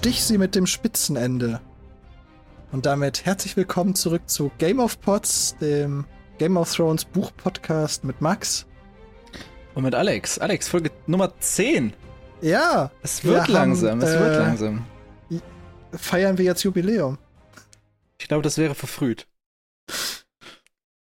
Bestich 0.00 0.24
sie 0.24 0.38
mit 0.38 0.54
dem 0.54 0.66
Spitzenende. 0.66 1.60
Und 2.72 2.86
damit 2.86 3.26
herzlich 3.26 3.54
willkommen 3.58 3.94
zurück 3.94 4.30
zu 4.30 4.50
Game 4.56 4.80
of 4.80 4.98
Pots, 5.02 5.56
dem 5.60 6.06
Game 6.38 6.56
of 6.56 6.74
Thrones 6.74 7.04
Buch-Podcast 7.04 8.04
mit 8.04 8.22
Max. 8.22 8.64
Und 9.74 9.82
mit 9.82 9.94
Alex. 9.94 10.38
Alex, 10.38 10.68
Folge 10.68 10.90
Nummer 11.06 11.38
10. 11.38 11.92
Ja. 12.40 12.90
Es 13.02 13.22
wird 13.24 13.48
langsam, 13.48 13.90
haben, 13.90 14.00
es 14.00 14.18
wird 14.18 14.36
äh, 14.36 14.38
langsam. 14.38 14.86
Feiern 15.92 16.38
wir 16.38 16.46
jetzt 16.46 16.62
Jubiläum. 16.62 17.18
Ich 18.18 18.26
glaube, 18.26 18.42
das 18.42 18.56
wäre 18.56 18.74
verfrüht. 18.74 19.26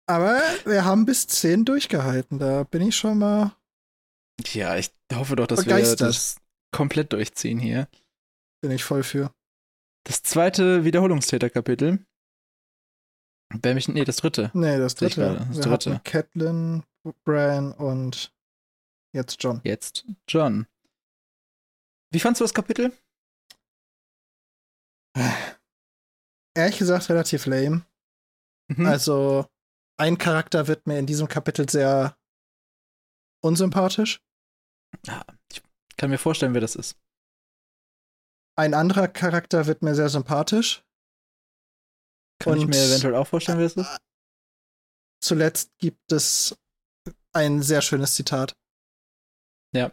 Aber 0.07 0.41
wir 0.65 0.87
haben 0.87 1.05
bis 1.05 1.27
10 1.27 1.67
durchgehalten. 1.67 2.39
Da 2.39 2.63
bin 2.63 2.81
ich 2.81 2.97
schon 2.97 3.19
mal. 3.19 3.53
Ja, 4.55 4.75
ich 4.77 4.91
hoffe 5.13 5.37
doch, 5.37 5.47
dass 5.47 5.67
wir 5.67 5.97
das 5.97 6.37
komplett 6.73 7.13
durchziehen 7.13 7.59
hier. 7.59 7.89
Bin 8.63 8.71
ich 8.71 8.85
voll 8.85 9.03
für. 9.03 9.33
Das 10.05 10.23
zweite 10.23 10.85
Wiederholungstäter-Kapitel. 10.85 12.05
Nee, 13.63 14.05
das 14.05 14.17
dritte. 14.17 14.51
Nee, 14.55 14.79
das 14.79 14.95
dritte. 14.95 15.47
Das 15.49 15.57
wir 15.57 15.63
dritte. 15.63 16.01
Catelyn, 16.05 16.83
Bran 17.25 17.73
und 17.73 18.33
jetzt 19.15 19.43
John. 19.43 19.61
Jetzt 19.65 20.05
John. 20.29 20.67
Wie 22.13 22.21
fandst 22.21 22.41
du 22.41 22.45
das 22.45 22.55
Kapitel? 22.55 22.93
Ehrlich 26.55 26.79
gesagt 26.79 27.09
relativ 27.09 27.47
lame. 27.47 27.87
Mhm. 28.69 28.87
Also, 28.87 29.47
ein 29.99 30.19
Charakter 30.19 30.67
wird 30.67 30.87
mir 30.87 30.99
in 30.99 31.07
diesem 31.07 31.29
Kapitel 31.29 31.69
sehr 31.69 32.17
unsympathisch. 33.43 34.21
Ja, 35.07 35.25
ich 35.53 35.63
kann 35.97 36.11
mir 36.11 36.19
vorstellen, 36.19 36.55
wer 36.55 36.61
das 36.61 36.75
ist. 36.75 36.99
Ein 38.57 38.75
anderer 38.75 39.09
Charakter 39.09 39.67
wird 39.67 39.83
mir 39.83 39.95
sehr 39.95 40.09
sympathisch. 40.09 40.83
Kann 42.39 42.55
Und 42.55 42.61
ich 42.61 42.67
mir 42.67 42.83
eventuell 42.83 43.15
auch 43.15 43.27
vorstellen, 43.27 43.59
wer 43.59 43.69
das 43.69 43.77
ist? 43.77 43.99
Zuletzt 45.21 45.77
gibt 45.79 46.13
es 46.13 46.57
ein 47.33 47.63
sehr 47.63 47.83
schönes 47.83 48.15
Zitat. 48.15 48.57
Ja. 49.73 49.93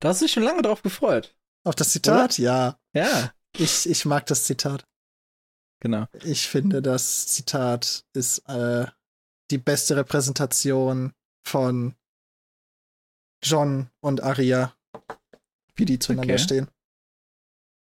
Da 0.00 0.08
hast 0.08 0.20
du 0.20 0.24
dich 0.24 0.32
schon 0.32 0.42
lange 0.42 0.62
drauf 0.62 0.82
gefreut. 0.82 1.36
Auf 1.64 1.74
das 1.74 1.90
Zitat? 1.90 2.38
Oder? 2.38 2.42
Ja. 2.42 2.78
Ja. 2.94 3.32
Ich, 3.56 3.88
ich 3.88 4.04
mag 4.04 4.26
das 4.26 4.44
Zitat. 4.44 4.86
Genau. 5.80 6.06
Ich 6.24 6.48
finde, 6.48 6.82
das 6.82 7.26
Zitat 7.26 8.04
ist 8.14 8.38
äh, 8.48 8.86
die 9.50 9.58
beste 9.58 9.96
Repräsentation 9.96 11.12
von 11.46 11.94
John 13.42 13.90
und 14.00 14.22
Aria, 14.22 14.74
wie 15.74 15.84
die 15.84 15.98
zueinander 15.98 16.34
okay. 16.34 16.42
stehen. 16.42 16.68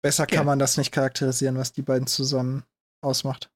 Besser 0.05 0.27
kann 0.27 0.45
man 0.45 0.59
das 0.59 0.77
nicht 0.77 0.91
charakterisieren, 0.91 1.57
was 1.57 1.73
die 1.73 1.81
beiden 1.81 2.05
zusammen 2.05 2.63
ausmacht. 3.01 3.51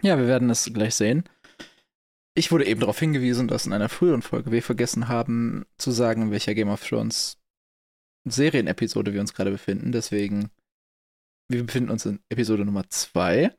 Ja, 0.00 0.16
wir 0.16 0.26
werden 0.26 0.48
es 0.48 0.64
gleich 0.72 0.94
sehen. 0.94 1.24
Ich 2.34 2.50
wurde 2.50 2.64
eben 2.64 2.80
darauf 2.80 2.98
hingewiesen, 2.98 3.48
dass 3.48 3.66
in 3.66 3.74
einer 3.74 3.90
früheren 3.90 4.22
Folge 4.22 4.52
wir 4.52 4.62
vergessen 4.62 5.08
haben 5.08 5.66
zu 5.76 5.90
sagen, 5.90 6.22
in 6.22 6.30
welcher 6.30 6.54
Game 6.54 6.70
of 6.70 6.82
Thrones 6.82 7.36
Serienepisode 8.26 9.12
wir 9.12 9.20
uns 9.20 9.34
gerade 9.34 9.50
befinden. 9.50 9.92
Deswegen, 9.92 10.48
wir 11.50 11.62
befinden 11.62 11.90
uns 11.90 12.06
in 12.06 12.20
Episode 12.30 12.64
Nummer 12.64 12.88
2. 12.88 13.54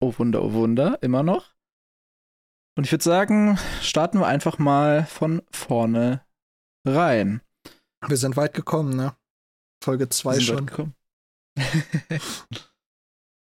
Oh 0.00 0.14
Wunder, 0.16 0.42
oh 0.42 0.54
Wunder, 0.54 0.96
immer 1.02 1.22
noch. 1.22 1.54
Und 2.74 2.84
ich 2.84 2.92
würde 2.92 3.04
sagen, 3.04 3.58
starten 3.82 4.20
wir 4.20 4.28
einfach 4.28 4.56
mal 4.56 5.04
von 5.04 5.42
vorne 5.50 6.24
rein. 6.86 7.42
Wir 8.08 8.16
sind 8.16 8.38
weit 8.38 8.54
gekommen, 8.54 8.96
ne? 8.96 9.14
Folge 9.82 10.08
2 10.08 10.40
schon. 10.40 10.94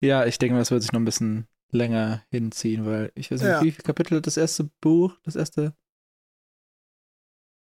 ja, 0.01 0.25
ich 0.25 0.37
denke, 0.37 0.57
das 0.57 0.71
wird 0.71 0.81
sich 0.81 0.91
noch 0.91 0.99
ein 0.99 1.05
bisschen 1.05 1.47
länger 1.71 2.23
hinziehen, 2.29 2.85
weil 2.85 3.11
ich 3.15 3.31
weiß 3.31 3.41
nicht, 3.41 3.49
ja. 3.49 3.61
wie 3.61 3.71
viele 3.71 3.83
Kapitel 3.83 4.21
das 4.21 4.37
erste 4.37 4.65
Buch, 4.81 5.17
das 5.23 5.35
erste. 5.35 5.75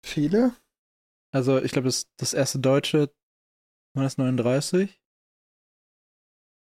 Viele? 0.04 0.54
Also, 1.32 1.60
ich 1.62 1.72
glaube, 1.72 1.87
das, 1.88 2.09
das 2.16 2.34
erste 2.34 2.59
deutsche 2.59 3.12
war 3.94 4.04
das 4.04 4.19
39. 4.19 5.00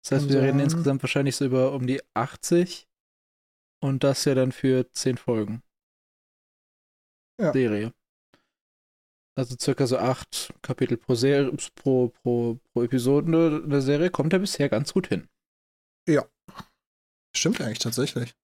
Das 0.03 0.13
heißt, 0.13 0.29
wir 0.29 0.43
reden 0.43 0.61
insgesamt 0.61 1.03
wahrscheinlich 1.03 1.37
so 1.37 1.47
über 1.47 1.73
um 1.73 1.87
die 1.87 2.01
80. 2.15 2.89
Und 3.83 4.05
das 4.05 4.25
ja 4.25 4.35
dann 4.35 4.53
für 4.53 4.91
10 4.91 5.19
Folgen. 5.19 5.63
Ja. 7.39 7.53
Serie. 7.53 7.93
Also 9.37 9.57
circa 9.61 9.87
so 9.87 9.99
8 9.99 10.55
Kapitel 10.63 10.97
pro, 10.97 11.15
Serie, 11.15 11.53
pro, 11.75 12.09
pro, 12.09 12.59
pro 12.73 12.83
Episode 12.83 13.67
der 13.67 13.83
Serie 13.83 14.11
kommt 14.11 14.33
er 14.33 14.39
bisher 14.39 14.69
ganz 14.69 14.93
gut 14.93 15.09
hin. 15.09 15.29
Ja. 16.09 16.25
Stimmt 17.37 17.61
eigentlich 17.61 17.81
tatsächlich. 17.81 18.37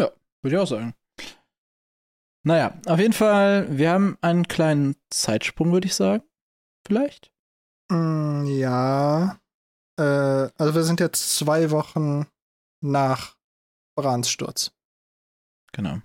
Ja, 0.00 0.12
würde 0.42 0.56
ich 0.56 0.62
auch 0.62 0.68
sagen. 0.68 0.94
Naja, 2.46 2.80
auf 2.86 3.00
jeden 3.00 3.12
Fall, 3.12 3.76
wir 3.76 3.90
haben 3.90 4.16
einen 4.20 4.46
kleinen 4.46 4.96
Zeitsprung, 5.10 5.72
würde 5.72 5.88
ich 5.88 5.94
sagen. 5.94 6.22
Vielleicht? 6.86 7.32
Mm, 7.90 8.46
ja. 8.46 9.40
Äh, 9.98 10.02
also 10.02 10.74
wir 10.74 10.84
sind 10.84 11.00
jetzt 11.00 11.36
zwei 11.36 11.70
Wochen 11.70 12.26
nach 12.80 13.36
Brans 13.96 14.30
Sturz. 14.30 14.70
Genau. 15.72 16.00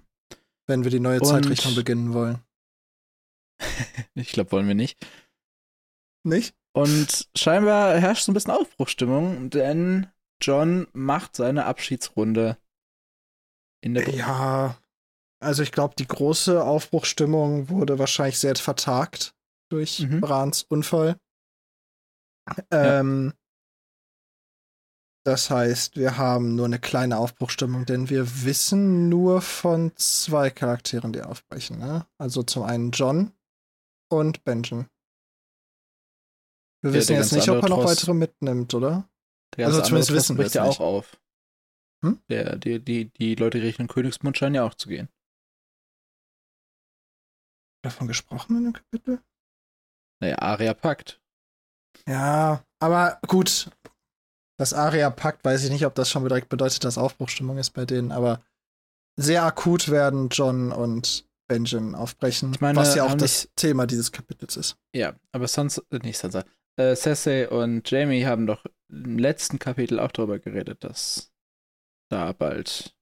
Wenn 0.65 0.83
wir 0.83 0.91
die 0.91 0.99
neue 0.99 1.19
Und 1.19 1.27
Zeitrechnung 1.27 1.75
beginnen 1.75 2.13
wollen. 2.13 2.43
ich 4.15 4.31
glaube, 4.31 4.51
wollen 4.51 4.67
wir 4.67 4.75
nicht. 4.75 5.05
Nicht? 6.25 6.55
Und 6.75 7.29
scheinbar 7.35 7.99
herrscht 7.99 8.25
so 8.25 8.31
ein 8.31 8.33
bisschen 8.33 8.51
Aufbruchstimmung, 8.51 9.49
denn 9.49 10.07
John 10.41 10.87
macht 10.93 11.35
seine 11.35 11.65
Abschiedsrunde 11.65 12.57
in 13.81 13.93
der. 13.93 14.09
Ja, 14.09 14.77
also 15.41 15.61
ich 15.61 15.71
glaube, 15.71 15.95
die 15.97 16.07
große 16.07 16.63
Aufbruchstimmung 16.63 17.69
wurde 17.69 17.99
wahrscheinlich 17.99 18.39
sehr 18.39 18.55
vertagt 18.55 19.35
durch 19.69 19.99
mhm. 19.99 20.21
Brans 20.21 20.63
Unfall. 20.63 21.17
Ähm, 22.71 23.33
Das 25.25 25.49
heißt, 25.49 25.95
wir 25.95 26.17
haben 26.17 26.55
nur 26.55 26.65
eine 26.65 26.79
kleine 26.79 27.17
Aufbruchstimmung, 27.17 27.85
denn 27.85 28.09
wir 28.09 28.43
wissen 28.43 29.07
nur 29.07 29.41
von 29.41 29.93
zwei 29.95 30.49
Charakteren, 30.49 31.13
die 31.13 31.21
aufbrechen. 31.21 31.79
Ne? 31.79 32.05
Also 32.17 32.43
zum 32.43 32.63
einen 32.63 32.91
John 32.91 33.31
und 34.13 34.43
Benjamin. 34.43 34.87
Wir 36.81 36.91
der, 36.91 36.99
wissen 36.99 37.13
der 37.13 37.21
jetzt 37.21 37.31
nicht, 37.31 37.49
ob 37.49 37.63
er 37.63 37.69
noch 37.69 37.85
weitere 37.85 38.13
mitnimmt, 38.13 38.73
oder? 38.73 39.09
also 39.57 39.81
zumindest 39.81 40.13
wissen 40.13 40.37
wir 40.37 40.45
es 40.45 40.53
ja 40.53 40.63
auch 40.63 40.79
auf. 40.79 41.17
Hm? 42.03 42.21
Der, 42.29 42.57
die, 42.57 42.79
die, 42.79 43.09
die 43.11 43.35
Leute 43.35 43.61
riechen 43.61 43.87
Königsmund 43.87 44.37
scheinen 44.37 44.55
ja 44.55 44.63
auch 44.63 44.73
zu 44.73 44.89
gehen. 44.89 45.09
Davon 47.83 48.07
gesprochen 48.07 48.57
in 48.57 48.63
dem 48.65 48.73
Kapitel? 48.73 49.21
Naja, 50.21 50.39
Aria 50.39 50.73
packt. 50.73 51.21
Ja, 52.07 52.63
aber 52.79 53.19
gut. 53.27 53.69
Das 54.57 54.73
Aria 54.73 55.09
packt, 55.09 55.43
weiß 55.43 55.63
ich 55.63 55.71
nicht, 55.71 55.85
ob 55.85 55.95
das 55.95 56.09
schon 56.09 56.23
direkt 56.23 56.49
bedeutet, 56.49 56.83
dass 56.83 56.97
Aufbruchstimmung 56.97 57.57
ist 57.57 57.71
bei 57.71 57.85
denen, 57.85 58.11
aber 58.11 58.41
sehr 59.17 59.43
akut 59.43 59.89
werden 59.89 60.29
John 60.29 60.71
und 60.71 61.27
Benjamin 61.53 61.93
aufbrechen, 61.93 62.51
ich 62.53 62.61
meine, 62.61 62.79
was 62.79 62.95
ja 62.95 63.03
auch 63.03 63.13
das 63.13 63.47
Thema 63.55 63.85
dieses 63.85 64.11
Kapitels 64.11 64.57
ist. 64.57 64.75
Ja, 64.95 65.13
aber 65.31 65.47
Sansa, 65.47 65.83
äh, 65.91 65.99
nicht 65.99 66.17
Sansa, 66.17 66.43
äh, 66.77 66.95
Cersei 66.95 67.47
und 67.47 67.89
Jamie 67.89 68.25
haben 68.25 68.47
doch 68.47 68.65
im 68.89 69.19
letzten 69.19 69.59
Kapitel 69.59 69.99
auch 69.99 70.11
darüber 70.11 70.39
geredet, 70.39 70.83
dass 70.83 71.31
da 72.09 72.31
bald 72.31 72.95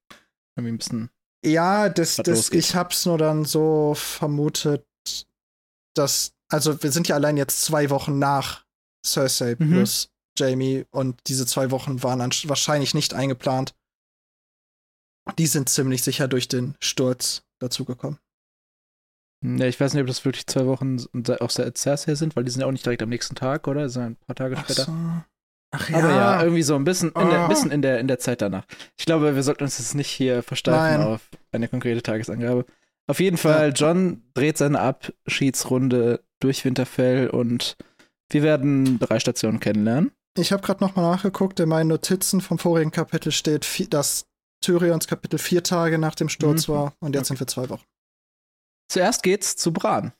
irgendwie 0.56 0.74
ein 0.74 0.78
bisschen. 0.78 1.10
Ja, 1.44 1.88
das, 1.88 2.16
das, 2.16 2.50
ich 2.50 2.74
hab's 2.74 3.06
nur 3.06 3.16
dann 3.16 3.46
so 3.46 3.94
vermutet, 3.94 4.86
dass, 5.94 6.34
also 6.48 6.82
wir 6.82 6.92
sind 6.92 7.08
ja 7.08 7.16
allein 7.16 7.38
jetzt 7.38 7.62
zwei 7.62 7.88
Wochen 7.88 8.18
nach 8.18 8.66
Cersei 9.04 9.56
mhm. 9.58 9.70
plus 9.70 10.10
Jamie 10.38 10.84
und 10.90 11.20
diese 11.26 11.46
zwei 11.46 11.70
Wochen 11.70 12.02
waren 12.02 12.20
wahrscheinlich 12.20 12.94
nicht 12.94 13.14
eingeplant. 13.14 13.74
Die 15.38 15.46
sind 15.46 15.68
ziemlich 15.68 16.02
sicher 16.02 16.28
durch 16.28 16.48
den 16.48 16.76
Sturz 16.80 17.44
dazugekommen. 17.60 18.18
Ja, 19.42 19.66
ich 19.66 19.80
weiß 19.80 19.94
nicht, 19.94 20.00
ob 20.00 20.06
das 20.06 20.24
wirklich 20.24 20.46
zwei 20.46 20.66
Wochen 20.66 20.98
auch 21.40 21.50
Cersei 21.50 22.14
sind, 22.14 22.36
weil 22.36 22.44
die 22.44 22.50
sind 22.50 22.60
ja 22.60 22.66
auch 22.66 22.72
nicht 22.72 22.86
direkt 22.86 23.02
am 23.02 23.08
nächsten 23.08 23.34
Tag, 23.34 23.66
oder? 23.66 23.82
Das 23.82 23.94
sind 23.94 24.02
ein 24.02 24.16
paar 24.26 24.36
Tage 24.36 24.56
Ach 24.56 24.64
später. 24.64 24.84
So. 24.84 24.92
Ach 25.72 25.88
ja. 25.88 25.98
Aber 25.98 26.10
ja, 26.10 26.42
irgendwie 26.42 26.62
so 26.62 26.76
ein 26.76 26.84
bisschen, 26.84 27.10
in 27.12 27.30
der, 27.30 27.44
oh. 27.44 27.48
bisschen 27.48 27.70
in, 27.70 27.82
der, 27.82 27.98
in 27.98 28.06
der 28.06 28.18
Zeit 28.18 28.42
danach. 28.42 28.64
Ich 28.98 29.06
glaube, 29.06 29.34
wir 29.34 29.42
sollten 29.42 29.64
uns 29.64 29.78
jetzt 29.78 29.94
nicht 29.94 30.10
hier 30.10 30.42
versteifen 30.42 31.00
Nein. 31.00 31.08
auf 31.08 31.22
eine 31.50 31.66
konkrete 31.66 32.02
Tagesangabe. 32.02 32.66
Auf 33.08 33.20
jeden 33.20 33.36
Fall, 33.36 33.68
ja. 33.68 33.74
John 33.74 34.22
dreht 34.34 34.58
seine 34.58 34.80
Abschiedsrunde 34.80 36.20
durch 36.40 36.64
Winterfell 36.64 37.30
und 37.30 37.76
wir 38.30 38.42
werden 38.42 38.98
drei 39.00 39.18
Stationen 39.18 39.60
kennenlernen. 39.60 40.12
Ich 40.38 40.52
habe 40.52 40.62
gerade 40.62 40.84
nochmal 40.84 41.10
nachgeguckt, 41.10 41.58
in 41.58 41.68
meinen 41.68 41.88
Notizen 41.88 42.40
vom 42.40 42.58
vorigen 42.58 42.90
Kapitel 42.90 43.32
steht, 43.32 43.92
dass 43.92 44.26
Tyrions 44.62 45.06
Kapitel 45.08 45.38
vier 45.38 45.62
Tage 45.62 45.98
nach 45.98 46.14
dem 46.14 46.28
Sturz 46.28 46.68
mhm. 46.68 46.72
war 46.72 46.94
und 47.00 47.14
jetzt 47.14 47.22
okay. 47.22 47.28
sind 47.28 47.40
wir 47.40 47.46
zwei 47.48 47.68
Wochen. 47.68 47.84
Zuerst 48.88 49.22
geht's 49.22 49.56
zu 49.56 49.72
Bran. 49.72 50.12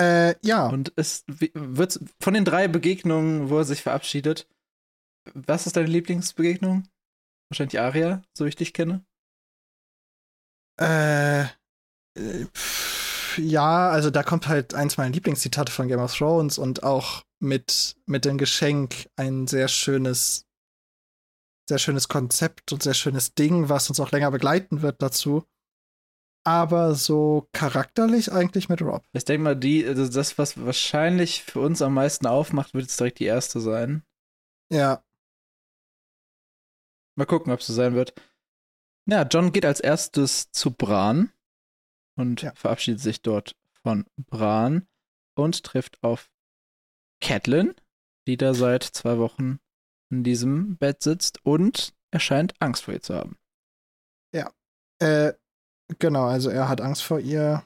Äh, 0.00 0.34
ja. 0.42 0.68
Und 0.68 0.92
es 0.96 1.24
wird 1.26 2.00
von 2.20 2.34
den 2.34 2.44
drei 2.44 2.68
Begegnungen, 2.68 3.50
wo 3.50 3.58
er 3.58 3.64
sich 3.64 3.82
verabschiedet, 3.82 4.48
was 5.34 5.66
ist 5.66 5.76
deine 5.76 5.88
Lieblingsbegegnung? 5.88 6.88
Wahrscheinlich 7.50 7.78
Aria, 7.78 8.22
so 8.36 8.44
wie 8.44 8.48
ich 8.48 8.56
dich 8.56 8.72
kenne. 8.72 9.04
Äh, 10.80 11.44
ja, 13.36 13.90
also 13.90 14.10
da 14.10 14.22
kommt 14.22 14.48
halt 14.48 14.74
eins 14.74 14.96
meiner 14.96 15.12
Lieblingszitate 15.12 15.70
von 15.70 15.88
Game 15.88 16.00
of 16.00 16.16
Thrones 16.16 16.58
und 16.58 16.82
auch 16.82 17.22
mit, 17.38 17.96
mit 18.06 18.24
dem 18.24 18.38
Geschenk 18.38 19.08
ein 19.16 19.46
sehr 19.46 19.68
schönes, 19.68 20.46
sehr 21.68 21.78
schönes 21.78 22.08
Konzept 22.08 22.72
und 22.72 22.82
sehr 22.82 22.94
schönes 22.94 23.34
Ding, 23.34 23.68
was 23.68 23.88
uns 23.88 24.00
auch 24.00 24.10
länger 24.12 24.30
begleiten 24.30 24.80
wird 24.82 25.02
dazu. 25.02 25.44
Aber 26.44 26.94
so 26.94 27.48
charakterlich 27.52 28.32
eigentlich 28.32 28.68
mit 28.68 28.80
Rob. 28.80 29.04
Ich 29.12 29.24
denke 29.24 29.44
mal, 29.44 29.56
die, 29.56 29.86
also 29.86 30.08
das, 30.08 30.38
was 30.38 30.64
wahrscheinlich 30.64 31.42
für 31.42 31.60
uns 31.60 31.82
am 31.82 31.94
meisten 31.94 32.26
aufmacht, 32.26 32.72
wird 32.72 32.84
jetzt 32.84 32.98
direkt 32.98 33.18
die 33.18 33.26
erste 33.26 33.60
sein. 33.60 34.04
Ja. 34.72 35.04
Mal 37.16 37.26
gucken, 37.26 37.52
ob 37.52 37.60
es 37.60 37.66
so 37.66 37.74
sein 37.74 37.94
wird. 37.94 38.14
Ja, 39.06 39.22
John 39.22 39.52
geht 39.52 39.66
als 39.66 39.80
erstes 39.80 40.50
zu 40.52 40.70
Bran 40.70 41.32
und 42.16 42.42
ja. 42.42 42.54
verabschiedet 42.54 43.00
sich 43.00 43.22
dort 43.22 43.56
von 43.82 44.06
Bran 44.16 44.86
und 45.34 45.64
trifft 45.64 46.02
auf 46.02 46.30
Catelyn, 47.20 47.74
die 48.26 48.36
da 48.36 48.54
seit 48.54 48.84
zwei 48.84 49.18
Wochen 49.18 49.58
in 50.10 50.24
diesem 50.24 50.76
Bett 50.76 51.02
sitzt 51.02 51.44
und 51.44 51.94
er 52.10 52.20
scheint 52.20 52.54
Angst 52.60 52.84
vor 52.84 52.94
ihr 52.94 53.02
zu 53.02 53.14
haben. 53.14 53.36
Ja. 54.34 54.52
Äh, 55.00 55.34
genau, 55.98 56.26
also 56.26 56.50
er 56.50 56.68
hat 56.68 56.80
Angst 56.80 57.02
vor 57.02 57.20
ihr. 57.20 57.64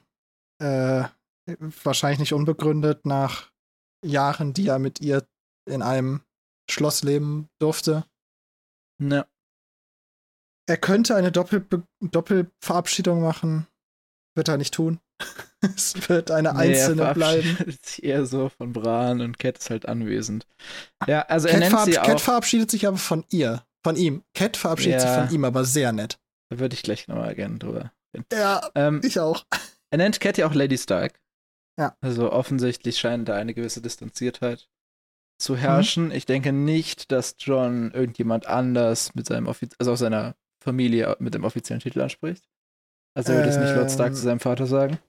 Äh, 0.61 1.03
wahrscheinlich 1.83 2.19
nicht 2.19 2.33
unbegründet 2.33 3.05
nach 3.05 3.51
Jahren, 4.03 4.53
die 4.53 4.67
er 4.67 4.79
mit 4.79 5.01
ihr 5.01 5.27
in 5.69 5.81
einem 5.81 6.21
Schloss 6.69 7.03
leben 7.03 7.49
durfte. 7.59 8.05
Ja. 9.01 9.25
Er 10.67 10.77
könnte 10.77 11.15
eine 11.15 11.31
Doppel 11.31 11.67
Doppelverabschiedung 12.01 13.21
machen. 13.21 13.67
Wird 14.35 14.47
er 14.47 14.57
nicht 14.57 14.73
tun. 14.73 14.99
es 15.61 16.09
wird 16.09 16.31
eine 16.31 16.53
nee, 16.53 16.59
einzelne 16.59 17.03
er 17.03 17.13
bleiben. 17.13 17.77
Eher 18.01 18.25
so 18.25 18.49
von 18.49 18.73
Bran 18.73 19.21
und 19.21 19.39
Cat 19.39 19.59
ist 19.59 19.69
halt 19.69 19.87
anwesend. 19.87 20.47
Ja, 21.07 21.21
also 21.21 21.47
Cat 21.47 21.61
er 21.61 21.69
nennt 21.69 21.85
sie 21.85 21.91
Cat 21.91 22.21
verabschiedet 22.21 22.71
sich 22.71 22.87
aber 22.87 22.97
von 22.97 23.23
ihr, 23.29 23.63
von 23.83 23.95
ihm. 23.95 24.23
Cat 24.33 24.57
verabschiedet 24.57 25.01
ja, 25.01 25.07
sich 25.07 25.25
von 25.25 25.35
ihm, 25.35 25.45
aber 25.45 25.63
sehr 25.63 25.91
nett. 25.91 26.19
Da 26.49 26.59
würde 26.59 26.75
ich 26.75 26.83
gleich 26.83 27.07
nochmal 27.07 27.35
gerne 27.35 27.57
drüber. 27.59 27.91
Ja, 28.31 28.69
ähm, 28.75 29.01
ich 29.03 29.19
auch. 29.19 29.45
Er 29.91 29.97
nennt 29.97 30.19
Cat 30.19 30.37
ja 30.37 30.47
auch 30.47 30.53
Lady 30.53 30.77
Stark. 30.77 31.21
Ja. 31.79 31.95
Also 32.01 32.31
offensichtlich 32.31 32.97
scheint 32.97 33.29
da 33.29 33.35
eine 33.35 33.53
gewisse 33.53 33.81
Distanziertheit 33.81 34.69
zu 35.37 35.55
herrschen. 35.57 36.05
Mhm. 36.05 36.11
Ich 36.11 36.25
denke 36.25 36.53
nicht, 36.53 37.11
dass 37.11 37.35
John 37.39 37.91
irgendjemand 37.91 38.47
anders 38.47 39.13
mit 39.15 39.25
seinem 39.27 39.47
Offiz 39.47 39.75
also 39.79 39.91
aus 39.91 39.99
seiner 39.99 40.35
Familie 40.63 41.15
mit 41.19 41.33
dem 41.33 41.43
offiziellen 41.43 41.81
Titel 41.81 42.01
anspricht. 42.01 42.47
Also 43.15 43.33
würde 43.33 43.49
es 43.49 43.57
nicht 43.57 43.75
Lord 43.75 43.91
Stark 43.91 44.13
zu 44.13 44.21
ähm, 44.21 44.25
seinem 44.25 44.39
Vater 44.39 44.67
sagen? 44.67 44.99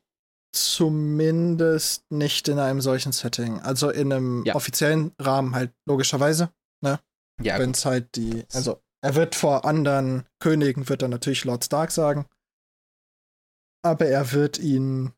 Zumindest 0.52 2.10
nicht 2.10 2.48
in 2.48 2.58
einem 2.58 2.80
solchen 2.80 3.12
Setting. 3.12 3.60
Also 3.60 3.90
in 3.90 4.12
einem 4.12 4.44
ja. 4.44 4.54
offiziellen 4.54 5.12
Rahmen 5.20 5.54
halt 5.54 5.72
logischerweise, 5.86 6.50
ne? 6.82 7.00
Ja. 7.42 7.58
Wenn 7.58 7.72
es 7.72 7.84
halt 7.84 8.16
die, 8.16 8.44
also 8.54 8.80
er 9.02 9.14
wird 9.14 9.34
vor 9.34 9.64
anderen 9.64 10.24
Königen 10.40 10.88
wird 10.88 11.02
er 11.02 11.08
natürlich 11.08 11.44
Lord 11.44 11.64
Stark 11.64 11.90
sagen. 11.90 12.26
Aber 13.82 14.06
er 14.06 14.32
wird 14.32 14.58
ihn 14.58 15.12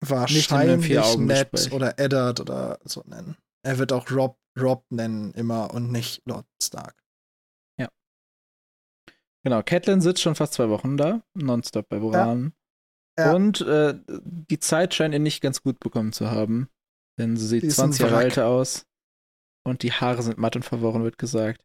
wahrscheinlich 0.00 0.88
Ned 1.18 1.72
oder 1.72 1.98
Eddard 1.98 2.40
oder 2.40 2.78
so 2.84 3.02
nennen. 3.06 3.36
Er 3.62 3.78
wird 3.78 3.92
auch 3.92 4.10
Rob 4.10 4.38
Rob 4.58 4.84
nennen 4.90 5.32
immer 5.34 5.72
und 5.72 5.92
nicht 5.92 6.22
Lord 6.26 6.46
Stark. 6.60 7.00
Genau, 9.42 9.62
Catelyn 9.62 10.00
sitzt 10.00 10.20
schon 10.20 10.34
fast 10.34 10.54
zwei 10.54 10.68
Wochen 10.68 10.96
da, 10.96 11.22
nonstop 11.34 11.88
bei 11.88 11.98
Boran. 11.98 12.52
Ja. 13.18 13.24
Ja. 13.24 13.34
Und 13.34 13.60
äh, 13.62 13.98
die 14.08 14.58
Zeit 14.58 14.94
scheint 14.94 15.14
ihr 15.14 15.20
nicht 15.20 15.42
ganz 15.42 15.62
gut 15.62 15.80
bekommen 15.80 16.12
zu 16.12 16.30
haben. 16.30 16.68
Denn 17.18 17.36
sie 17.36 17.46
sieht 17.46 17.70
20 17.70 18.02
Jahre 18.02 18.22
älter 18.22 18.46
aus. 18.46 18.86
Und 19.66 19.82
die 19.82 19.92
Haare 19.92 20.22
sind 20.22 20.38
matt 20.38 20.56
und 20.56 20.62
verworren, 20.62 21.02
wird 21.02 21.18
gesagt. 21.18 21.62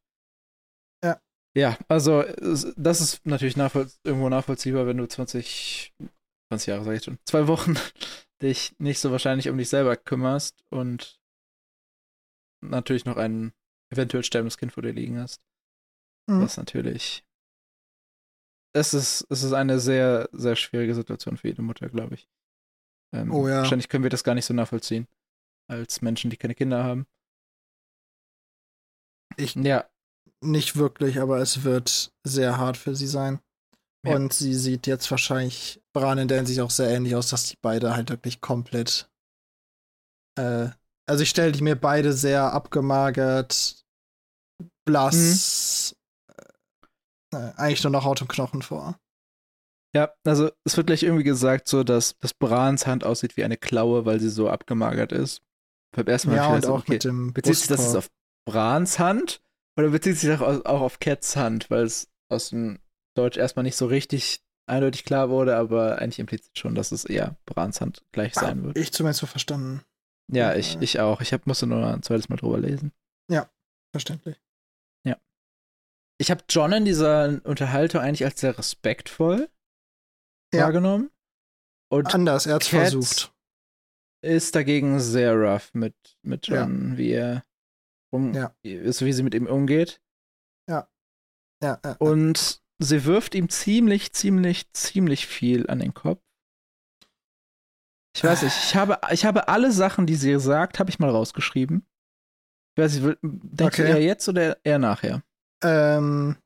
Ja. 1.04 1.22
Ja, 1.58 1.78
also 1.88 2.24
das 2.76 3.02
ist 3.02 3.26
natürlich 3.26 3.56
nachvoll 3.56 3.90
irgendwo 4.04 4.28
nachvollziehbar, 4.30 4.88
wenn 4.88 4.98
du 4.98 5.08
20, 5.08 5.94
20 6.50 6.68
Jahre, 6.68 6.84
sag 6.84 6.94
ich 6.96 7.04
schon, 7.04 7.18
zwei 7.26 7.48
Wochen 7.48 7.76
dich 8.42 8.76
nicht 8.78 9.00
so 9.00 9.12
wahrscheinlich 9.12 9.50
um 9.50 9.58
dich 9.58 9.70
selber 9.70 9.96
kümmerst 9.96 10.64
und 10.70 11.20
natürlich 12.62 13.06
noch 13.06 13.18
ein 13.18 13.54
eventuell 13.90 14.24
sterbendes 14.24 14.58
Kind 14.58 14.74
vor 14.74 14.84
dir 14.84 14.92
liegen 14.92 15.20
hast. 15.20 15.42
Mhm. 16.28 16.42
Was 16.42 16.58
natürlich 16.58 17.24
es 18.76 18.94
ist, 18.94 19.26
es 19.30 19.44
ist 19.44 19.54
eine 19.54 19.80
sehr, 19.80 20.28
sehr 20.34 20.58
schwierige 20.58 20.94
Situation 20.96 21.38
für 21.38 21.48
jede 21.48 21.62
Mutter, 21.62 21.88
glaube 21.88 22.16
ich. 22.16 22.28
Ähm, 23.14 23.32
oh 23.32 23.48
ja. 23.48 23.60
Wahrscheinlich 23.60 23.88
können 23.88 24.04
wir 24.04 24.10
das 24.10 24.26
gar 24.26 24.36
nicht 24.36 24.46
so 24.46 24.54
nachvollziehen. 24.54 25.08
Als 25.70 26.02
Menschen, 26.02 26.30
die 26.30 26.36
keine 26.36 26.56
Kinder 26.56 26.84
haben. 26.84 27.08
Ich 29.38 29.56
ja. 29.56 29.90
Nicht 30.44 30.76
wirklich, 30.76 31.20
aber 31.20 31.40
es 31.40 31.64
wird 31.64 32.12
sehr 32.26 32.58
hart 32.58 32.78
für 32.78 32.96
sie 32.96 33.08
sein. 33.08 33.40
Ja. 34.06 34.16
Und 34.16 34.34
sie 34.34 34.54
sieht 34.54 34.88
jetzt 34.88 35.10
wahrscheinlich 35.10 35.82
Bran 35.94 36.18
in 36.18 36.28
der 36.28 36.38
Hinsicht 36.38 36.60
auch 36.60 36.70
sehr 36.70 36.90
ähnlich 36.90 37.16
aus, 37.16 37.30
dass 37.30 37.46
die 37.46 37.58
beide 37.62 37.96
halt 37.96 38.10
wirklich 38.10 38.42
komplett. 38.42 39.10
Äh, 40.38 40.70
also 41.08 41.24
ich 41.24 41.30
stelle 41.30 41.52
die 41.52 41.64
mir 41.64 41.76
beide 41.76 42.14
sehr 42.14 42.54
abgemagert, 42.54 43.84
blass, 44.86 45.94
mhm 45.94 46.06
äh, 47.36 47.52
eigentlich 47.58 47.84
nur 47.84 47.92
noch 47.92 48.06
Haut 48.06 48.22
und 48.22 48.28
Knochen 48.28 48.62
vor. 48.62 49.00
Ja, 49.94 50.14
also 50.26 50.50
es 50.66 50.76
wird 50.76 50.88
gleich 50.88 51.04
irgendwie 51.04 51.24
gesagt, 51.24 51.70
so 51.70 51.84
dass, 51.84 52.18
dass 52.20 52.34
Brans 52.34 52.86
Hand 52.86 53.04
aussieht 53.04 53.38
wie 53.38 53.44
eine 53.44 53.58
Klaue, 53.58 54.06
weil 54.06 54.20
sie 54.20 54.30
so 54.30 54.50
abgemagert 54.50 55.12
ist. 55.12 55.42
Beim 55.96 56.08
ersten 56.08 56.30
Mal 56.30 56.36
ja, 56.36 56.48
und 56.54 56.66
auch 56.66 56.80
okay, 56.80 56.94
mit 56.94 57.04
dem 57.06 57.34
bezieht 57.34 57.56
sich 57.56 57.68
das 57.68 57.96
auf 57.96 58.10
Brans 58.46 59.00
Hand 59.00 59.42
oder 59.78 59.90
bezieht 59.90 60.18
sich 60.18 60.32
auch, 60.32 60.66
auch 60.66 60.82
auf 60.82 61.00
Cats 61.00 61.36
Hand, 61.36 61.70
weil 61.70 61.84
es 61.84 62.10
aus 62.30 62.50
dem 62.50 62.80
Deutsch 63.16 63.38
erstmal 63.38 63.64
nicht 63.64 63.76
so 63.76 63.86
richtig 63.86 64.42
eindeutig 64.68 65.06
klar 65.06 65.30
wurde, 65.30 65.56
aber 65.56 66.00
eigentlich 66.00 66.20
impliziert 66.20 66.58
schon, 66.58 66.76
dass 66.76 66.92
es 66.92 67.06
eher 67.06 67.36
Brans 67.46 67.82
Hand 67.82 68.04
gleich 68.12 68.34
sein 68.34 68.64
wird. 68.64 68.78
Ich 68.78 68.92
zumindest 68.92 69.20
so 69.20 69.28
verstanden. 69.28 69.82
Ja, 70.32 70.56
ich, 70.56 70.78
ich 70.82 71.00
auch. 71.00 71.22
Ich 71.22 71.34
hab, 71.34 71.46
musste 71.46 71.68
nur 71.68 71.86
ein 71.86 72.02
zweites 72.02 72.30
Mal 72.30 72.38
drüber 72.38 72.58
lesen. 72.58 72.92
Ja, 73.30 73.48
verständlich 73.92 74.38
ich 76.18 76.32
habe 76.32 76.44
John 76.50 76.72
in 76.72 76.86
dieser 76.86 77.42
Unterhaltung 77.44 78.02
eigentlich 78.02 78.26
als 78.26 78.40
sehr 78.40 78.58
respektvoll 78.58 79.50
ja. 80.54 80.64
wahrgenommen. 80.64 81.12
Und 81.90 82.14
Anders, 82.14 82.46
er 82.46 82.56
hat 82.56 82.64
versucht. 82.64 83.34
Ist 84.22 84.56
dagegen 84.56 85.00
sehr 85.00 85.34
rough 85.34 85.74
mit, 85.74 85.96
mit 86.24 86.48
John, 86.48 86.92
ja. 86.92 86.98
wie 86.98 87.12
er 87.12 87.46
um, 88.16 88.34
ja. 88.34 88.54
ist, 88.64 89.04
wie 89.04 89.14
sie 89.14 89.24
mit 89.24 89.34
ihm 89.36 89.48
umgeht. 89.48 90.02
Ja. 90.70 90.88
Ja. 91.64 91.80
ja 91.84 91.96
Und 92.00 92.62
sie 92.80 93.06
wirft 93.06 93.36
ihm 93.36 93.50
ziemlich, 93.50 94.14
ziemlich, 94.14 94.72
ziemlich 94.74 95.28
viel 95.28 95.70
an 95.70 95.80
den 95.80 95.94
Kopf. 95.94 96.22
Ich 98.16 98.24
weiß 98.24 98.44
nicht, 98.44 98.56
ich 98.58 98.76
habe, 98.76 99.00
ich 99.12 99.26
habe 99.26 99.50
alle 99.50 99.74
Sachen, 99.74 100.06
die 100.06 100.16
sie 100.16 100.40
sagt, 100.40 100.80
habe 100.80 100.90
ich 100.90 101.00
mal 101.00 101.10
rausgeschrieben. 101.10 101.86
Ich 102.76 102.84
weiß 102.84 102.96
nicht, 102.96 103.18
denkst 103.22 103.80
okay. 103.80 103.84
du 103.84 103.90
eher 103.90 104.02
jetzt 104.02 104.28
oder 104.30 104.58
eher 104.64 104.80
nachher? 104.80 105.22
Ähm, 105.64 106.38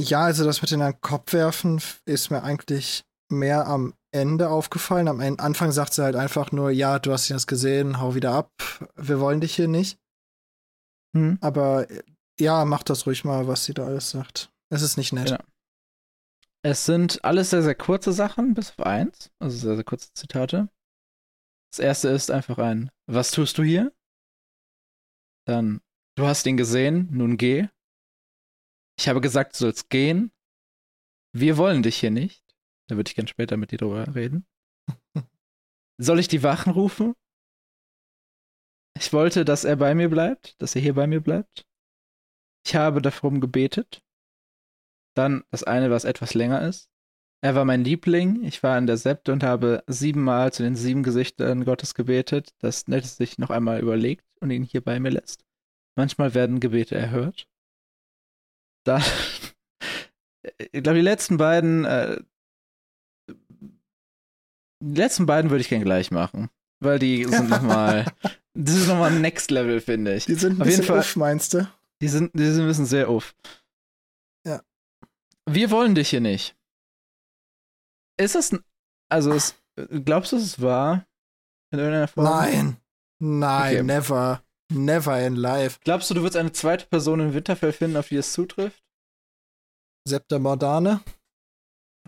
ja, 0.00 0.22
also 0.22 0.44
das 0.44 0.62
mit 0.62 0.70
den 0.70 1.00
Kopf 1.00 1.32
werfen 1.32 1.80
ist 2.04 2.30
mir 2.30 2.42
eigentlich 2.44 3.04
mehr 3.30 3.66
am 3.66 3.94
Ende 4.12 4.48
aufgefallen. 4.48 5.08
Am 5.08 5.20
Anfang 5.20 5.72
sagt 5.72 5.94
sie 5.94 6.02
halt 6.02 6.16
einfach 6.16 6.52
nur, 6.52 6.70
ja, 6.70 6.98
du 6.98 7.12
hast 7.12 7.30
das 7.30 7.46
gesehen, 7.46 8.00
hau 8.00 8.14
wieder 8.14 8.32
ab, 8.32 8.52
wir 8.94 9.20
wollen 9.20 9.40
dich 9.40 9.54
hier 9.56 9.68
nicht. 9.68 9.98
Hm. 11.18 11.38
Aber 11.40 11.86
ja, 12.40 12.64
mach 12.64 12.82
das 12.82 13.06
ruhig 13.06 13.24
mal, 13.24 13.46
was 13.46 13.64
sie 13.64 13.74
da 13.74 13.86
alles 13.86 14.10
sagt. 14.10 14.50
Es 14.70 14.82
ist 14.82 14.96
nicht 14.96 15.12
nett. 15.12 15.30
Ja. 15.30 15.44
Es 16.62 16.84
sind 16.84 17.24
alles 17.24 17.50
sehr, 17.50 17.62
sehr 17.62 17.74
kurze 17.74 18.12
Sachen, 18.12 18.54
bis 18.54 18.70
auf 18.70 18.80
eins. 18.80 19.30
Also 19.38 19.56
sehr, 19.58 19.74
sehr 19.76 19.84
kurze 19.84 20.12
Zitate. 20.12 20.68
Das 21.72 21.80
erste 21.80 22.08
ist 22.08 22.30
einfach 22.30 22.58
ein 22.58 22.90
Was 23.06 23.30
tust 23.30 23.58
du 23.58 23.62
hier? 23.62 23.92
Dann 25.46 25.80
Du 26.18 26.26
hast 26.26 26.44
ihn 26.46 26.56
gesehen, 26.56 27.06
nun 27.12 27.36
geh. 27.36 27.68
Ich 28.98 29.08
habe 29.08 29.20
gesagt, 29.20 29.54
du 29.54 29.58
sollst 29.58 29.88
gehen. 29.88 30.32
Wir 31.32 31.56
wollen 31.56 31.84
dich 31.84 32.00
hier 32.00 32.10
nicht. 32.10 32.42
Da 32.88 32.96
würde 32.96 33.08
ich 33.08 33.14
gern 33.14 33.28
später 33.28 33.56
mit 33.56 33.70
dir 33.70 33.78
drüber 33.78 34.12
reden. 34.16 34.44
Soll 35.96 36.18
ich 36.18 36.26
die 36.26 36.42
Wachen 36.42 36.72
rufen? 36.72 37.14
Ich 38.98 39.12
wollte, 39.12 39.44
dass 39.44 39.64
er 39.64 39.76
bei 39.76 39.94
mir 39.94 40.08
bleibt, 40.08 40.60
dass 40.60 40.74
er 40.74 40.82
hier 40.82 40.94
bei 40.94 41.06
mir 41.06 41.20
bleibt. 41.20 41.66
Ich 42.66 42.74
habe 42.74 43.00
darum 43.00 43.40
gebetet. 43.40 44.02
Dann 45.14 45.44
das 45.50 45.64
eine, 45.64 45.90
was 45.90 46.04
etwas 46.04 46.34
länger 46.34 46.62
ist. 46.62 46.90
Er 47.40 47.54
war 47.54 47.64
mein 47.64 47.84
Liebling. 47.84 48.42
Ich 48.44 48.62
war 48.62 48.76
in 48.76 48.86
der 48.86 48.96
Septe 48.96 49.32
und 49.32 49.44
habe 49.44 49.84
siebenmal 49.86 50.52
zu 50.52 50.64
den 50.64 50.74
sieben 50.74 51.02
Gesichtern 51.04 51.64
Gottes 51.64 51.94
gebetet, 51.94 52.50
dass 52.58 52.88
Ned 52.88 53.06
sich 53.06 53.38
noch 53.38 53.50
einmal 53.50 53.80
überlegt 53.80 54.24
und 54.40 54.50
ihn 54.50 54.64
hier 54.64 54.80
bei 54.80 54.98
mir 54.98 55.10
lässt. 55.10 55.44
Manchmal 55.96 56.34
werden 56.34 56.60
Gebete 56.60 56.96
erhört. 56.96 57.48
Da, 58.84 58.98
ich 60.58 60.82
glaube, 60.82 60.96
die 60.96 61.04
letzten 61.04 61.36
beiden, 61.36 61.84
äh, 61.84 62.20
die 64.80 64.96
letzten 64.96 65.26
beiden 65.26 65.50
würde 65.50 65.60
ich 65.60 65.68
gern 65.68 65.82
gleich 65.82 66.10
machen, 66.10 66.50
weil 66.80 66.98
die 66.98 67.24
sind 67.24 67.48
nochmal, 67.50 68.06
das 68.58 68.74
ist 68.76 68.88
nochmal 68.88 69.10
Next 69.18 69.50
Level, 69.50 69.80
finde 69.80 70.14
ich. 70.14 70.26
Die 70.26 70.34
sind 70.34 70.56
ein 70.58 70.62
Auf 70.62 70.66
bisschen 70.68 70.90
uff, 70.98 71.16
meinst 71.16 71.54
du? 71.54 71.68
Die 72.02 72.08
sind, 72.08 72.32
die 72.34 72.44
sind 72.46 72.62
ein 72.62 72.68
bisschen 72.68 72.86
sehr 72.86 73.10
uff. 73.10 73.34
Ja. 74.46 74.62
Wir 75.48 75.70
wollen 75.70 75.94
dich 75.94 76.10
hier 76.10 76.20
nicht. 76.20 76.56
Ist 78.20 78.34
das, 78.34 78.52
ein- 78.52 78.64
also 79.10 79.32
es, 79.32 79.54
glaubst 80.04 80.32
du, 80.32 80.36
es 80.36 80.42
ist 80.44 80.62
wahr? 80.62 81.06
In 81.72 81.78
irgendeiner 81.78 82.08
Form? 82.08 82.24
Nein. 82.24 82.76
Nein, 83.20 83.74
Okay. 83.76 83.82
never. 83.82 84.42
Never 84.70 85.18
in 85.26 85.34
life. 85.36 85.78
Glaubst 85.82 86.10
du, 86.10 86.14
du 86.14 86.20
würdest 86.20 86.36
eine 86.36 86.52
zweite 86.52 86.86
Person 86.86 87.20
in 87.20 87.32
Winterfell 87.34 87.72
finden, 87.72 87.96
auf 87.96 88.08
die 88.08 88.16
es 88.16 88.32
zutrifft? 88.32 88.82
Septa 90.06 90.38
Mordane. 90.38 91.00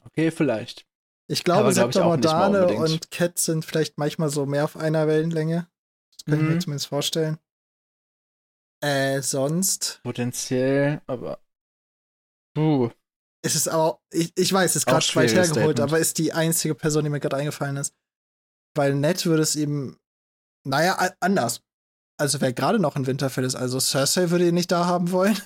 Okay, 0.04 0.30
vielleicht. 0.30 0.86
Ich 1.26 1.42
glaube, 1.44 1.60
Aber 1.60 1.72
glaub 1.72 1.92
Septa 1.92 2.00
mal 2.06 2.16
Mordane 2.18 2.66
und 2.74 3.10
Cat 3.10 3.38
sind 3.38 3.64
vielleicht 3.64 3.98
manchmal 3.98 4.28
so 4.30 4.44
mehr 4.46 4.64
auf 4.64 4.76
einer 4.76 5.06
Wellenlänge. 5.06 5.69
Kann 6.30 6.38
ich 6.40 6.44
Mhm. 6.46 6.52
mir 6.54 6.58
zumindest 6.60 6.86
vorstellen. 6.88 7.38
Äh, 8.82 9.20
sonst 9.20 10.00
Potenziell, 10.02 11.02
aber. 11.06 11.38
Puh. 12.56 12.90
ist 13.44 13.54
es 13.54 13.68
auch, 13.68 14.00
ich, 14.10 14.32
ich 14.36 14.52
weiß, 14.52 14.70
es 14.70 14.76
ist 14.76 14.86
gerade 14.86 15.04
weit 15.14 15.30
hergeholt, 15.32 15.46
Statement. 15.48 15.80
aber 15.80 15.98
ist 15.98 16.18
die 16.18 16.32
einzige 16.32 16.74
Person, 16.74 17.04
die 17.04 17.10
mir 17.10 17.20
gerade 17.20 17.36
eingefallen 17.36 17.76
ist. 17.76 17.94
Weil 18.76 18.94
Ned 18.94 19.24
würde 19.26 19.42
es 19.42 19.56
ihm, 19.56 19.98
naja, 20.66 21.10
anders. 21.20 21.62
Also 22.18 22.40
wer 22.40 22.52
gerade 22.52 22.78
noch 22.78 22.96
in 22.96 23.06
Winterfell 23.06 23.44
ist, 23.44 23.54
also 23.54 23.80
Cersei 23.80 24.30
würde 24.30 24.48
ihn 24.48 24.54
nicht 24.54 24.70
da 24.72 24.86
haben 24.86 25.10
wollen. 25.10 25.38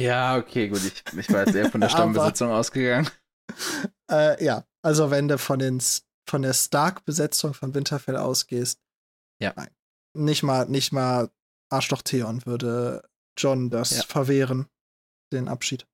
Ja, 0.00 0.36
okay, 0.36 0.68
gut. 0.68 0.80
Ich, 0.84 1.02
ich 1.18 1.32
war 1.32 1.44
jetzt 1.46 1.54
eher 1.54 1.70
von 1.70 1.80
der 1.80 1.88
Stammbesetzung 1.90 2.50
ausgegangen. 2.50 3.08
Äh, 4.10 4.42
ja, 4.44 4.66
also 4.82 5.10
wenn 5.10 5.28
du 5.28 5.38
von, 5.38 5.58
den, 5.58 5.80
von 6.28 6.42
der 6.42 6.52
Stark-Besetzung 6.52 7.54
von 7.54 7.74
Winterfell 7.74 8.16
ausgehst, 8.18 8.80
Ja. 9.44 9.52
nein. 9.56 9.70
Nicht 10.16 10.42
mal, 10.42 10.66
nicht 10.66 10.92
mal 10.92 11.30
Arschloch 11.70 12.02
Theon 12.02 12.44
würde 12.46 13.08
John 13.36 13.70
das 13.70 13.90
Ja. 13.96 14.02
verwehren, 14.04 14.68
den 15.32 15.48
Abschied. 15.48 15.86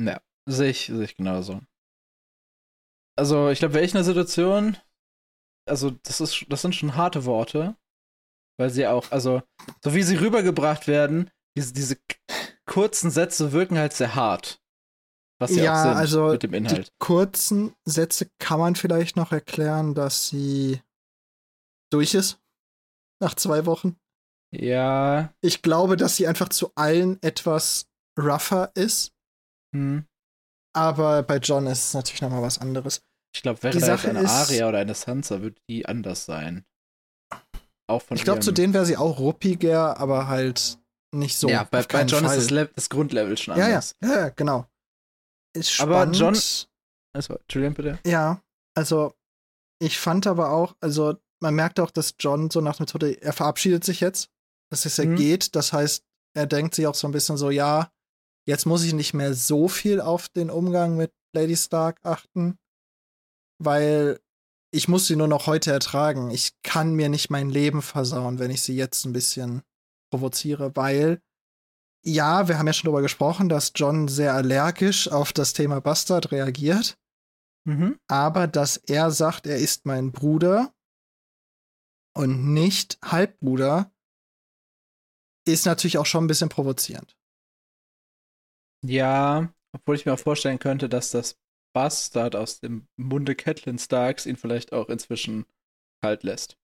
Ja, 0.00 0.20
sehe 0.48 0.70
ich, 0.70 0.86
sehe 0.86 1.04
ich 1.04 1.16
genauso. 1.16 1.60
Also, 3.18 3.48
ich 3.48 3.58
glaube, 3.60 3.74
wäre 3.74 3.84
ich 3.84 3.92
in 3.92 3.96
einer 3.96 4.04
Situation, 4.04 4.76
also, 5.68 5.90
das 5.90 6.20
ist, 6.20 6.46
das 6.48 6.62
sind 6.62 6.74
schon 6.74 6.96
harte 6.96 7.24
Worte, 7.24 7.76
weil 8.58 8.70
sie 8.70 8.86
auch, 8.86 9.10
also, 9.10 9.42
so 9.82 9.94
wie 9.94 10.02
sie 10.02 10.16
rübergebracht 10.16 10.86
werden, 10.86 11.30
diese, 11.56 11.72
diese 11.72 11.96
kurzen 12.66 13.10
Sätze 13.10 13.52
wirken 13.52 13.78
halt 13.78 13.94
sehr 13.94 14.14
hart. 14.14 14.60
Was 15.38 15.50
sie 15.50 15.60
Ja, 15.60 15.72
auch 15.72 15.82
sind 15.82 15.96
also, 15.96 16.28
mit 16.28 16.42
dem 16.42 16.54
Inhalt. 16.54 16.88
Die 16.88 16.92
kurzen 16.98 17.74
Sätze 17.84 18.30
kann 18.38 18.58
man 18.58 18.74
vielleicht 18.74 19.16
noch 19.16 19.32
erklären, 19.32 19.94
dass 19.94 20.28
sie 20.28 20.80
durch 21.90 22.14
ist. 22.14 22.38
Nach 23.20 23.34
zwei 23.34 23.66
Wochen. 23.66 23.96
Ja, 24.54 25.32
Ich 25.40 25.62
glaube, 25.62 25.96
dass 25.96 26.16
sie 26.16 26.26
einfach 26.26 26.48
zu 26.48 26.72
allen 26.74 27.20
etwas 27.22 27.88
rougher 28.18 28.70
ist. 28.74 29.12
hm. 29.74 30.06
Aber 30.74 31.22
bei 31.22 31.38
John 31.38 31.66
ist 31.66 31.86
es 31.86 31.94
natürlich 31.94 32.20
nochmal 32.20 32.42
was 32.42 32.58
anderes. 32.58 33.02
Ich 33.34 33.40
glaube, 33.42 33.62
wäre 33.62 33.72
Die 33.72 33.80
da 33.80 33.86
jetzt 33.86 34.02
Sache 34.02 34.10
eine 34.10 34.20
ist- 34.20 34.30
Aria 34.30 34.68
oder 34.68 34.78
eine 34.78 34.94
Sansa, 34.94 35.40
würde 35.40 35.56
die 35.70 35.86
anders 35.86 36.26
sein. 36.26 36.66
Auch 37.88 38.02
von 38.02 38.16
Ich 38.16 38.24
glaube, 38.24 38.40
zu 38.40 38.52
denen 38.52 38.74
wäre 38.74 38.84
sie 38.84 38.96
auch 38.96 39.18
ruppiger, 39.18 39.98
aber 39.98 40.28
halt 40.28 40.78
nicht 41.14 41.38
so. 41.38 41.48
Ja, 41.48 41.64
bei, 41.64 41.82
bei 41.82 42.02
John 42.02 42.24
Fall. 42.24 42.36
ist 42.38 42.50
das, 42.50 42.68
das 42.74 42.90
Grundlevel 42.90 43.38
schon 43.38 43.56
ja, 43.56 43.60
ja, 43.60 43.66
anders. 43.76 43.96
ja, 44.02 44.14
ja, 44.18 44.28
genau. 44.30 44.66
Ist 45.56 45.80
Aber 45.80 46.02
spannend. 46.02 46.16
John- 46.18 46.38
Also, 47.14 47.38
Julian, 47.48 47.72
bitte. 47.74 47.98
Ja, 48.06 48.42
also 48.76 49.14
ich 49.80 49.98
fand 49.98 50.26
aber 50.26 50.50
auch, 50.50 50.76
also 50.80 51.16
man 51.40 51.54
merkt 51.54 51.80
auch, 51.80 51.90
dass 51.90 52.14
John 52.18 52.50
so 52.50 52.60
nach 52.60 52.76
der 52.76 52.84
Methode, 52.84 53.20
er 53.22 53.32
verabschiedet 53.32 53.84
sich 53.84 54.00
jetzt, 54.00 54.28
dass 54.70 54.84
es 54.86 54.96
ja 54.96 55.04
Mhm. 55.04 55.16
geht. 55.16 55.54
Das 55.54 55.72
heißt, 55.72 56.02
er 56.34 56.46
denkt 56.46 56.74
sich 56.74 56.86
auch 56.86 56.94
so 56.94 57.06
ein 57.06 57.12
bisschen 57.12 57.36
so, 57.36 57.50
ja, 57.50 57.90
jetzt 58.46 58.66
muss 58.66 58.84
ich 58.84 58.92
nicht 58.92 59.14
mehr 59.14 59.34
so 59.34 59.68
viel 59.68 60.00
auf 60.00 60.28
den 60.28 60.50
Umgang 60.50 60.96
mit 60.96 61.12
Lady 61.34 61.56
Stark 61.56 61.98
achten, 62.02 62.56
weil 63.58 64.20
ich 64.72 64.88
muss 64.88 65.06
sie 65.06 65.16
nur 65.16 65.28
noch 65.28 65.46
heute 65.46 65.72
ertragen. 65.72 66.30
Ich 66.30 66.52
kann 66.62 66.94
mir 66.94 67.08
nicht 67.08 67.30
mein 67.30 67.48
Leben 67.50 67.82
versauen, 67.82 68.38
wenn 68.38 68.50
ich 68.50 68.62
sie 68.62 68.76
jetzt 68.76 69.04
ein 69.04 69.12
bisschen 69.12 69.62
provoziere, 70.12 70.74
weil 70.76 71.20
ja, 72.04 72.46
wir 72.46 72.58
haben 72.58 72.66
ja 72.68 72.72
schon 72.72 72.86
darüber 72.86 73.02
gesprochen, 73.02 73.48
dass 73.48 73.72
John 73.74 74.06
sehr 74.06 74.34
allergisch 74.34 75.08
auf 75.10 75.32
das 75.32 75.52
Thema 75.52 75.80
Bastard 75.80 76.30
reagiert 76.32 76.96
Mhm. 77.68 77.98
aber 78.06 78.46
dass 78.46 78.76
er 78.76 79.10
sagt, 79.10 79.48
er 79.48 79.56
ist 79.58 79.86
mein 79.86 80.12
Bruder 80.12 80.72
und 82.16 82.52
nicht 82.54 82.98
Halbbruder, 83.04 83.92
ist 85.46 85.66
natürlich 85.66 85.98
auch 85.98 86.06
schon 86.06 86.24
ein 86.24 86.28
bisschen 86.28 86.48
provozierend. 86.48 87.16
Ja, 88.84 89.52
obwohl 89.72 89.96
ich 89.96 90.06
mir 90.06 90.12
auch 90.14 90.18
vorstellen 90.18 90.58
könnte, 90.58 90.88
dass 90.88 91.10
das 91.10 91.38
Bastard 91.74 92.36
aus 92.36 92.60
dem 92.60 92.88
Munde 92.96 93.34
Catelyn 93.34 93.78
Starks 93.78 94.26
ihn 94.26 94.36
vielleicht 94.36 94.72
auch 94.72 94.88
inzwischen 94.88 95.44
kalt 96.02 96.22
lässt. 96.22 96.58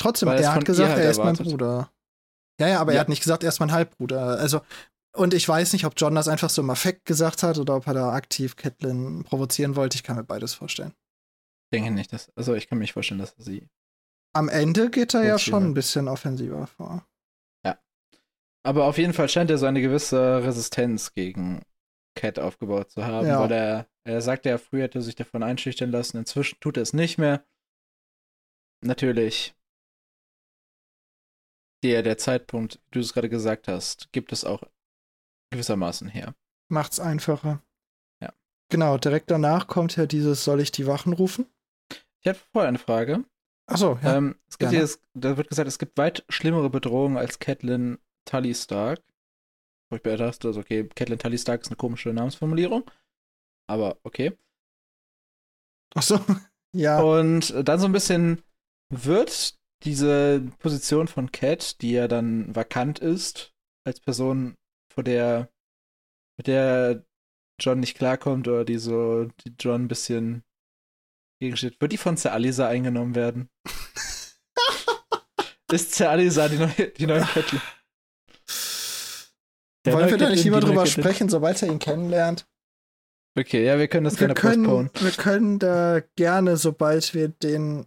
Trotzdem, 0.00 0.28
Weil 0.28 0.42
er 0.42 0.54
hat 0.54 0.64
gesagt, 0.64 0.90
halt 0.90 1.02
er 1.04 1.10
ist 1.10 1.18
mein 1.18 1.28
erwartet. 1.28 1.46
Bruder. 1.46 1.90
Ja, 2.60 2.68
ja, 2.68 2.80
aber 2.80 2.92
Ja. 2.92 2.98
er 2.98 3.00
hat 3.02 3.08
nicht 3.08 3.22
gesagt, 3.22 3.42
er 3.42 3.48
ist 3.48 3.60
mein 3.60 3.72
Halbbruder. 3.72 4.38
Also, 4.38 4.60
und 5.16 5.32
ich 5.34 5.48
weiß 5.48 5.72
nicht, 5.72 5.86
ob 5.86 5.94
John 5.96 6.14
das 6.14 6.28
einfach 6.28 6.50
so 6.50 6.60
im 6.62 6.70
Affekt 6.70 7.04
gesagt 7.04 7.42
hat 7.42 7.58
oder 7.58 7.76
ob 7.76 7.86
er 7.86 7.94
da 7.94 8.12
aktiv 8.12 8.56
Catelyn 8.56 9.24
provozieren 9.24 9.76
wollte. 9.76 9.96
Ich 9.96 10.02
kann 10.02 10.16
mir 10.16 10.24
beides 10.24 10.54
vorstellen. 10.54 10.92
Ich 11.66 11.78
denke 11.78 11.90
nicht, 11.92 12.12
dass, 12.12 12.30
also 12.36 12.54
ich 12.54 12.68
kann 12.68 12.78
mir 12.78 12.82
nicht 12.84 12.92
vorstellen, 12.92 13.20
dass 13.20 13.32
er 13.34 13.44
sie. 13.44 13.68
Am 14.34 14.48
Ende 14.48 14.90
geht 14.90 15.14
er 15.14 15.24
ja 15.24 15.38
schon 15.38 15.64
ein 15.64 15.74
bisschen 15.74 16.08
offensiver 16.08 16.66
vor. 16.66 17.06
Aber 18.66 18.86
auf 18.86 18.96
jeden 18.96 19.12
Fall 19.12 19.28
scheint 19.28 19.50
er 19.50 19.58
so 19.58 19.66
eine 19.66 19.82
gewisse 19.82 20.42
Resistenz 20.42 21.12
gegen 21.12 21.60
Cat 22.16 22.38
aufgebaut 22.38 22.90
zu 22.90 23.04
haben, 23.04 23.26
Ja. 23.26 23.38
weil 23.40 23.52
er, 23.52 23.88
er 24.04 24.22
sagte 24.22 24.48
ja, 24.48 24.56
früher 24.56 24.84
hätte 24.84 25.00
er 25.00 25.02
sich 25.02 25.16
davon 25.16 25.42
einschüchtern 25.42 25.90
lassen, 25.90 26.16
inzwischen 26.16 26.58
tut 26.60 26.78
er 26.78 26.82
es 26.82 26.94
nicht 26.94 27.18
mehr. 27.18 27.44
Natürlich. 28.82 29.54
Der, 31.82 32.02
der 32.02 32.16
Zeitpunkt, 32.16 32.80
wie 32.86 32.92
du 32.92 33.00
es 33.00 33.12
gerade 33.12 33.28
gesagt 33.28 33.68
hast, 33.68 34.10
gibt 34.12 34.32
es 34.32 34.46
auch 34.46 34.62
gewissermaßen 35.50 36.08
her. 36.08 36.34
Macht's 36.72 37.00
einfacher. 37.00 37.60
Ja. 38.22 38.32
Genau, 38.70 38.96
direkt 38.96 39.30
danach 39.30 39.66
kommt 39.66 39.94
ja 39.96 40.06
dieses, 40.06 40.42
soll 40.42 40.60
ich 40.62 40.72
die 40.72 40.86
Wachen 40.86 41.12
rufen? 41.12 41.46
Ich 42.22 42.28
habe 42.28 42.38
vorher 42.52 42.68
eine 42.70 42.78
Frage. 42.78 43.24
Achso, 43.66 43.98
ja. 44.02 44.16
ähm, 44.16 44.36
es 44.48 44.58
gibt 44.58 44.72
hier, 44.72 44.88
da 45.14 45.36
wird 45.36 45.48
gesagt, 45.48 45.68
es 45.68 45.78
gibt 45.78 45.96
weit 45.96 46.24
schlimmere 46.28 46.68
Bedrohungen 46.68 47.16
als 47.16 47.38
Catelyn 47.38 47.98
Tully 48.24 48.54
Stark. 48.54 49.02
Wo 49.90 49.96
ich 49.96 50.04
mir 50.04 50.16
dachte, 50.16 50.48
also 50.48 50.60
okay, 50.60 50.88
Catelyn 50.94 51.18
Tully 51.18 51.38
Stark 51.38 51.62
ist 51.62 51.68
eine 51.68 51.76
komische 51.76 52.12
Namensformulierung. 52.12 52.90
Aber 53.66 53.98
okay. 54.02 54.36
Achso, 55.94 56.20
ja. 56.74 57.00
Und 57.00 57.54
dann 57.66 57.80
so 57.80 57.86
ein 57.86 57.92
bisschen 57.92 58.42
wird 58.90 59.58
diese 59.84 60.42
Position 60.58 61.08
von 61.08 61.32
Cat, 61.32 61.80
die 61.80 61.92
ja 61.92 62.08
dann 62.08 62.54
vakant 62.54 62.98
ist, 62.98 63.54
als 63.84 64.00
Person, 64.00 64.56
vor 64.92 65.04
der, 65.04 65.50
mit 66.36 66.46
der 66.46 67.04
John 67.60 67.80
nicht 67.80 67.96
klarkommt 67.96 68.48
oder 68.48 68.64
die 68.64 68.78
so, 68.78 69.26
die 69.44 69.54
John 69.58 69.84
ein 69.84 69.88
bisschen 69.88 70.42
gegensteht, 71.44 71.80
wird 71.80 71.92
die 71.92 71.96
von 71.96 72.16
Sir 72.16 72.32
Alisa 72.32 72.68
eingenommen 72.68 73.14
werden? 73.14 73.48
ist 75.72 75.94
Sir 75.94 76.10
Alisa 76.10 76.48
die 76.48 76.58
neue, 76.58 76.88
die 76.96 77.06
neue 77.06 77.20
Catelyn? 77.22 77.60
Der 79.84 79.92
Wollen 79.92 80.10
wir 80.10 80.18
da 80.18 80.30
nicht 80.30 80.44
lieber 80.44 80.60
drüber 80.60 80.86
sprechen, 80.86 81.28
sobald 81.28 81.60
er 81.62 81.68
ihn 81.68 81.78
kennenlernt? 81.78 82.46
Okay, 83.38 83.66
ja, 83.66 83.78
wir 83.78 83.88
können 83.88 84.04
das 84.04 84.14
Wir 84.14 84.28
gerne 84.28 84.34
können, 84.34 84.64
postponen. 84.64 84.90
wir 84.94 85.10
können 85.10 85.58
da 85.58 86.00
gerne, 86.16 86.56
sobald 86.56 87.12
wir 87.14 87.28
den, 87.28 87.86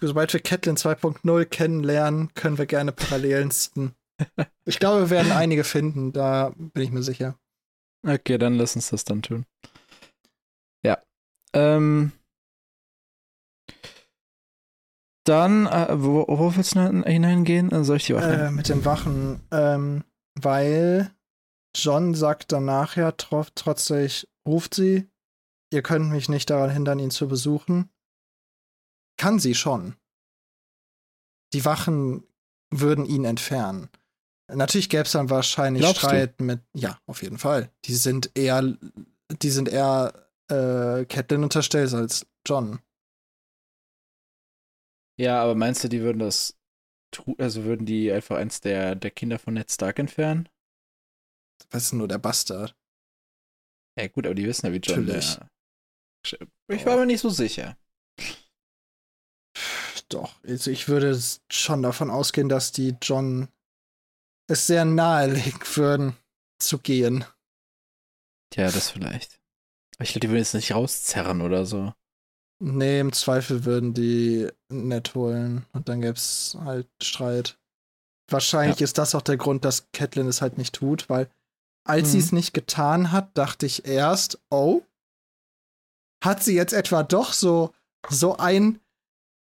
sobald 0.00 0.32
wir 0.32 0.40
Catelyn 0.40 0.76
2.0 0.76 1.44
kennenlernen, 1.46 2.32
können 2.34 2.58
wir 2.58 2.66
gerne 2.66 2.92
Parallelen 2.92 3.50
ziehen. 3.50 3.94
Ich 4.64 4.78
glaube, 4.78 5.00
wir 5.00 5.10
werden 5.10 5.32
einige 5.32 5.64
finden, 5.64 6.12
da 6.12 6.52
bin 6.56 6.84
ich 6.84 6.92
mir 6.92 7.02
sicher. 7.02 7.36
Okay, 8.06 8.38
dann 8.38 8.54
lass 8.54 8.76
uns 8.76 8.90
das 8.90 9.04
dann 9.04 9.22
tun. 9.22 9.44
Ja. 10.84 11.02
Ähm. 11.52 12.12
Dann, 15.24 15.66
äh, 15.66 15.88
wo, 15.90 16.24
wo 16.26 16.56
willst 16.56 16.74
du 16.74 17.02
hineingehen? 17.04 17.70
Äh, 17.70 17.84
Soll 17.84 17.98
ich 17.98 18.06
die 18.06 18.14
Waffen? 18.14 18.30
Äh, 18.32 18.50
mit 18.50 18.68
den 18.68 18.84
Wachen, 18.84 19.40
ähm, 19.50 20.04
weil 20.40 21.10
John 21.76 22.14
sagt 22.14 22.52
dann 22.52 22.64
nachher 22.64 23.16
tro 23.16 23.44
trotzdem, 23.54 24.08
ruft 24.46 24.74
sie, 24.74 25.08
ihr 25.72 25.82
könnt 25.82 26.10
mich 26.10 26.28
nicht 26.28 26.50
daran 26.50 26.70
hindern, 26.70 26.98
ihn 26.98 27.10
zu 27.10 27.28
besuchen. 27.28 27.88
Kann 29.16 29.38
sie 29.38 29.54
schon. 29.54 29.96
Die 31.52 31.64
Wachen 31.64 32.24
würden 32.70 33.04
ihn 33.04 33.24
entfernen. 33.24 33.88
Natürlich 34.52 34.88
gäbe 34.88 35.04
es 35.04 35.12
dann 35.12 35.30
wahrscheinlich 35.30 35.82
Glaubst 35.82 36.00
Streit 36.02 36.40
du? 36.40 36.44
mit, 36.44 36.60
ja, 36.74 36.98
auf 37.06 37.22
jeden 37.22 37.38
Fall. 37.38 37.70
Die 37.84 37.94
sind 37.94 38.30
eher, 38.34 38.76
die 39.30 39.50
sind 39.50 39.68
eher 39.68 40.12
äh, 40.50 41.04
Catelyn 41.06 41.44
unterstellt 41.44 41.92
als 41.94 42.26
John. 42.46 42.80
Ja, 45.22 45.40
aber 45.40 45.54
meinst 45.54 45.84
du, 45.84 45.88
die 45.88 46.00
würden 46.00 46.18
das, 46.18 46.58
also 47.38 47.62
würden 47.62 47.86
die 47.86 48.10
einfach 48.10 48.38
eins 48.38 48.60
der, 48.60 48.96
der 48.96 49.12
Kinder 49.12 49.38
von 49.38 49.54
Ned 49.54 49.70
Stark 49.70 50.00
entfernen? 50.00 50.48
Das 51.70 51.84
ist 51.84 51.92
nur 51.92 52.08
der 52.08 52.18
Bastard. 52.18 52.76
Ja, 53.96 54.08
gut, 54.08 54.26
aber 54.26 54.34
die 54.34 54.46
wissen 54.46 54.66
ja, 54.66 54.72
wie 54.72 54.78
John 54.78 55.06
Natürlich. 55.06 55.36
der. 55.36 55.48
Ich 56.68 56.84
war 56.86 56.96
mir 56.96 57.06
nicht 57.06 57.20
so 57.20 57.28
sicher. 57.30 57.76
Doch, 60.08 60.42
also 60.42 60.72
ich 60.72 60.88
würde 60.88 61.16
schon 61.52 61.82
davon 61.84 62.10
ausgehen, 62.10 62.48
dass 62.48 62.72
die 62.72 62.96
John 63.00 63.48
es 64.50 64.66
sehr 64.66 64.84
nahelegen 64.84 65.60
würden, 65.76 66.16
zu 66.58 66.80
gehen. 66.80 67.24
Ja, 68.56 68.72
das 68.72 68.90
vielleicht. 68.90 69.40
Aber 69.94 70.04
ich 70.04 70.10
glaube, 70.10 70.26
die 70.26 70.30
würden 70.30 70.38
jetzt 70.38 70.54
nicht 70.54 70.74
rauszerren 70.74 71.42
oder 71.42 71.64
so. 71.64 71.94
Nee, 72.64 73.00
im 73.00 73.12
Zweifel 73.12 73.64
würden 73.64 73.92
die 73.92 74.48
nett 74.68 75.16
holen 75.16 75.66
und 75.72 75.88
dann 75.88 76.00
gäbe 76.00 76.14
es 76.14 76.56
halt 76.64 76.86
Streit. 77.02 77.58
Wahrscheinlich 78.30 78.78
ja. 78.78 78.84
ist 78.84 78.98
das 78.98 79.16
auch 79.16 79.22
der 79.22 79.36
Grund, 79.36 79.64
dass 79.64 79.90
Catelyn 79.90 80.28
es 80.28 80.40
halt 80.40 80.58
nicht 80.58 80.72
tut, 80.72 81.10
weil 81.10 81.28
als 81.84 82.08
mhm. 82.08 82.12
sie 82.12 82.18
es 82.18 82.30
nicht 82.30 82.54
getan 82.54 83.10
hat, 83.10 83.36
dachte 83.36 83.66
ich 83.66 83.84
erst, 83.88 84.40
oh, 84.48 84.82
hat 86.22 86.44
sie 86.44 86.54
jetzt 86.54 86.72
etwa 86.72 87.02
doch 87.02 87.32
so, 87.32 87.74
so 88.08 88.36
ein, 88.36 88.78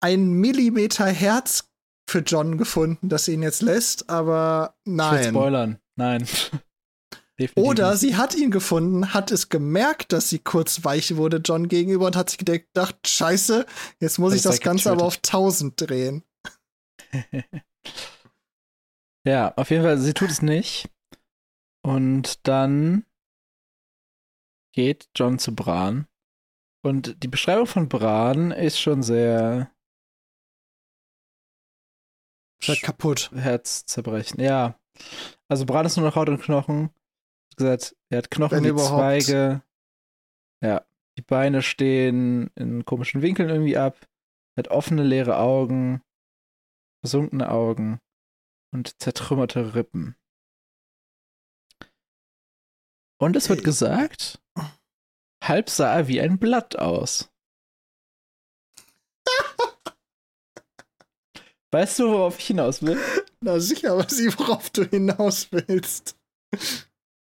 ein 0.03 0.31
Millimeter 0.31 1.05
Herz 1.05 1.69
für 2.09 2.21
John 2.21 2.57
gefunden, 2.57 3.11
dass 3.11 3.27
sie 3.27 3.35
ihn 3.35 3.43
jetzt 3.43 3.61
lässt, 3.61 4.09
aber 4.09 4.75
nein. 4.87 5.19
Ich 5.19 5.27
will 5.27 5.33
spoilern, 5.33 5.79
nein. 5.97 6.27
Oder 7.55 7.97
sie 7.97 8.17
hat 8.17 8.35
ihn 8.35 8.51
gefunden, 8.51 9.15
hat 9.15 9.31
es 9.31 9.49
gemerkt, 9.49 10.13
dass 10.13 10.29
sie 10.29 10.39
kurz 10.39 10.85
weich 10.85 11.17
wurde 11.17 11.39
John 11.39 11.69
gegenüber 11.69 12.07
und 12.07 12.17
hat 12.17 12.31
sich 12.31 12.39
gedacht, 12.39 12.97
scheiße, 13.07 13.67
jetzt 13.99 14.19
muss 14.19 14.33
das 14.33 14.39
ich 14.39 14.43
das 14.43 14.61
Ganze 14.61 14.91
aber 14.91 15.05
auf 15.05 15.17
1000 15.17 15.81
drehen. 15.81 16.23
ja, 19.25 19.55
auf 19.57 19.71
jeden 19.71 19.83
Fall, 19.83 19.99
sie 19.99 20.15
tut 20.15 20.31
es 20.31 20.43
nicht. 20.43 20.91
Und 21.83 22.47
dann 22.47 23.07
geht 24.73 25.09
John 25.17 25.39
zu 25.39 25.55
Bran. 25.55 26.07
Und 26.83 27.23
die 27.23 27.29
Beschreibung 27.29 27.67
von 27.67 27.89
Bran 27.89 28.51
ist 28.51 28.79
schon 28.79 29.03
sehr 29.03 29.71
Statt 32.63 32.83
kaputt. 32.83 33.31
Herz 33.35 33.85
Ja. 34.37 34.79
Also 35.49 35.65
Bran 35.65 35.87
ist 35.87 35.97
nur 35.97 36.07
noch 36.07 36.17
Haut 36.17 36.29
und 36.29 36.43
Knochen. 36.43 36.91
Gesagt, 37.57 37.97
er 38.09 38.19
hat 38.19 38.31
Knochen 38.31 38.65
wie 38.65 38.77
Zweige. 38.77 39.63
Ja. 40.63 40.85
Die 41.19 41.23
Beine 41.23 41.63
stehen 41.63 42.51
in 42.55 42.85
komischen 42.85 43.21
Winkeln 43.21 43.51
irgendwie 43.51 43.77
ab. 43.77 44.07
Er 44.57 44.65
hat 44.65 44.71
offene, 44.71 45.03
leere 45.03 45.37
Augen. 45.39 46.03
Versunkene 47.05 47.51
Augen. 47.51 48.01
Und 48.73 49.01
zertrümmerte 49.03 49.75
Rippen. 49.75 50.17
Und 53.21 53.37
es 53.37 53.51
wird 53.51 53.65
gesagt, 53.65 54.41
halb 55.45 55.69
sah 55.69 55.95
er 55.95 56.09
wie 56.09 56.23
ein 56.23 56.39
Blatt 56.39 56.79
aus. 56.79 57.31
Weißt 61.71 61.99
du, 61.99 62.09
worauf 62.09 62.39
ich 62.39 62.47
hinaus 62.47 62.81
will? 62.83 62.99
Na 63.41 63.61
sicher, 63.61 63.93
aber 63.93 64.09
sie, 64.09 64.33
worauf 64.39 64.71
du 64.71 64.85
hinaus 64.85 65.53
willst. 65.53 66.17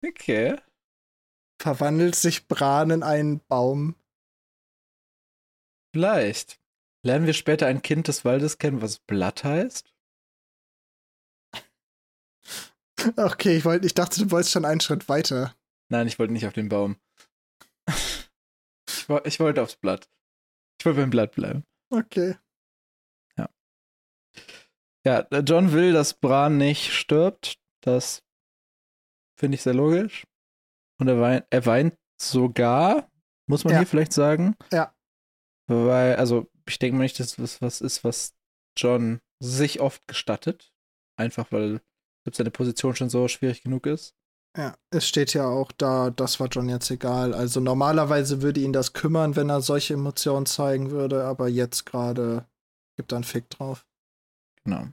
Okay. 0.05 0.57
Verwandelt 1.61 2.15
sich 2.15 2.47
Bran 2.47 2.89
in 2.89 3.03
einen 3.03 3.39
Baum? 3.47 3.95
Vielleicht. 5.93 6.59
Lernen 7.03 7.25
wir 7.25 7.33
später 7.33 7.67
ein 7.67 7.81
Kind 7.81 8.07
des 8.07 8.25
Waldes 8.25 8.57
kennen, 8.57 8.81
was 8.81 8.99
Blatt 8.99 9.43
heißt? 9.43 9.93
Okay, 13.17 13.57
ich, 13.57 13.65
wollt, 13.65 13.83
ich 13.83 13.93
dachte, 13.93 14.21
du 14.21 14.31
wolltest 14.31 14.53
schon 14.53 14.65
einen 14.65 14.79
Schritt 14.79 15.09
weiter. 15.09 15.55
Nein, 15.89 16.07
ich 16.07 16.19
wollte 16.19 16.33
nicht 16.33 16.47
auf 16.47 16.53
den 16.53 16.69
Baum. 16.69 16.97
ich, 17.87 19.09
ich 19.25 19.39
wollte 19.39 19.61
aufs 19.61 19.75
Blatt. 19.75 20.09
Ich 20.79 20.85
wollte 20.85 21.01
beim 21.01 21.09
Blatt 21.09 21.33
bleiben. 21.33 21.65
Okay. 21.89 22.37
Ja. 23.37 23.49
Ja, 25.05 25.27
John 25.39 25.73
will, 25.73 25.91
dass 25.91 26.13
Bran 26.13 26.57
nicht 26.57 26.93
stirbt. 26.93 27.59
Das 27.81 28.23
finde 29.35 29.55
ich 29.55 29.61
sehr 29.61 29.73
logisch. 29.73 30.25
Und 30.99 31.07
er 31.07 31.19
weint, 31.19 31.45
er 31.49 31.65
weint 31.65 31.97
sogar, 32.21 33.09
muss 33.47 33.63
man 33.63 33.73
ja. 33.73 33.79
hier 33.79 33.87
vielleicht 33.87 34.13
sagen. 34.13 34.55
Ja. 34.71 34.93
Weil, 35.67 36.15
also, 36.15 36.49
ich 36.67 36.79
denke 36.79 36.97
mal 36.97 37.03
nicht, 37.03 37.19
dass 37.19 37.35
das 37.35 37.61
was 37.61 37.81
ist, 37.81 38.03
was 38.03 38.35
John 38.77 39.19
sich 39.39 39.81
oft 39.81 40.07
gestattet. 40.07 40.71
Einfach 41.17 41.51
weil 41.51 41.81
seine 42.31 42.51
Position 42.51 42.95
schon 42.95 43.09
so 43.09 43.27
schwierig 43.27 43.63
genug 43.63 43.85
ist. 43.85 44.15
Ja, 44.55 44.77
es 44.91 45.07
steht 45.07 45.33
ja 45.33 45.47
auch 45.47 45.71
da, 45.71 46.11
das 46.11 46.39
war 46.39 46.47
John 46.47 46.69
jetzt 46.69 46.89
egal. 46.91 47.33
Also 47.33 47.59
normalerweise 47.59 48.41
würde 48.41 48.61
ihn 48.61 48.71
das 48.71 48.93
kümmern, 48.93 49.35
wenn 49.35 49.49
er 49.49 49.61
solche 49.61 49.95
Emotionen 49.95 50.45
zeigen 50.45 50.91
würde, 50.91 51.25
aber 51.25 51.47
jetzt 51.47 51.85
gerade 51.85 52.45
gibt 52.95 53.11
er 53.11 53.17
einen 53.17 53.23
Fick 53.23 53.49
drauf. 53.49 53.85
Genau. 54.63 54.87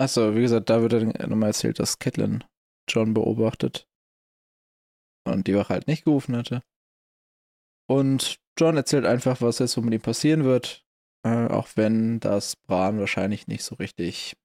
Achso, 0.00 0.34
wie 0.34 0.40
gesagt, 0.40 0.70
da 0.70 0.80
wird 0.80 0.94
dann 0.94 1.12
nochmal 1.28 1.50
erzählt, 1.50 1.78
dass 1.78 1.98
Catelyn 1.98 2.42
John 2.88 3.12
beobachtet 3.12 3.86
und 5.28 5.46
die 5.46 5.54
Wache 5.54 5.74
halt 5.74 5.88
nicht 5.88 6.04
gerufen 6.04 6.34
hatte. 6.34 6.62
Und 7.86 8.40
John 8.58 8.78
erzählt 8.78 9.04
einfach, 9.04 9.42
was 9.42 9.58
jetzt 9.58 9.72
so 9.72 9.82
mit 9.82 9.92
ihm 9.92 10.00
passieren 10.00 10.44
wird, 10.44 10.86
äh, 11.22 11.48
auch 11.48 11.68
wenn 11.74 12.18
das 12.18 12.56
Bran 12.56 12.98
wahrscheinlich 12.98 13.46
nicht 13.46 13.62
so 13.62 13.74
richtig 13.74 14.38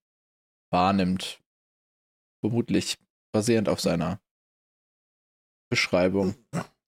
wahrnimmt, 0.74 1.41
vermutlich 2.44 2.98
basierend 3.34 3.70
auf 3.70 3.80
seiner 3.80 4.20
Beschreibung. 5.72 6.36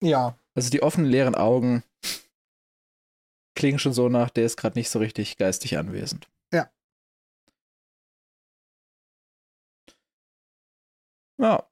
Ja. 0.01 0.37
Also 0.55 0.69
die 0.69 0.83
offenen 0.83 1.09
leeren 1.09 1.35
Augen 1.35 1.83
klingen 3.55 3.79
schon 3.79 3.93
so 3.93 4.09
nach, 4.09 4.29
der 4.29 4.45
ist 4.45 4.57
gerade 4.57 4.77
nicht 4.77 4.89
so 4.89 4.99
richtig 4.99 5.37
geistig 5.37 5.77
anwesend. 5.77 6.29
Ja. 11.39 11.69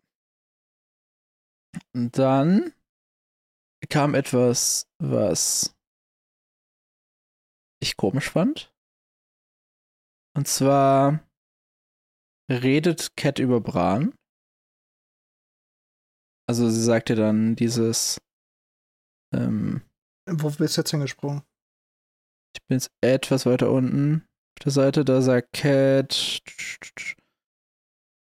Und 1.94 2.18
dann 2.18 2.74
kam 3.90 4.16
etwas, 4.16 4.88
was 5.00 5.76
ich 7.82 7.98
komisch 7.98 8.30
fand. 8.30 8.74
Und 10.36 10.48
zwar 10.48 11.26
redet 12.50 13.16
Cat 13.16 13.40
über 13.40 13.62
Bran. 13.62 14.14
Also 16.48 16.70
sie 16.70 16.84
sagte 16.84 17.16
dann 17.16 17.56
dieses 17.56 18.20
ähm, 19.34 19.82
Wo 20.30 20.50
bist 20.50 20.78
du 20.78 20.82
jetzt 20.82 20.92
hingesprungen? 20.92 21.42
Ich 22.54 22.62
bin 22.68 22.78
jetzt 22.78 22.92
etwas 23.02 23.46
weiter 23.46 23.72
unten 23.72 24.28
auf 24.58 24.64
der 24.64 24.72
Seite, 24.72 25.06
da 25.06 25.22
sagt 25.22 25.54
Cat 25.54 26.40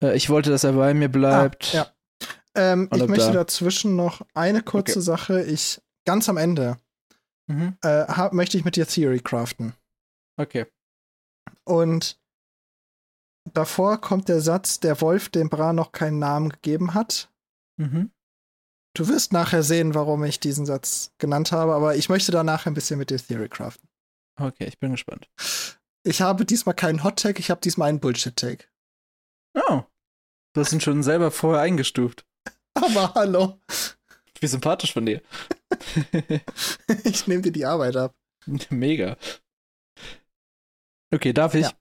äh, 0.03 0.17
ich 0.17 0.29
wollte, 0.29 0.51
dass 0.51 0.65
er 0.65 0.73
bei 0.73 0.93
mir 0.95 1.09
bleibt. 1.09 1.75
Ah, 1.75 1.77
ja. 1.77 1.93
Ähm, 2.55 2.89
ich 2.93 3.07
möchte 3.07 3.27
da. 3.27 3.33
dazwischen 3.33 3.97
noch 3.97 4.21
eine 4.35 4.63
kurze 4.63 4.99
okay. 4.99 5.01
Sache. 5.01 5.43
Ich, 5.45 5.81
ganz 6.05 6.29
am 6.29 6.37
Ende, 6.37 6.77
mhm. 7.47 7.77
äh, 7.83 8.05
hab, 8.07 8.33
möchte 8.35 8.59
ich 8.59 8.65
mit 8.65 8.77
dir 8.77 8.87
Theory 8.87 9.21
craften. 9.21 9.75
Okay. 10.37 10.67
Und 11.65 12.21
davor 13.53 14.01
kommt 14.01 14.29
der 14.29 14.41
Satz, 14.41 14.81
der 14.81 15.01
Wolf 15.01 15.29
dem 15.29 15.49
Bra 15.49 15.73
noch 15.73 15.93
keinen 15.93 16.19
Namen 16.19 16.51
gegeben 16.51 16.95
hat. 16.95 17.31
Mhm. 17.79 18.11
Du 18.95 19.09
wirst 19.09 19.33
nachher 19.33 19.63
sehen, 19.63 19.95
warum 19.95 20.23
ich 20.25 20.39
diesen 20.39 20.67
Satz 20.67 21.13
genannt 21.17 21.51
habe, 21.53 21.75
aber 21.75 21.97
ich 21.97 22.11
möchte 22.11 22.31
danach 22.31 22.67
ein 22.67 22.75
bisschen 22.75 22.99
mit 22.99 23.09
dir 23.09 23.19
Theory 23.19 23.49
craften. 23.49 23.89
Okay, 24.39 24.67
ich 24.67 24.79
bin 24.79 24.93
gespannt. 24.93 25.31
Ich 26.05 26.21
habe 26.21 26.45
diesmal 26.45 26.75
keinen 26.75 27.03
Hot-Tag, 27.03 27.39
ich 27.39 27.51
habe 27.51 27.61
diesmal 27.61 27.89
einen 27.89 28.01
Bullshit-Tag. 28.01 28.71
Oh. 29.55 29.85
Du 30.53 30.61
hast 30.61 30.73
ihn 30.73 30.81
schon 30.81 31.03
selber 31.03 31.31
vorher 31.31 31.63
eingestuft. 31.63 32.27
Aber 32.75 33.15
hallo. 33.15 33.61
Wie 34.41 34.47
sympathisch 34.47 34.93
von 34.93 35.07
dir. 35.07 35.23
ich 37.05 37.27
nehme 37.27 37.43
dir 37.43 37.53
die 37.53 37.65
Arbeit 37.65 37.97
ab. 37.97 38.15
Mega. 38.71 39.17
Okay, 41.15 41.33
darf 41.33 41.55
ich? 41.55 41.67
Ja. 41.67 41.73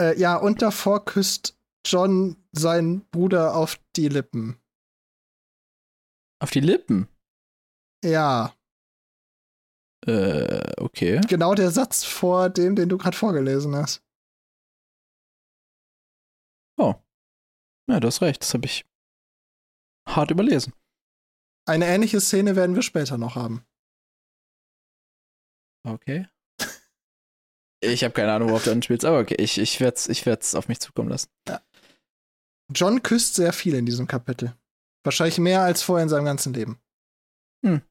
Äh, 0.00 0.18
ja, 0.18 0.36
und 0.36 0.62
davor 0.62 1.04
küsst 1.04 1.58
John 1.86 2.36
seinen 2.52 3.04
Bruder 3.10 3.54
auf 3.54 3.78
die 3.96 4.08
Lippen. 4.08 4.58
Auf 6.40 6.50
die 6.50 6.60
Lippen? 6.60 7.08
Ja. 8.04 8.54
Äh, 10.06 10.72
okay. 10.80 11.20
Genau 11.28 11.54
der 11.54 11.70
Satz 11.70 12.04
vor 12.04 12.50
dem, 12.50 12.76
den 12.76 12.88
du 12.88 12.98
gerade 12.98 13.16
vorgelesen 13.16 13.76
hast. 13.76 14.02
Oh. 16.76 16.94
Ja, 17.88 18.00
du 18.00 18.08
hast 18.08 18.22
recht. 18.22 18.42
Das 18.42 18.54
habe 18.54 18.66
ich 18.66 18.84
hart 20.08 20.30
überlesen. 20.30 20.72
Eine 21.66 21.86
ähnliche 21.86 22.20
Szene 22.20 22.56
werden 22.56 22.74
wir 22.74 22.82
später 22.82 23.18
noch 23.18 23.36
haben. 23.36 23.64
Okay. 25.86 26.28
Ich 27.86 28.02
habe 28.02 28.14
keine 28.14 28.32
Ahnung, 28.32 28.48
worauf 28.48 28.64
du 28.64 28.72
anspielst, 28.72 29.04
aber 29.04 29.18
okay, 29.18 29.34
ich, 29.38 29.58
ich 29.58 29.78
werde 29.78 29.96
es 29.96 30.08
ich 30.08 30.24
werd's 30.24 30.54
auf 30.54 30.68
mich 30.68 30.80
zukommen 30.80 31.10
lassen. 31.10 31.28
Ja. 31.46 31.60
John 32.72 33.02
küsst 33.02 33.34
sehr 33.34 33.52
viel 33.52 33.74
in 33.74 33.84
diesem 33.84 34.06
Kapitel. 34.06 34.56
Wahrscheinlich 35.04 35.36
mehr 35.36 35.60
als 35.60 35.82
vorher 35.82 36.02
in 36.02 36.08
seinem 36.08 36.24
ganzen 36.24 36.54
Leben. 36.54 36.80
Hm. 37.62 37.82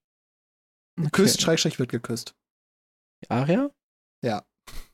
Okay. 0.98 1.10
Küsst, 1.12 1.44
Schrägstrich 1.44 1.78
wird 1.78 1.92
geküsst. 1.92 2.36
Aria? 3.30 3.70
Ja. 4.24 4.44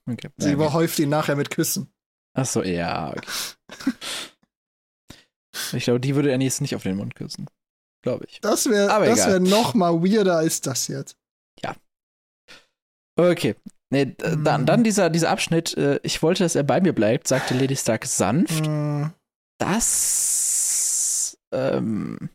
Okay. 0.06 0.32
Sie 0.36 0.52
überhäuft 0.52 1.00
ihn 1.00 1.10
nachher 1.10 1.38
mit 1.38 1.50
Küssen. 1.50 1.94
Ach 2.34 2.46
so, 2.46 2.62
ja, 2.62 3.12
okay. 3.12 3.22
ich 5.78 5.86
glaube, 5.86 6.00
die 6.00 6.16
würde 6.16 6.32
er 6.32 6.40
jetzt 6.40 6.62
nicht 6.62 6.76
auf 6.76 6.84
den 6.84 6.98
Mund 6.98 7.16
küssen. 7.16 7.48
Glaube 8.02 8.26
ich. 8.30 8.40
Das 8.42 8.70
wäre 8.70 8.90
wär 9.02 9.40
noch 9.40 9.74
mal 9.74 10.02
weirder 10.02 10.38
als 10.38 10.62
das 10.62 10.88
jetzt. 10.88 11.18
Ja. 11.62 11.76
Okay. 13.18 13.56
Nee, 13.92 14.06
mhm. 14.06 14.44
dann, 14.44 14.66
dann 14.66 14.84
dieser, 14.84 15.10
dieser 15.10 15.30
Abschnitt, 15.30 15.76
äh, 15.78 16.00
ich 16.04 16.22
wollte, 16.22 16.44
dass 16.44 16.56
er 16.56 16.64
bei 16.64 16.80
mir 16.80 16.94
bleibt, 16.94 17.28
sagte 17.28 17.56
Lady 17.56 17.76
Stark 17.76 18.06
sanft. 18.06 18.68
Mhm. 18.68 19.12
Das 19.60 21.38
ähm, 21.52 22.30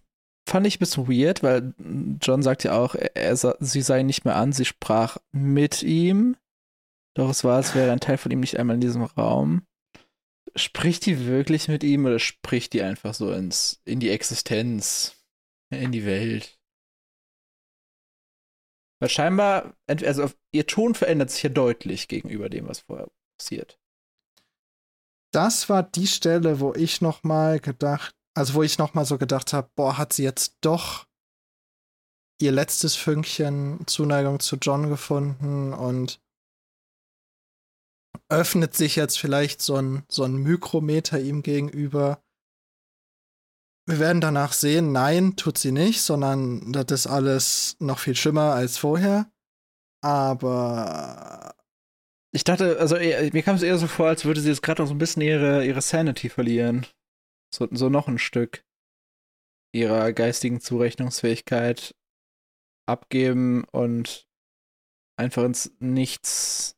fand 0.49 0.67
ich 0.67 0.77
ein 0.77 0.81
bisschen 0.81 1.09
weird, 1.09 1.43
weil 1.43 1.73
John 2.21 2.43
sagt 2.43 2.65
ja 2.65 2.77
auch, 2.77 2.95
er, 2.95 3.17
er, 3.17 3.37
sie 3.61 3.83
sei 3.83 4.03
nicht 4.03 4.25
mehr 4.25 4.37
an, 4.37 4.53
sie 4.53 4.65
sprach 4.65 5.17
mit 5.33 5.83
ihm. 5.83 6.37
Doch 7.17 7.31
es 7.31 7.45
war, 7.45 7.57
als 7.57 7.75
wäre 7.75 7.93
ein 7.93 8.01
Teil 8.01 8.19
von 8.19 8.33
ihm 8.33 8.41
nicht 8.41 8.59
einmal 8.59 8.75
in 8.75 8.81
diesem 8.81 9.03
Raum. 9.03 9.63
Spricht 10.57 11.07
die 11.07 11.27
wirklich 11.27 11.69
mit 11.69 11.83
ihm 11.83 12.05
oder 12.05 12.19
spricht 12.19 12.73
die 12.73 12.83
einfach 12.83 13.15
so 13.15 13.33
ins, 13.33 13.81
in 13.85 14.01
die 14.01 14.11
Existenz, 14.11 15.17
in 15.71 15.91
die 15.91 16.05
Welt? 16.05 16.59
Weil 19.01 19.09
scheinbar, 19.09 19.77
also 19.87 20.31
ihr 20.53 20.67
Ton 20.67 20.95
verändert 20.95 21.31
sich 21.31 21.43
ja 21.43 21.51
deutlich 21.51 22.09
gegenüber 22.09 22.49
dem, 22.49 22.69
was 22.69 22.81
vorher 22.81 23.11
passiert. 23.39 23.79
Das 25.33 25.69
war 25.69 25.83
die 25.83 26.07
Stelle, 26.07 26.61
wo 26.61 26.75
ich 26.75 27.01
noch 27.01 27.25
mal 27.25 27.59
gedacht, 27.59 28.15
also 28.35 28.55
wo 28.55 28.63
ich 28.63 28.79
noch 28.79 28.95
mal 28.95 29.05
so 29.05 29.19
gedacht 29.19 29.53
habe, 29.53 29.69
boah, 29.75 29.99
hat 29.99 30.13
sie 30.13 30.23
jetzt 30.23 30.59
doch 30.61 31.07
ihr 32.41 32.53
letztes 32.53 32.95
Fünkchen 32.95 33.87
Zuneigung 33.87 34.41
zu 34.41 34.57
John 34.57 34.89
gefunden 34.89 35.73
und 35.73 36.21
öffnet 38.29 38.75
sich 38.75 38.97
jetzt 38.97 39.19
vielleicht 39.19 39.61
so 39.61 39.77
ein, 39.77 40.05
so 40.09 40.25
ein 40.25 40.37
Mikrometer 40.37 41.21
ihm 41.21 41.43
gegenüber. 41.43 42.23
Wir 43.87 43.99
werden 43.99 44.21
danach 44.21 44.53
sehen, 44.53 44.93
nein, 44.93 45.37
tut 45.37 45.59
sie 45.59 45.73
nicht, 45.73 46.01
sondern 46.01 46.73
das 46.73 46.87
ist 46.91 47.07
alles 47.07 47.77
noch 47.81 47.99
viel 47.99 48.17
schlimmer 48.17 48.55
als 48.55 48.79
vorher. 48.79 49.31
Aber. 50.03 51.55
Ich 52.33 52.43
dachte, 52.43 52.79
also 52.81 52.97
mir 52.97 53.43
kam 53.43 53.55
es 53.55 53.63
eher 53.63 53.79
so 53.79 53.87
vor, 53.87 54.09
als 54.09 54.25
würde 54.25 54.41
sie 54.41 54.49
jetzt 54.49 54.63
gerade 54.63 54.83
noch 54.83 54.89
so 54.89 54.95
ein 54.95 54.99
bisschen 54.99 55.23
ihre, 55.23 55.65
ihre 55.65 55.81
Sanity 55.81 56.29
verlieren. 56.29 56.87
So, 57.55 57.69
so 57.71 57.89
noch 57.89 58.09
ein 58.09 58.19
Stück 58.19 58.65
ihrer 59.73 60.13
geistigen 60.13 60.61
Zurechnungsfähigkeit 60.61 61.95
abgeben 62.87 63.65
und 63.73 64.29
einfach 65.17 65.45
ins 65.45 65.73
Nichts 65.79 66.77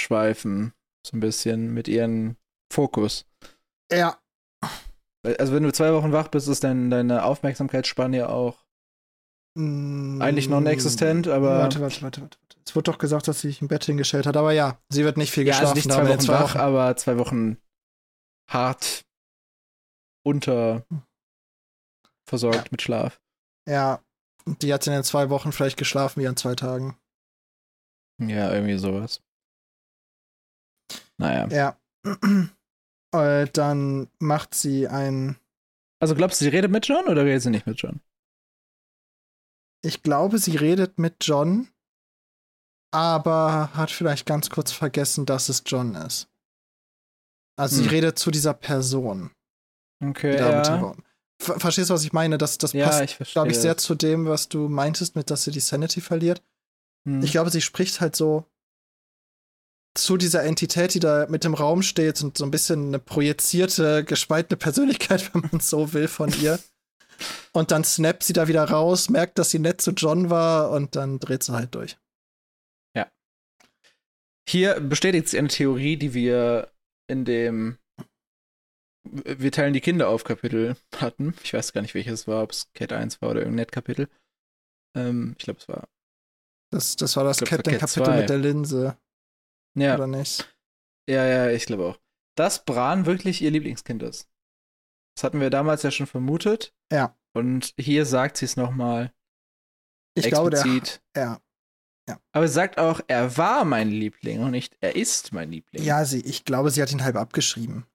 schweifen. 0.00 0.72
So 1.06 1.16
ein 1.16 1.20
bisschen 1.20 1.72
mit 1.72 1.88
ihrem 1.88 2.36
Fokus. 2.72 3.26
Ja, 3.92 4.18
also 5.38 5.52
wenn 5.52 5.62
du 5.62 5.72
zwei 5.72 5.92
Wochen 5.92 6.12
wach 6.12 6.28
bist, 6.28 6.48
ist 6.48 6.64
dein, 6.64 6.90
deine 6.90 7.24
Aufmerksamkeitsspanne 7.24 8.16
ja 8.16 8.28
auch 8.28 8.64
mm, 9.56 10.20
eigentlich 10.22 10.48
non-existent, 10.48 11.28
aber. 11.28 11.58
Warte, 11.58 11.80
warte, 11.80 12.02
warte, 12.02 12.22
warte. 12.22 12.38
Es 12.64 12.74
wurde 12.74 12.90
doch 12.90 12.98
gesagt, 12.98 13.28
dass 13.28 13.40
sie 13.40 13.48
sich 13.48 13.62
im 13.62 13.68
Bett 13.68 13.84
hingestellt 13.84 14.26
hat, 14.26 14.36
aber 14.36 14.52
ja, 14.52 14.78
sie 14.88 15.04
wird 15.04 15.16
nicht 15.16 15.30
viel 15.30 15.46
ja, 15.46 15.52
geschlafen. 15.52 15.76
Also 15.76 15.88
nicht 15.88 15.92
zwei 15.92 16.08
Wochen 16.08 16.20
zwei 16.20 16.34
wach, 16.34 16.54
Wochen. 16.54 16.58
aber 16.58 16.96
zwei 16.96 17.18
Wochen 17.18 17.56
hart 18.50 19.04
unter 20.24 20.84
versorgt 22.28 22.56
ja. 22.56 22.68
mit 22.70 22.82
Schlaf. 22.82 23.20
Ja, 23.68 24.00
die 24.46 24.72
hat 24.72 24.86
in 24.86 24.92
den 24.92 25.04
zwei 25.04 25.30
Wochen 25.30 25.52
vielleicht 25.52 25.76
geschlafen 25.76 26.20
wie 26.22 26.28
an 26.28 26.36
zwei 26.36 26.54
Tagen. 26.54 26.96
Ja, 28.20 28.52
irgendwie 28.52 28.78
sowas. 28.78 29.20
Naja. 31.18 31.48
Ja. 31.48 31.76
Äh, 33.14 33.46
dann 33.52 34.08
macht 34.18 34.54
sie 34.54 34.88
ein. 34.88 35.36
Also 36.00 36.14
glaubst 36.16 36.40
du, 36.40 36.44
sie 36.44 36.50
redet 36.50 36.70
mit 36.70 36.86
John 36.86 37.06
oder 37.06 37.24
redet 37.24 37.40
sie 37.40 37.50
nicht 37.50 37.66
mit 37.66 37.80
John? 37.80 38.00
Ich 39.82 40.02
glaube, 40.02 40.38
sie 40.38 40.56
redet 40.56 40.98
mit 40.98 41.16
John, 41.20 41.68
aber 42.92 43.70
hat 43.74 43.90
vielleicht 43.90 44.26
ganz 44.26 44.50
kurz 44.50 44.72
vergessen, 44.72 45.24
dass 45.24 45.48
es 45.48 45.62
John 45.64 45.94
ist. 45.94 46.28
Also 47.56 47.76
hm. 47.76 47.84
sie 47.84 47.90
redet 47.90 48.18
zu 48.18 48.30
dieser 48.30 48.54
Person. 48.54 49.30
Okay. 50.04 50.36
Ja. 50.36 50.94
Verstehst 51.38 51.90
du, 51.90 51.94
was 51.94 52.04
ich 52.04 52.12
meine? 52.12 52.38
Das, 52.38 52.58
das 52.58 52.72
ja, 52.72 52.88
passt, 52.88 53.18
glaube 53.32 53.50
ich, 53.50 53.58
sehr 53.58 53.76
zu 53.76 53.94
dem, 53.94 54.26
was 54.26 54.48
du 54.48 54.68
meintest, 54.68 55.16
mit 55.16 55.30
dass 55.30 55.44
sie 55.44 55.50
die 55.50 55.60
Sanity 55.60 56.00
verliert. 56.00 56.42
Hm. 57.06 57.22
Ich 57.22 57.32
glaube, 57.32 57.50
sie 57.50 57.60
spricht 57.60 58.00
halt 58.00 58.16
so 58.16 58.44
zu 59.98 60.16
dieser 60.16 60.44
Entität, 60.44 60.94
die 60.94 61.00
da 61.00 61.26
mit 61.28 61.44
im 61.44 61.54
Raum 61.54 61.82
steht 61.82 62.22
und 62.22 62.38
so 62.38 62.44
ein 62.44 62.50
bisschen 62.50 62.88
eine 62.88 62.98
projizierte, 62.98 64.04
gespaltene 64.04 64.56
Persönlichkeit, 64.56 65.30
wenn 65.34 65.48
man 65.50 65.60
so 65.60 65.92
will, 65.92 66.08
von 66.08 66.32
ihr. 66.40 66.58
Und 67.52 67.70
dann 67.70 67.84
snappt 67.84 68.22
sie 68.22 68.34
da 68.34 68.48
wieder 68.48 68.64
raus, 68.64 69.08
merkt, 69.08 69.38
dass 69.38 69.50
sie 69.50 69.58
nett 69.58 69.80
zu 69.80 69.92
John 69.92 70.28
war 70.28 70.70
und 70.70 70.96
dann 70.96 71.18
dreht 71.18 71.42
sie 71.42 71.52
halt 71.52 71.74
durch. 71.74 71.96
Ja. 72.94 73.10
Hier 74.48 74.80
bestätigt 74.80 75.28
sie 75.28 75.38
eine 75.38 75.48
Theorie, 75.48 75.96
die 75.96 76.12
wir 76.12 76.70
in 77.08 77.24
dem 77.24 77.78
Wir 79.04 79.52
teilen 79.52 79.72
die 79.72 79.80
Kinder 79.80 80.08
auf 80.08 80.24
Kapitel 80.24 80.76
hatten. 80.96 81.34
Ich 81.42 81.54
weiß 81.54 81.72
gar 81.72 81.80
nicht, 81.80 81.94
welches 81.94 82.26
war, 82.26 82.42
ob 82.42 82.50
es 82.50 82.70
Cat 82.74 82.92
1 82.92 83.22
war 83.22 83.30
oder 83.30 83.40
irgendein 83.40 83.62
Net-Kapitel. 83.62 84.08
Ähm, 84.96 85.36
ich 85.38 85.44
glaube, 85.44 85.60
es 85.60 85.68
war. 85.68 85.88
Das, 86.72 86.96
das 86.96 87.16
war 87.16 87.24
das 87.24 87.38
Cat-Kapitel 87.38 88.16
mit 88.16 88.28
der 88.28 88.38
Linse. 88.38 88.98
Ja. 89.76 89.94
Oder 89.94 90.06
nicht? 90.06 90.52
Ja, 91.08 91.24
ja, 91.24 91.50
ich 91.50 91.66
glaube 91.66 91.86
auch. 91.86 92.00
Dass 92.34 92.64
Bran 92.64 93.06
wirklich 93.06 93.42
ihr 93.42 93.50
Lieblingskind 93.50 94.02
ist. 94.02 94.28
Das 95.14 95.24
hatten 95.24 95.40
wir 95.40 95.50
damals 95.50 95.82
ja 95.82 95.90
schon 95.90 96.06
vermutet. 96.06 96.74
Ja. 96.92 97.16
Und 97.32 97.74
hier 97.78 98.06
sagt 98.06 98.38
sie 98.38 98.46
es 98.46 98.56
nochmal. 98.56 99.12
Ich 100.14 100.26
glaube, 100.26 100.50
der, 100.50 100.64
ja. 101.14 101.40
ja. 102.08 102.20
Aber 102.32 102.48
sie 102.48 102.54
sagt 102.54 102.78
auch, 102.78 103.00
er 103.06 103.36
war 103.36 103.64
mein 103.64 103.90
Liebling 103.90 104.42
und 104.42 104.50
nicht, 104.50 104.76
er 104.80 104.96
ist 104.96 105.32
mein 105.32 105.50
Liebling. 105.50 105.82
Ja, 105.82 106.04
sie, 106.04 106.20
ich 106.20 106.44
glaube, 106.44 106.70
sie 106.70 106.80
hat 106.80 106.92
ihn 106.92 107.04
halb 107.04 107.16
abgeschrieben. 107.16 107.86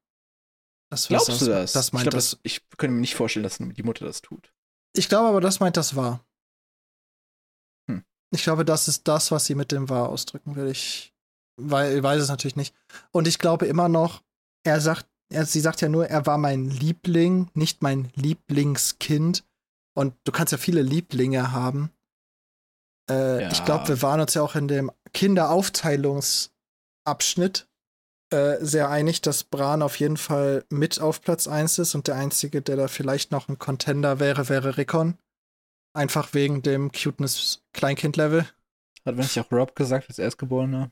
Das, 0.91 1.07
Glaubst 1.07 1.29
das, 1.29 1.39
du 1.39 1.45
das? 1.45 1.73
das 1.73 1.93
meint 1.93 2.05
ich, 2.05 2.09
glaub, 2.11 2.17
das, 2.17 2.39
ich 2.43 2.67
könnte 2.77 2.93
mir 2.93 3.01
nicht 3.01 3.15
vorstellen, 3.15 3.43
dass 3.43 3.57
die 3.57 3.83
Mutter 3.83 4.05
das 4.05 4.21
tut. 4.21 4.53
Ich 4.93 5.09
glaube 5.09 5.29
aber, 5.29 5.41
das 5.41 5.59
meint 5.59 5.77
das 5.77 5.95
wahr. 5.95 6.23
Hm. 7.89 8.03
Ich 8.31 8.43
glaube, 8.43 8.65
das 8.65 8.87
ist 8.87 9.07
das, 9.07 9.31
was 9.31 9.45
sie 9.45 9.55
mit 9.55 9.71
dem 9.71 9.89
wahr 9.89 10.09
ausdrücken 10.09 10.55
will. 10.55 10.67
Ich 10.67 11.10
weil 11.57 11.97
ich 11.97 12.03
weiß 12.03 12.21
es 12.21 12.29
natürlich 12.29 12.55
nicht. 12.55 12.75
Und 13.11 13.27
ich 13.27 13.39
glaube 13.39 13.65
immer 13.65 13.89
noch, 13.89 14.21
er 14.63 14.79
sagt, 14.79 15.07
er, 15.29 15.45
sie 15.45 15.61
sagt 15.61 15.81
ja 15.81 15.89
nur, 15.89 16.07
er 16.07 16.25
war 16.25 16.37
mein 16.37 16.69
Liebling, 16.69 17.49
nicht 17.53 17.81
mein 17.81 18.11
Lieblingskind. 18.15 19.43
Und 19.93 20.15
du 20.23 20.31
kannst 20.31 20.51
ja 20.51 20.57
viele 20.57 20.81
Lieblinge 20.81 21.51
haben. 21.51 21.91
Äh, 23.09 23.43
ja. 23.43 23.51
Ich 23.51 23.65
glaube, 23.65 23.87
wir 23.87 24.01
waren 24.01 24.21
uns 24.21 24.33
ja 24.33 24.41
auch 24.41 24.55
in 24.55 24.67
dem 24.67 24.91
Kinderaufteilungsabschnitt 25.13 27.67
äh, 28.31 28.57
sehr 28.61 28.89
einig, 28.89 29.21
dass 29.21 29.43
Bran 29.43 29.81
auf 29.81 29.97
jeden 29.97 30.17
Fall 30.17 30.65
mit 30.69 31.01
auf 31.01 31.21
Platz 31.21 31.47
1 31.47 31.79
ist 31.79 31.95
und 31.95 32.07
der 32.07 32.15
Einzige, 32.15 32.61
der 32.61 32.77
da 32.77 32.87
vielleicht 32.87 33.31
noch 33.31 33.49
ein 33.49 33.59
Contender 33.59 34.19
wäre, 34.19 34.47
wäre 34.47 34.77
Rickon. 34.77 35.17
Einfach 35.93 36.33
wegen 36.33 36.61
dem 36.61 36.93
Cuteness-Kleinkind-Level. 36.93 38.45
Hat 39.05 39.17
wenn 39.17 39.25
ich 39.25 39.39
auch 39.39 39.51
Rob 39.51 39.75
gesagt 39.75 40.07
als 40.07 40.19
Erstgeborener? 40.19 40.91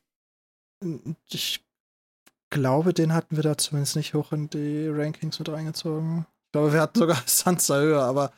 Ich 1.29 1.63
glaube, 2.49 2.93
den 2.93 3.13
hatten 3.13 3.35
wir 3.35 3.43
da 3.43 3.57
zumindest 3.57 3.95
nicht 3.95 4.13
hoch 4.13 4.31
in 4.31 4.49
die 4.49 4.87
Rankings 4.87 5.39
mit 5.39 5.49
reingezogen. 5.49 6.25
Ich 6.47 6.51
glaube, 6.53 6.73
wir 6.73 6.81
hatten 6.81 6.99
sogar 6.99 7.21
Sansa 7.25 7.79
höher, 7.79 8.03
aber 8.03 8.31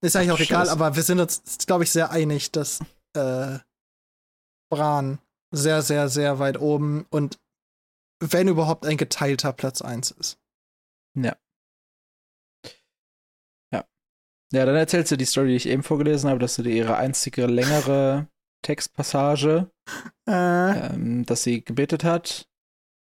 ist 0.00 0.16
eigentlich 0.16 0.32
auch 0.32 0.40
egal. 0.40 0.68
Aber 0.68 0.96
wir 0.96 1.02
sind 1.02 1.20
uns, 1.20 1.42
glaube 1.66 1.84
ich, 1.84 1.90
sehr 1.90 2.10
einig, 2.10 2.52
dass 2.52 2.80
äh, 3.14 3.58
Bran 4.70 5.18
sehr, 5.50 5.82
sehr, 5.82 6.08
sehr 6.08 6.38
weit 6.38 6.60
oben 6.60 7.06
und 7.10 7.38
wenn 8.20 8.48
überhaupt 8.48 8.84
ein 8.84 8.96
geteilter 8.96 9.52
Platz 9.52 9.80
1 9.80 10.10
ist. 10.12 10.38
Ja. 11.14 11.36
Ja. 13.72 13.84
Ja, 14.52 14.66
dann 14.66 14.76
erzählst 14.76 15.12
du 15.12 15.16
die 15.16 15.24
Story, 15.24 15.48
die 15.48 15.56
ich 15.56 15.66
eben 15.66 15.82
vorgelesen 15.82 16.28
habe, 16.28 16.40
dass 16.40 16.56
du 16.56 16.62
dir 16.62 16.74
ihre 16.74 16.96
einzige 16.96 17.46
längere 17.46 18.28
Textpassage, 18.62 19.70
äh, 20.28 20.32
ähm, 20.92 21.24
dass 21.26 21.42
sie 21.42 21.64
gebetet 21.64 22.04
hat. 22.04 22.48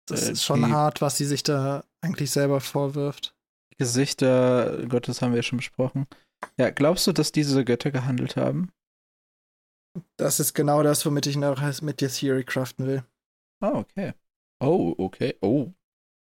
Das 0.06 0.28
äh, 0.28 0.32
ist 0.32 0.44
schon 0.44 0.70
hart, 0.70 1.00
was 1.00 1.16
sie 1.16 1.24
sich 1.24 1.42
da 1.42 1.84
eigentlich 2.00 2.30
selber 2.30 2.60
vorwirft. 2.60 3.34
Gesichter 3.76 4.86
Gottes 4.86 5.22
haben 5.22 5.34
wir 5.34 5.42
schon 5.42 5.58
besprochen. 5.58 6.06
Ja, 6.56 6.70
glaubst 6.70 7.06
du, 7.06 7.12
dass 7.12 7.32
diese 7.32 7.64
Götter 7.64 7.90
gehandelt 7.90 8.36
haben? 8.36 8.70
Das 10.16 10.40
ist 10.40 10.54
genau 10.54 10.82
das, 10.82 11.04
womit 11.06 11.26
ich 11.26 11.36
noch 11.36 11.80
mit 11.82 12.00
dir 12.00 12.08
Theory 12.08 12.44
craften 12.44 12.86
will. 12.86 13.04
Ah, 13.60 13.78
okay. 13.78 14.12
Oh, 14.60 14.94
okay. 14.98 15.36
Oh, 15.40 15.72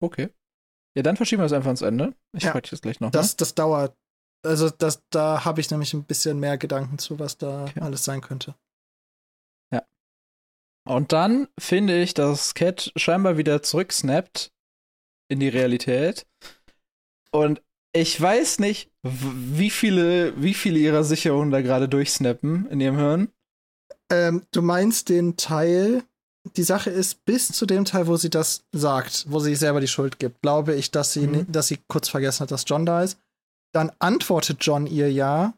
okay. 0.01 0.29
Ja, 0.95 1.03
dann 1.03 1.17
verschieben 1.17 1.41
wir 1.41 1.45
es 1.45 1.53
einfach 1.53 1.67
ans 1.67 1.81
Ende. 1.81 2.15
Ich 2.33 2.43
ja, 2.43 2.51
frage 2.51 2.63
dich 2.63 2.71
das 2.71 2.81
gleich 2.81 2.99
noch. 2.99 3.11
Das, 3.11 3.35
das 3.35 3.55
dauert. 3.55 3.95
Also, 4.43 4.69
das, 4.69 5.03
da 5.09 5.45
habe 5.45 5.61
ich 5.61 5.69
nämlich 5.69 5.93
ein 5.93 6.05
bisschen 6.05 6.39
mehr 6.39 6.57
Gedanken 6.57 6.97
zu, 6.97 7.19
was 7.19 7.37
da 7.37 7.65
okay. 7.65 7.81
alles 7.81 8.05
sein 8.05 8.21
könnte. 8.21 8.55
Und 10.89 11.13
dann 11.13 11.47
finde 11.59 12.01
ich, 12.01 12.15
dass 12.15 12.55
Cat 12.55 12.91
scheinbar 12.95 13.37
wieder 13.37 13.61
zurücksnappt 13.61 14.51
in 15.27 15.39
die 15.39 15.47
Realität. 15.47 16.25
Und 17.31 17.61
ich 17.93 18.19
weiß 18.19 18.57
nicht, 18.57 18.89
wie 19.03 19.69
viele, 19.69 20.33
wie 20.41 20.55
viele 20.55 20.79
ihrer 20.79 21.03
Sicherungen 21.03 21.51
da 21.51 21.61
gerade 21.61 21.87
durchsnappen 21.87 22.67
in 22.71 22.81
ihrem 22.81 22.97
Hirn. 22.97 23.31
Ähm, 24.11 24.41
du 24.49 24.63
meinst 24.63 25.09
den 25.09 25.37
Teil, 25.37 26.01
die 26.57 26.63
Sache 26.63 26.89
ist, 26.89 27.23
bis 27.23 27.49
zu 27.49 27.67
dem 27.67 27.85
Teil, 27.85 28.07
wo 28.07 28.17
sie 28.17 28.31
das 28.31 28.63
sagt, 28.71 29.25
wo 29.29 29.39
sie 29.39 29.53
selber 29.53 29.81
die 29.81 29.87
Schuld 29.87 30.17
gibt, 30.17 30.41
glaube 30.41 30.73
ich, 30.73 30.89
dass 30.89 31.13
sie, 31.13 31.27
mhm. 31.27 31.51
dass 31.51 31.67
sie 31.67 31.77
kurz 31.87 32.09
vergessen 32.09 32.41
hat, 32.41 32.51
dass 32.51 32.65
John 32.65 32.87
da 32.87 33.03
ist. 33.03 33.19
Dann 33.73 33.91
antwortet 33.99 34.57
John 34.61 34.87
ihr 34.87 35.11
ja. 35.11 35.53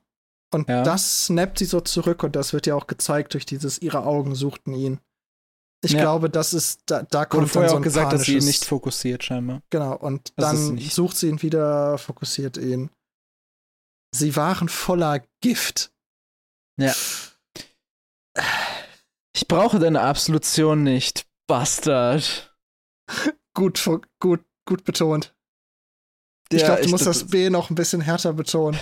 Und 0.53 0.67
ja. 0.67 0.83
das 0.83 1.27
snappt 1.27 1.59
sie 1.59 1.65
so 1.65 1.79
zurück 1.79 2.23
und 2.23 2.35
das 2.35 2.51
wird 2.51 2.67
ja 2.67 2.75
auch 2.75 2.87
gezeigt 2.87 3.33
durch 3.33 3.45
dieses, 3.45 3.81
ihre 3.81 4.05
Augen 4.05 4.35
suchten 4.35 4.73
ihn. 4.73 4.99
Ich 5.83 5.93
ja. 5.93 6.01
glaube, 6.01 6.29
das 6.29 6.53
ist, 6.53 6.83
da, 6.85 7.01
da 7.03 7.25
kommt 7.25 7.43
Wurde 7.43 7.51
vorher 7.51 7.69
dann 7.69 7.77
so 7.77 7.79
auch 7.79 7.83
gesagt, 7.83 8.13
dass 8.13 8.23
sie 8.23 8.37
ihn 8.37 8.45
nicht 8.45 8.65
fokussiert, 8.65 9.23
scheinbar. 9.23 9.63
Genau, 9.71 9.95
und 9.95 10.31
das 10.35 10.51
dann 10.51 10.77
sucht 10.77 11.17
sie 11.17 11.27
ihn 11.27 11.41
wieder, 11.41 11.97
fokussiert 11.97 12.57
ihn. 12.57 12.91
Sie 14.13 14.35
waren 14.35 14.69
voller 14.69 15.23
Gift. 15.41 15.91
Ja. 16.77 16.93
Ich 19.35 19.47
brauche 19.47 19.79
deine 19.79 20.01
Absolution 20.01 20.83
nicht, 20.83 21.25
Bastard. 21.47 22.55
gut, 23.55 23.83
gut, 24.19 24.45
gut 24.67 24.83
betont. 24.83 25.33
Ja, 26.51 26.57
ich 26.57 26.65
glaube, 26.65 26.81
du 26.81 26.89
musst 26.89 27.07
das 27.07 27.27
B 27.27 27.49
noch 27.49 27.69
ein 27.69 27.75
bisschen 27.75 28.01
härter 28.01 28.33
betonen. 28.33 28.79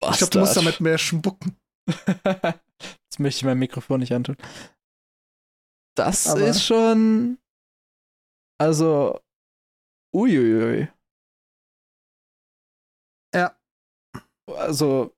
Bastard. 0.00 0.12
Ich 0.12 0.18
glaube, 0.18 0.30
du 0.30 0.38
musst 0.40 0.56
damit 0.56 0.80
mehr 0.80 0.98
spucken. 0.98 1.58
Jetzt 1.86 3.18
möchte 3.18 3.38
ich 3.38 3.44
mein 3.44 3.58
Mikrofon 3.58 4.00
nicht 4.00 4.12
antun. 4.12 4.36
Das 5.98 6.28
Aber 6.28 6.46
ist 6.46 6.64
schon. 6.64 7.38
Also. 8.58 9.20
Uiuiui. 10.14 10.88
Ja. 13.34 13.56
Also, 14.46 15.12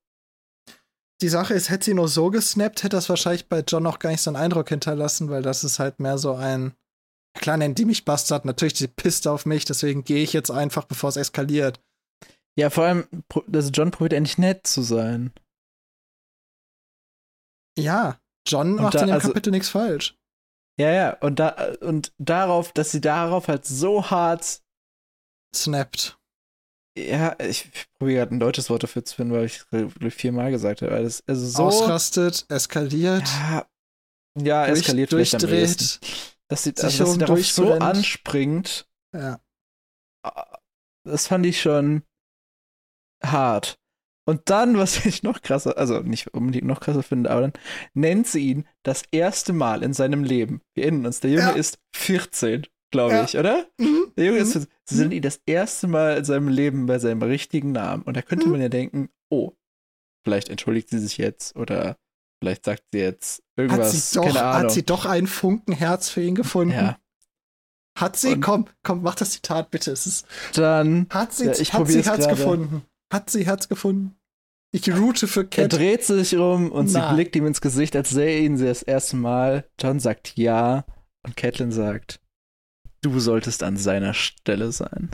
die 1.20 1.28
Sache 1.28 1.54
ist, 1.54 1.68
hätte 1.68 1.84
sie 1.84 1.94
nur 1.94 2.08
so 2.08 2.30
gesnappt, 2.30 2.82
hätte 2.82 2.96
das 2.96 3.08
wahrscheinlich 3.08 3.48
bei 3.48 3.60
John 3.60 3.86
auch 3.86 3.98
gar 3.98 4.10
nicht 4.10 4.22
so 4.22 4.30
einen 4.30 4.42
Eindruck 4.42 4.70
hinterlassen, 4.70 5.28
weil 5.28 5.42
das 5.42 5.64
ist 5.64 5.78
halt 5.78 6.00
mehr 6.00 6.18
so 6.18 6.34
ein. 6.34 6.74
Klar 7.34 7.58
nennt 7.58 7.78
die 7.78 7.84
mich 7.84 8.04
Bastard, 8.04 8.44
natürlich, 8.44 8.72
die 8.74 8.88
pisst 8.88 9.28
auf 9.28 9.46
mich, 9.46 9.64
deswegen 9.64 10.02
gehe 10.02 10.22
ich 10.22 10.32
jetzt 10.32 10.50
einfach, 10.50 10.86
bevor 10.86 11.10
es 11.10 11.16
eskaliert. 11.16 11.80
Ja, 12.58 12.70
vor 12.70 12.84
allem, 12.84 13.06
dass 13.46 13.70
John 13.72 13.92
probiert 13.92 14.14
endlich 14.14 14.38
nett 14.38 14.66
zu 14.66 14.82
sein. 14.82 15.32
Ja, 17.78 18.18
John 18.46 18.74
macht 18.74 18.94
da, 18.94 19.02
in 19.02 19.06
dem 19.06 19.14
also, 19.14 19.28
Kapitel 19.28 19.52
nichts 19.52 19.68
falsch. 19.68 20.18
Ja, 20.78 20.90
ja, 20.90 21.16
und 21.20 21.38
da, 21.38 21.74
und 21.80 22.12
darauf, 22.18 22.72
dass 22.72 22.90
sie 22.90 23.00
darauf 23.00 23.48
halt 23.48 23.66
so 23.66 24.10
hart 24.10 24.62
snappt. 25.54 26.18
Ja, 26.96 27.38
ich 27.38 27.70
probiere 27.98 28.20
gerade 28.20 28.34
ein 28.34 28.40
deutsches 28.40 28.68
Wort 28.68 28.82
dafür 28.82 29.04
zu 29.04 29.14
finden, 29.14 29.32
weil 29.32 29.44
ich 29.44 29.62
es 29.70 30.14
viermal 30.14 30.50
gesagt 30.50 30.82
habe. 30.82 30.92
Also, 30.92 31.22
also 31.26 31.46
so, 31.46 31.62
Ausrastet, 31.64 32.46
eskaliert. 32.48 33.26
Ja, 33.26 33.66
ja 34.38 34.66
durch, 34.66 34.80
eskaliert 34.80 35.12
durchdreht. 35.12 36.00
Dass 36.48 36.64
sie, 36.64 36.74
also, 36.76 37.04
dass 37.04 37.12
sie 37.12 37.18
darauf 37.18 37.46
so 37.46 37.72
anspringt. 37.74 38.88
Ja. 39.14 39.40
Das 41.04 41.28
fand 41.28 41.46
ich 41.46 41.60
schon 41.60 42.02
hart. 43.24 43.79
Und 44.26 44.42
dann, 44.46 44.76
was 44.78 45.04
ich 45.06 45.22
noch 45.22 45.42
krasser, 45.42 45.78
also 45.78 46.00
nicht 46.00 46.34
unbedingt 46.34 46.66
noch 46.66 46.80
krasser 46.80 47.02
finde, 47.02 47.30
aber 47.30 47.42
dann 47.42 47.52
nennt 47.94 48.26
sie 48.26 48.50
ihn 48.50 48.66
das 48.82 49.02
erste 49.10 49.52
Mal 49.52 49.82
in 49.82 49.92
seinem 49.92 50.24
Leben. 50.24 50.60
Wir 50.74 50.84
erinnern 50.84 51.06
uns, 51.06 51.20
der 51.20 51.30
Junge 51.30 51.42
ja. 51.42 51.50
ist 51.50 51.78
14 51.94 52.66
glaube 52.90 53.14
ja. 53.14 53.24
ich, 53.24 53.36
oder? 53.36 53.66
Mhm. 53.78 54.12
Der 54.16 54.26
Junge 54.26 54.38
ist, 54.38 54.54
mhm. 54.54 54.66
sie 54.84 54.96
sind 54.96 55.12
ihn 55.12 55.22
das 55.22 55.40
erste 55.46 55.86
Mal 55.86 56.18
in 56.18 56.24
seinem 56.24 56.48
Leben 56.48 56.86
bei 56.86 56.98
seinem 56.98 57.22
richtigen 57.22 57.72
Namen. 57.72 58.02
Und 58.02 58.16
da 58.16 58.22
könnte 58.22 58.46
mhm. 58.46 58.52
man 58.52 58.60
ja 58.60 58.68
denken, 58.68 59.10
oh, 59.30 59.52
vielleicht 60.24 60.48
entschuldigt 60.48 60.90
sie 60.90 60.98
sich 60.98 61.16
jetzt 61.16 61.56
oder 61.56 61.96
vielleicht 62.42 62.64
sagt 62.64 62.84
sie 62.92 63.00
jetzt 63.00 63.42
irgendwas. 63.56 63.92
Hat 63.92 64.00
sie 64.00 64.18
doch, 64.18 64.26
keine 64.26 64.42
Ahnung. 64.42 64.62
Hat 64.62 64.70
sie 64.72 64.84
doch 64.84 65.06
ein 65.06 65.26
Funkenherz 65.26 66.08
für 66.08 66.22
ihn 66.22 66.34
gefunden? 66.34 66.74
Ja. 66.74 66.98
Hat 67.98 68.16
sie? 68.16 68.34
Und 68.34 68.40
komm, 68.40 68.66
komm, 68.82 69.02
mach 69.02 69.14
das 69.14 69.32
Zitat 69.32 69.70
bitte. 69.70 69.90
Es 69.92 70.06
ist, 70.06 70.26
dann. 70.54 71.06
Hat 71.10 71.32
sie, 71.32 71.46
ja, 71.46 71.52
ich 71.52 71.72
hat 71.72 71.86
sie 71.88 72.02
Herz 72.02 72.28
gefunden? 72.28 72.82
Hat 73.12 73.30
sie 73.30 73.46
Herz 73.46 73.68
gefunden? 73.68 74.16
Ich 74.72 74.88
route 74.92 75.26
für 75.26 75.44
Cat. 75.44 75.58
Er 75.58 75.68
dreht 75.68 76.04
sich 76.04 76.36
um 76.36 76.70
und 76.70 76.92
Na. 76.92 77.08
sie 77.08 77.14
blickt 77.14 77.34
ihm 77.34 77.46
ins 77.46 77.60
Gesicht, 77.60 77.96
als 77.96 78.10
sähe 78.10 78.40
ihn 78.40 78.56
sie 78.56 78.66
das 78.66 78.82
erste 78.82 79.16
Mal. 79.16 79.68
John 79.80 79.98
sagt 79.98 80.36
ja 80.36 80.84
und 81.24 81.36
Catelyn 81.36 81.72
sagt, 81.72 82.20
Du 83.02 83.18
solltest 83.18 83.62
an 83.62 83.76
seiner 83.76 84.14
Stelle 84.14 84.72
sein. 84.72 85.10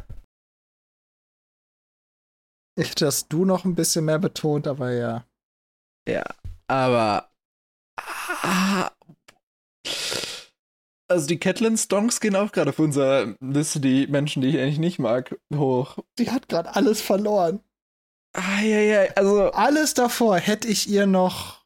Ich 2.78 2.90
hätte 2.90 3.04
das 3.06 3.28
du 3.28 3.44
noch 3.44 3.64
ein 3.64 3.74
bisschen 3.74 4.04
mehr 4.04 4.18
betont, 4.18 4.66
aber 4.66 4.92
ja. 4.92 5.24
Ja, 6.06 6.24
aber. 6.68 7.30
Ah, 8.42 8.90
also 11.08 11.26
die 11.28 11.38
Catelyn-Stonks 11.38 12.20
gehen 12.20 12.34
auch 12.34 12.50
gerade 12.50 12.70
auf 12.70 12.78
unserer 12.78 13.36
Liste, 13.40 13.80
die 13.80 14.08
Menschen, 14.08 14.42
die 14.42 14.48
ich 14.48 14.58
eigentlich 14.58 14.78
nicht 14.78 14.98
mag, 14.98 15.38
hoch. 15.54 15.98
Die 16.18 16.30
hat 16.30 16.48
gerade 16.48 16.74
alles 16.74 17.00
verloren. 17.00 17.60
Ah, 18.36 18.60
ja, 18.60 18.80
ja, 18.80 19.12
also. 19.16 19.50
Alles 19.52 19.94
davor 19.94 20.36
hätte 20.36 20.68
ich 20.68 20.88
ihr 20.88 21.06
noch 21.06 21.64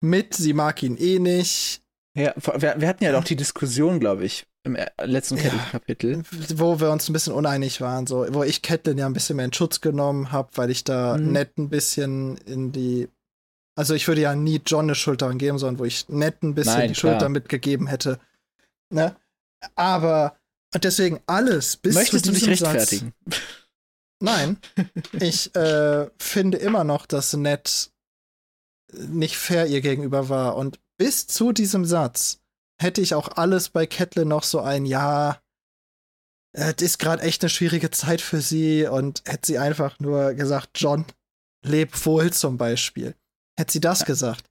mit, 0.00 0.34
sie 0.34 0.52
mag 0.52 0.82
ihn 0.82 0.96
eh 0.96 1.18
nicht. 1.18 1.82
Ja, 2.16 2.32
wir, 2.36 2.80
wir, 2.80 2.86
hatten 2.86 3.02
ja 3.02 3.10
doch 3.10 3.24
die 3.24 3.34
Diskussion, 3.34 3.98
glaube 3.98 4.24
ich, 4.24 4.46
im 4.62 4.76
äh, 4.76 4.86
letzten 5.02 5.36
ja, 5.36 5.50
Kapitel. 5.72 6.22
Wo 6.54 6.78
wir 6.78 6.92
uns 6.92 7.08
ein 7.08 7.12
bisschen 7.12 7.32
uneinig 7.32 7.80
waren, 7.80 8.06
so, 8.06 8.24
wo 8.30 8.44
ich 8.44 8.62
Catelyn 8.62 8.98
ja 8.98 9.06
ein 9.06 9.14
bisschen 9.14 9.34
mehr 9.36 9.46
in 9.46 9.52
Schutz 9.52 9.80
genommen 9.80 10.30
habe, 10.30 10.50
weil 10.54 10.70
ich 10.70 10.84
da 10.84 11.16
mhm. 11.16 11.32
nett 11.32 11.58
ein 11.58 11.70
bisschen 11.70 12.36
in 12.38 12.70
die. 12.70 13.08
Also 13.76 13.94
ich 13.94 14.06
würde 14.06 14.20
ja 14.20 14.36
nie 14.36 14.60
John 14.64 14.84
eine 14.84 14.94
Schuld 14.94 15.22
daran 15.22 15.38
geben, 15.38 15.58
sondern 15.58 15.80
wo 15.80 15.84
ich 15.84 16.08
nett 16.08 16.44
ein 16.44 16.54
bisschen 16.54 16.78
Nein, 16.78 16.88
die 16.90 16.94
Schuld 16.94 17.20
damit 17.20 17.48
gegeben 17.48 17.88
hätte. 17.88 18.20
Ne? 18.90 19.16
Aber 19.74 20.36
und 20.72 20.84
deswegen 20.84 21.20
alles 21.26 21.76
bis 21.76 21.94
Möchtest 21.94 22.26
zu 22.26 22.32
diesem 22.32 22.46
du 22.46 22.50
dich 22.52 22.62
rechtfertigen? 22.62 23.12
Satz, 23.26 23.40
Nein, 24.20 24.58
ich 25.12 25.54
äh, 25.54 26.08
finde 26.18 26.58
immer 26.58 26.84
noch, 26.84 27.06
dass 27.06 27.32
Ned 27.34 27.90
nicht 28.92 29.36
fair 29.36 29.66
ihr 29.66 29.80
gegenüber 29.80 30.28
war 30.28 30.56
und 30.56 30.78
bis 30.96 31.26
zu 31.26 31.52
diesem 31.52 31.84
Satz 31.84 32.40
hätte 32.80 33.00
ich 33.00 33.14
auch 33.14 33.28
alles 33.36 33.68
bei 33.68 33.86
Catelyn 33.86 34.28
noch 34.28 34.44
so 34.44 34.60
ein 34.60 34.86
Ja, 34.86 35.40
es 36.52 36.82
ist 36.82 36.98
gerade 36.98 37.22
echt 37.22 37.42
eine 37.42 37.50
schwierige 37.50 37.90
Zeit 37.90 38.20
für 38.20 38.40
sie 38.40 38.86
und 38.86 39.22
hätte 39.26 39.46
sie 39.46 39.58
einfach 39.58 39.98
nur 39.98 40.34
gesagt, 40.34 40.70
John, 40.76 41.04
leb 41.64 42.06
wohl 42.06 42.32
zum 42.32 42.56
Beispiel. 42.58 43.16
Hätte 43.58 43.72
sie 43.72 43.80
das 43.80 44.00
ja. 44.00 44.06
gesagt, 44.06 44.48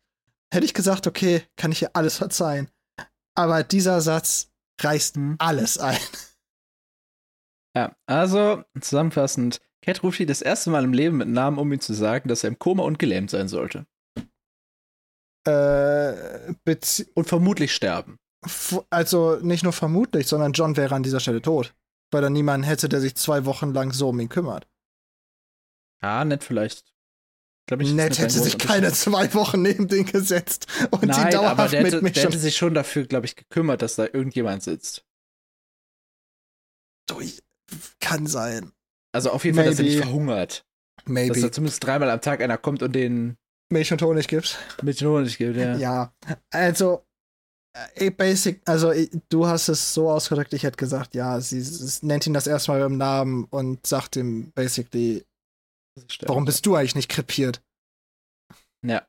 hätte 0.54 0.66
ich 0.66 0.74
gesagt, 0.74 1.08
okay, 1.08 1.44
kann 1.56 1.72
ich 1.72 1.82
ihr 1.82 1.92
alles 1.94 2.18
verzeihen. 2.18 2.70
Aber 3.36 3.64
dieser 3.64 4.02
Satz 4.02 4.50
reißt 4.82 5.16
mhm. 5.18 5.36
alles 5.40 5.78
ein. 5.78 6.00
Ja, 7.76 7.96
also 8.06 8.64
zusammenfassend, 8.80 9.62
Cat 9.84 10.04
ruft 10.04 10.18
sie 10.18 10.26
das 10.26 10.42
erste 10.42 10.70
Mal 10.70 10.84
im 10.84 10.94
Leben 10.94 11.18
mit 11.18 11.28
Namen, 11.28 11.58
um 11.58 11.72
ihm 11.74 11.80
zu 11.80 11.94
sagen, 11.94 12.30
dass 12.30 12.44
er 12.44 12.50
im 12.50 12.60
Koma 12.60 12.84
und 12.84 13.00
gelähmt 13.00 13.30
sein 13.30 13.48
sollte. 13.48 13.86
Äh, 15.46 16.54
und 17.16 17.28
vermutlich 17.28 17.74
sterben. 17.74 18.18
Also 18.90 19.38
nicht 19.42 19.64
nur 19.64 19.74
vermutlich, 19.74 20.28
sondern 20.28 20.54
John 20.54 20.78
wäre 20.78 20.96
an 20.96 21.04
dieser 21.04 21.20
Stelle 21.20 21.42
tot. 21.42 21.76
Weil 22.12 22.24
er 22.24 22.30
niemanden 22.30 22.66
hätte, 22.66 22.88
der 22.88 23.02
sich 23.02 23.16
zwei 23.16 23.46
Wochen 23.46 23.74
lang 23.74 23.92
so 23.92 24.10
um 24.10 24.20
ihn 24.20 24.30
kümmert. 24.30 24.68
Ja, 26.02 26.24
nett 26.24 26.44
vielleicht. 26.44 26.94
Glaub 27.66 27.82
ich, 27.82 27.94
Nett 27.94 28.20
hätte 28.20 28.40
sich 28.40 28.58
keine 28.58 28.92
zwei 28.92 29.34
Wochen 29.34 29.62
neben 29.62 29.88
den 29.88 30.06
gesetzt 30.06 30.68
und 30.92 31.06
Nein, 31.06 31.28
die 31.28 31.32
dauerhaft 31.32 31.60
aber 31.60 31.70
der 31.70 31.86
hätte, 31.86 32.02
mit 32.02 32.18
der 32.18 32.24
hätte 32.24 32.38
sich 32.38 32.58
schon 32.58 32.74
dafür, 32.74 33.06
glaube 33.06 33.26
ich, 33.26 33.38
gekümmert, 33.38 33.82
dass 33.82 33.96
da 33.96 34.06
irgendjemand 34.06 34.64
sitzt. 34.64 35.06
Kann 38.00 38.28
sein. 38.28 38.72
Also 39.14 39.32
auf 39.32 39.46
jeden 39.46 39.56
Fall, 39.56 39.66
Maybe. 39.66 39.76
dass 39.76 39.86
er 39.86 39.86
nicht 39.86 40.04
verhungert. 40.04 40.66
Maybe. 41.06 41.34
Dass 41.34 41.42
da 41.42 41.52
zumindest 41.52 41.84
dreimal 41.84 42.10
am 42.10 42.22
Tag 42.22 42.42
einer 42.42 42.58
kommt 42.58 42.82
und 42.82 42.94
den 42.94 43.38
Milch 43.72 43.92
und 43.92 44.02
Honig 44.02 44.28
gibt. 44.28 44.58
Milch 44.82 45.04
und 45.04 45.12
Honig 45.12 45.38
gibt, 45.38 45.58
ja. 45.58 45.76
Ja, 45.76 46.14
also 46.52 47.06
äh, 47.96 48.12
basic, 48.12 48.62
also 48.66 48.94
du 49.30 49.48
hast 49.48 49.68
es 49.68 49.94
so 49.94 50.10
ausgedrückt, 50.10 50.54
ich 50.54 50.64
hätte 50.64 50.78
gesagt, 50.78 51.16
ja, 51.16 51.40
sie, 51.42 51.62
sie 51.62 52.06
nennt 52.06 52.28
ihn 52.28 52.34
das 52.34 52.48
erstmal 52.48 52.80
beim 52.80 52.98
Namen 52.98 53.46
und 53.46 53.86
sagt 53.86 54.16
ihm 54.16 54.52
basically, 54.52 55.26
warum 56.22 56.46
bist 56.46 56.66
du 56.66 56.76
eigentlich 56.76 56.96
nicht 56.96 57.10
krepiert? 57.10 57.62
Ja. 58.86 59.08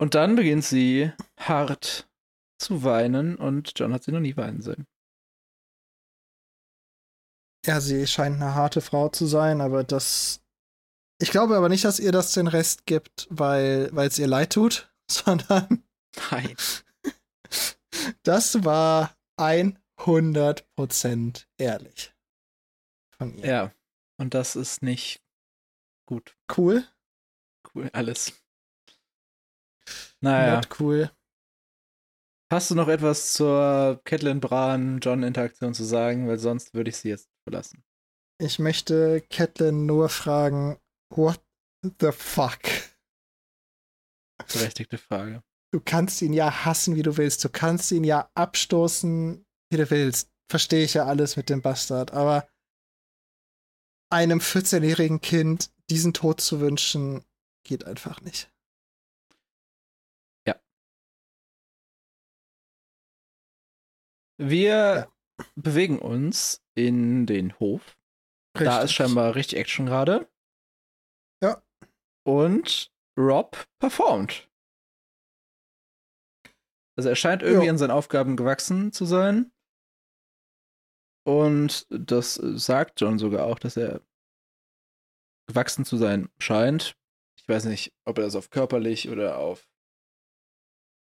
Und 0.00 0.14
dann 0.14 0.36
beginnt 0.36 0.64
sie 0.64 1.12
hart 1.38 2.08
zu 2.60 2.84
weinen 2.84 3.36
und 3.36 3.72
John 3.76 3.92
hat 3.92 4.04
sie 4.04 4.12
noch 4.12 4.20
nie 4.20 4.36
weinen 4.36 4.62
sehen. 4.62 4.86
Ja, 7.66 7.80
sie 7.80 8.06
scheint 8.06 8.36
eine 8.36 8.54
harte 8.54 8.80
Frau 8.80 9.08
zu 9.08 9.26
sein, 9.26 9.60
aber 9.60 9.84
das. 9.84 10.40
Ich 11.20 11.30
glaube 11.30 11.56
aber 11.56 11.68
nicht, 11.68 11.84
dass 11.84 12.00
ihr 12.00 12.12
das 12.12 12.32
den 12.32 12.46
Rest 12.46 12.86
gibt, 12.86 13.26
weil 13.30 13.90
es 13.96 14.18
ihr 14.18 14.26
leid 14.26 14.52
tut, 14.52 14.92
sondern. 15.10 15.84
Nein. 16.30 16.54
Das 18.22 18.64
war 18.64 19.16
100% 19.38 21.46
ehrlich. 21.56 22.12
Von 23.16 23.38
ihr. 23.38 23.46
Ja, 23.46 23.72
und 24.18 24.34
das 24.34 24.56
ist 24.56 24.82
nicht 24.82 25.22
gut. 26.04 26.36
Cool. 26.54 26.84
Cool, 27.74 27.88
alles. 27.92 28.34
Naja. 30.20 30.56
Not 30.56 30.80
cool. 30.80 31.10
Hast 32.52 32.70
du 32.70 32.74
noch 32.74 32.88
etwas 32.88 33.32
zur 33.32 34.02
Catelyn 34.04 34.40
Bran-John-Interaktion 34.40 35.72
zu 35.72 35.84
sagen? 35.84 36.28
Weil 36.28 36.38
sonst 36.38 36.74
würde 36.74 36.90
ich 36.90 36.96
sie 36.96 37.08
jetzt 37.08 37.30
verlassen. 37.44 37.84
Ich 38.40 38.58
möchte 38.58 39.20
Catelyn 39.30 39.86
nur 39.86 40.08
fragen, 40.08 40.78
what 41.10 41.40
the 42.00 42.10
fuck? 42.12 42.60
Berechtigte 44.52 44.98
Frage. 44.98 45.42
Du 45.72 45.80
kannst 45.80 46.20
ihn 46.22 46.32
ja 46.32 46.64
hassen, 46.64 46.96
wie 46.96 47.02
du 47.02 47.16
willst. 47.16 47.44
Du 47.44 47.48
kannst 47.48 47.90
ihn 47.92 48.04
ja 48.04 48.30
abstoßen, 48.34 49.44
wie 49.70 49.76
du 49.76 49.90
willst. 49.90 50.30
Verstehe 50.50 50.84
ich 50.84 50.94
ja 50.94 51.06
alles 51.06 51.36
mit 51.36 51.48
dem 51.48 51.62
Bastard. 51.62 52.12
Aber 52.12 52.48
einem 54.10 54.38
14-jährigen 54.38 55.20
Kind 55.20 55.72
diesen 55.90 56.12
Tod 56.12 56.40
zu 56.40 56.60
wünschen, 56.60 57.24
geht 57.64 57.84
einfach 57.84 58.20
nicht. 58.20 58.50
Wir 64.38 64.66
ja. 64.66 65.13
Bewegen 65.54 65.98
uns 65.98 66.62
in 66.74 67.26
den 67.26 67.58
Hof. 67.58 67.96
Richtig. 68.56 68.66
Da 68.66 68.82
ist 68.82 68.92
scheinbar 68.92 69.34
richtig 69.34 69.58
Action 69.58 69.86
gerade. 69.86 70.28
Ja. 71.42 71.62
Und 72.24 72.92
Rob 73.18 73.66
performt. 73.78 74.48
Also 76.96 77.08
er 77.08 77.16
scheint 77.16 77.42
irgendwie 77.42 77.66
ja. 77.66 77.72
in 77.72 77.78
seinen 77.78 77.90
Aufgaben 77.90 78.36
gewachsen 78.36 78.92
zu 78.92 79.04
sein. 79.04 79.52
Und 81.26 81.86
das 81.90 82.34
sagt 82.34 83.00
John 83.00 83.18
sogar 83.18 83.46
auch, 83.46 83.58
dass 83.58 83.76
er 83.76 84.02
gewachsen 85.48 85.84
zu 85.84 85.96
sein 85.96 86.30
scheint. 86.38 86.96
Ich 87.38 87.48
weiß 87.48 87.64
nicht, 87.64 87.92
ob 88.04 88.18
er 88.18 88.24
das 88.24 88.36
auf 88.36 88.50
körperlich 88.50 89.08
oder 89.08 89.38
auf 89.38 89.68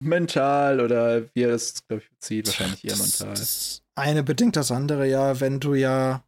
mental 0.04 0.80
oder 0.80 1.24
wie 1.34 1.44
er 1.44 1.52
das, 1.52 1.86
glaube 1.88 2.04
ich, 2.04 2.10
bezieht. 2.10 2.48
Wahrscheinlich 2.48 2.84
eher 2.84 2.98
mental. 2.98 3.34
eine 3.96 4.24
bedingt 4.24 4.56
das 4.56 4.72
andere, 4.72 5.08
ja. 5.08 5.40
Wenn 5.40 5.60
du 5.60 5.74
ja 5.74 6.24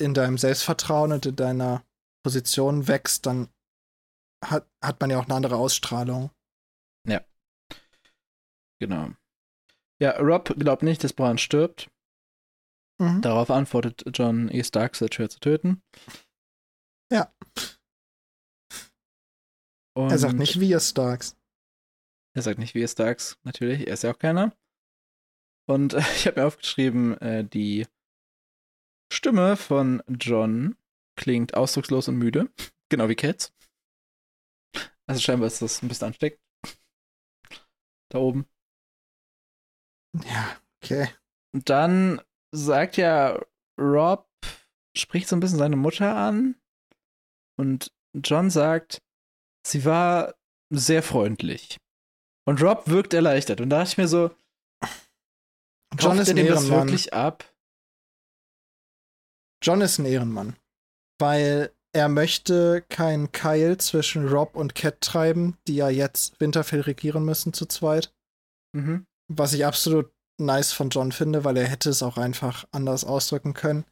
in 0.00 0.14
deinem 0.14 0.38
Selbstvertrauen 0.38 1.12
und 1.12 1.26
in 1.26 1.36
deiner 1.36 1.84
Position 2.24 2.88
wächst, 2.88 3.26
dann 3.26 3.48
hat, 4.44 4.68
hat 4.82 5.00
man 5.00 5.10
ja 5.10 5.18
auch 5.18 5.24
eine 5.24 5.34
andere 5.34 5.56
Ausstrahlung. 5.56 6.30
Ja. 7.06 7.20
Genau. 8.80 9.10
Ja, 10.00 10.18
Rob 10.18 10.54
glaubt 10.58 10.82
nicht, 10.82 11.04
dass 11.04 11.12
Bran 11.12 11.38
stirbt. 11.38 11.88
Mhm. 13.00 13.22
Darauf 13.22 13.50
antwortet 13.50 14.04
John 14.12 14.48
E. 14.48 14.64
Stark, 14.64 14.96
sehr 14.96 15.12
schwer 15.12 15.30
zu 15.30 15.38
töten. 15.38 15.82
Ja. 17.12 17.32
Und 19.94 20.10
er 20.10 20.18
sagt 20.18 20.34
nicht, 20.34 20.58
wir 20.58 20.80
Starks. 20.80 21.36
Er 22.34 22.42
sagt 22.42 22.58
nicht, 22.58 22.74
wir 22.74 22.88
Starks, 22.88 23.38
natürlich. 23.44 23.86
Er 23.86 23.94
ist 23.94 24.02
ja 24.02 24.12
auch 24.12 24.18
keiner. 24.18 24.56
Und 25.66 25.94
äh, 25.94 25.98
ich 26.16 26.26
habe 26.26 26.40
mir 26.40 26.46
aufgeschrieben, 26.46 27.18
äh, 27.20 27.44
die 27.44 27.86
Stimme 29.12 29.56
von 29.56 30.02
John 30.08 30.76
klingt 31.16 31.54
ausdruckslos 31.54 32.08
und 32.08 32.16
müde. 32.16 32.50
Genau 32.88 33.08
wie 33.08 33.14
Cats. 33.14 33.54
Also 35.06 35.22
scheinbar 35.22 35.46
ist 35.46 35.62
das 35.62 35.82
ein 35.82 35.88
bisschen 35.88 36.08
ansteckend. 36.08 36.42
Da 38.10 38.18
oben. 38.18 38.46
Ja, 40.26 40.60
okay. 40.82 41.08
Und 41.54 41.70
dann 41.70 42.20
sagt 42.54 42.98
ja 42.98 43.40
Rob, 43.80 44.28
spricht 44.94 45.28
so 45.28 45.36
ein 45.36 45.40
bisschen 45.40 45.56
seine 45.56 45.76
Mutter 45.76 46.14
an. 46.14 46.60
Und 47.56 47.92
John 48.14 48.50
sagt, 48.50 49.02
sie 49.66 49.86
war 49.86 50.34
sehr 50.68 51.02
freundlich. 51.02 51.78
Und 52.44 52.62
Rob 52.62 52.88
wirkt 52.88 53.14
erleichtert. 53.14 53.60
Und 53.60 53.70
da 53.70 53.78
dachte 53.78 53.92
ich 53.92 53.98
mir 53.98 54.08
so, 54.08 54.30
John 55.98 56.18
ist 56.18 56.30
ein 56.30 56.36
Ehrenmann. 56.36 56.54
das 56.54 56.70
wirklich 56.70 57.12
ab? 57.12 57.44
John 59.62 59.80
ist 59.80 59.98
ein 59.98 60.06
Ehrenmann. 60.06 60.56
Weil 61.18 61.72
er 61.92 62.08
möchte 62.08 62.82
keinen 62.88 63.32
Keil 63.32 63.76
zwischen 63.78 64.26
Rob 64.26 64.56
und 64.56 64.74
Cat 64.74 65.00
treiben, 65.00 65.58
die 65.68 65.76
ja 65.76 65.88
jetzt 65.90 66.40
Winterfell 66.40 66.80
regieren 66.80 67.24
müssen 67.24 67.52
zu 67.52 67.66
zweit. 67.66 68.12
Mhm. 68.74 69.06
Was 69.28 69.52
ich 69.52 69.66
absolut 69.66 70.10
nice 70.40 70.72
von 70.72 70.88
John 70.88 71.12
finde, 71.12 71.44
weil 71.44 71.56
er 71.56 71.68
hätte 71.68 71.90
es 71.90 72.02
auch 72.02 72.16
einfach 72.16 72.66
anders 72.72 73.04
ausdrücken 73.04 73.54
können. 73.54 73.84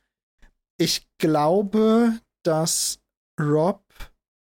Ich 0.79 1.07
glaube, 1.19 2.19
dass 2.43 3.01
Rob 3.39 3.85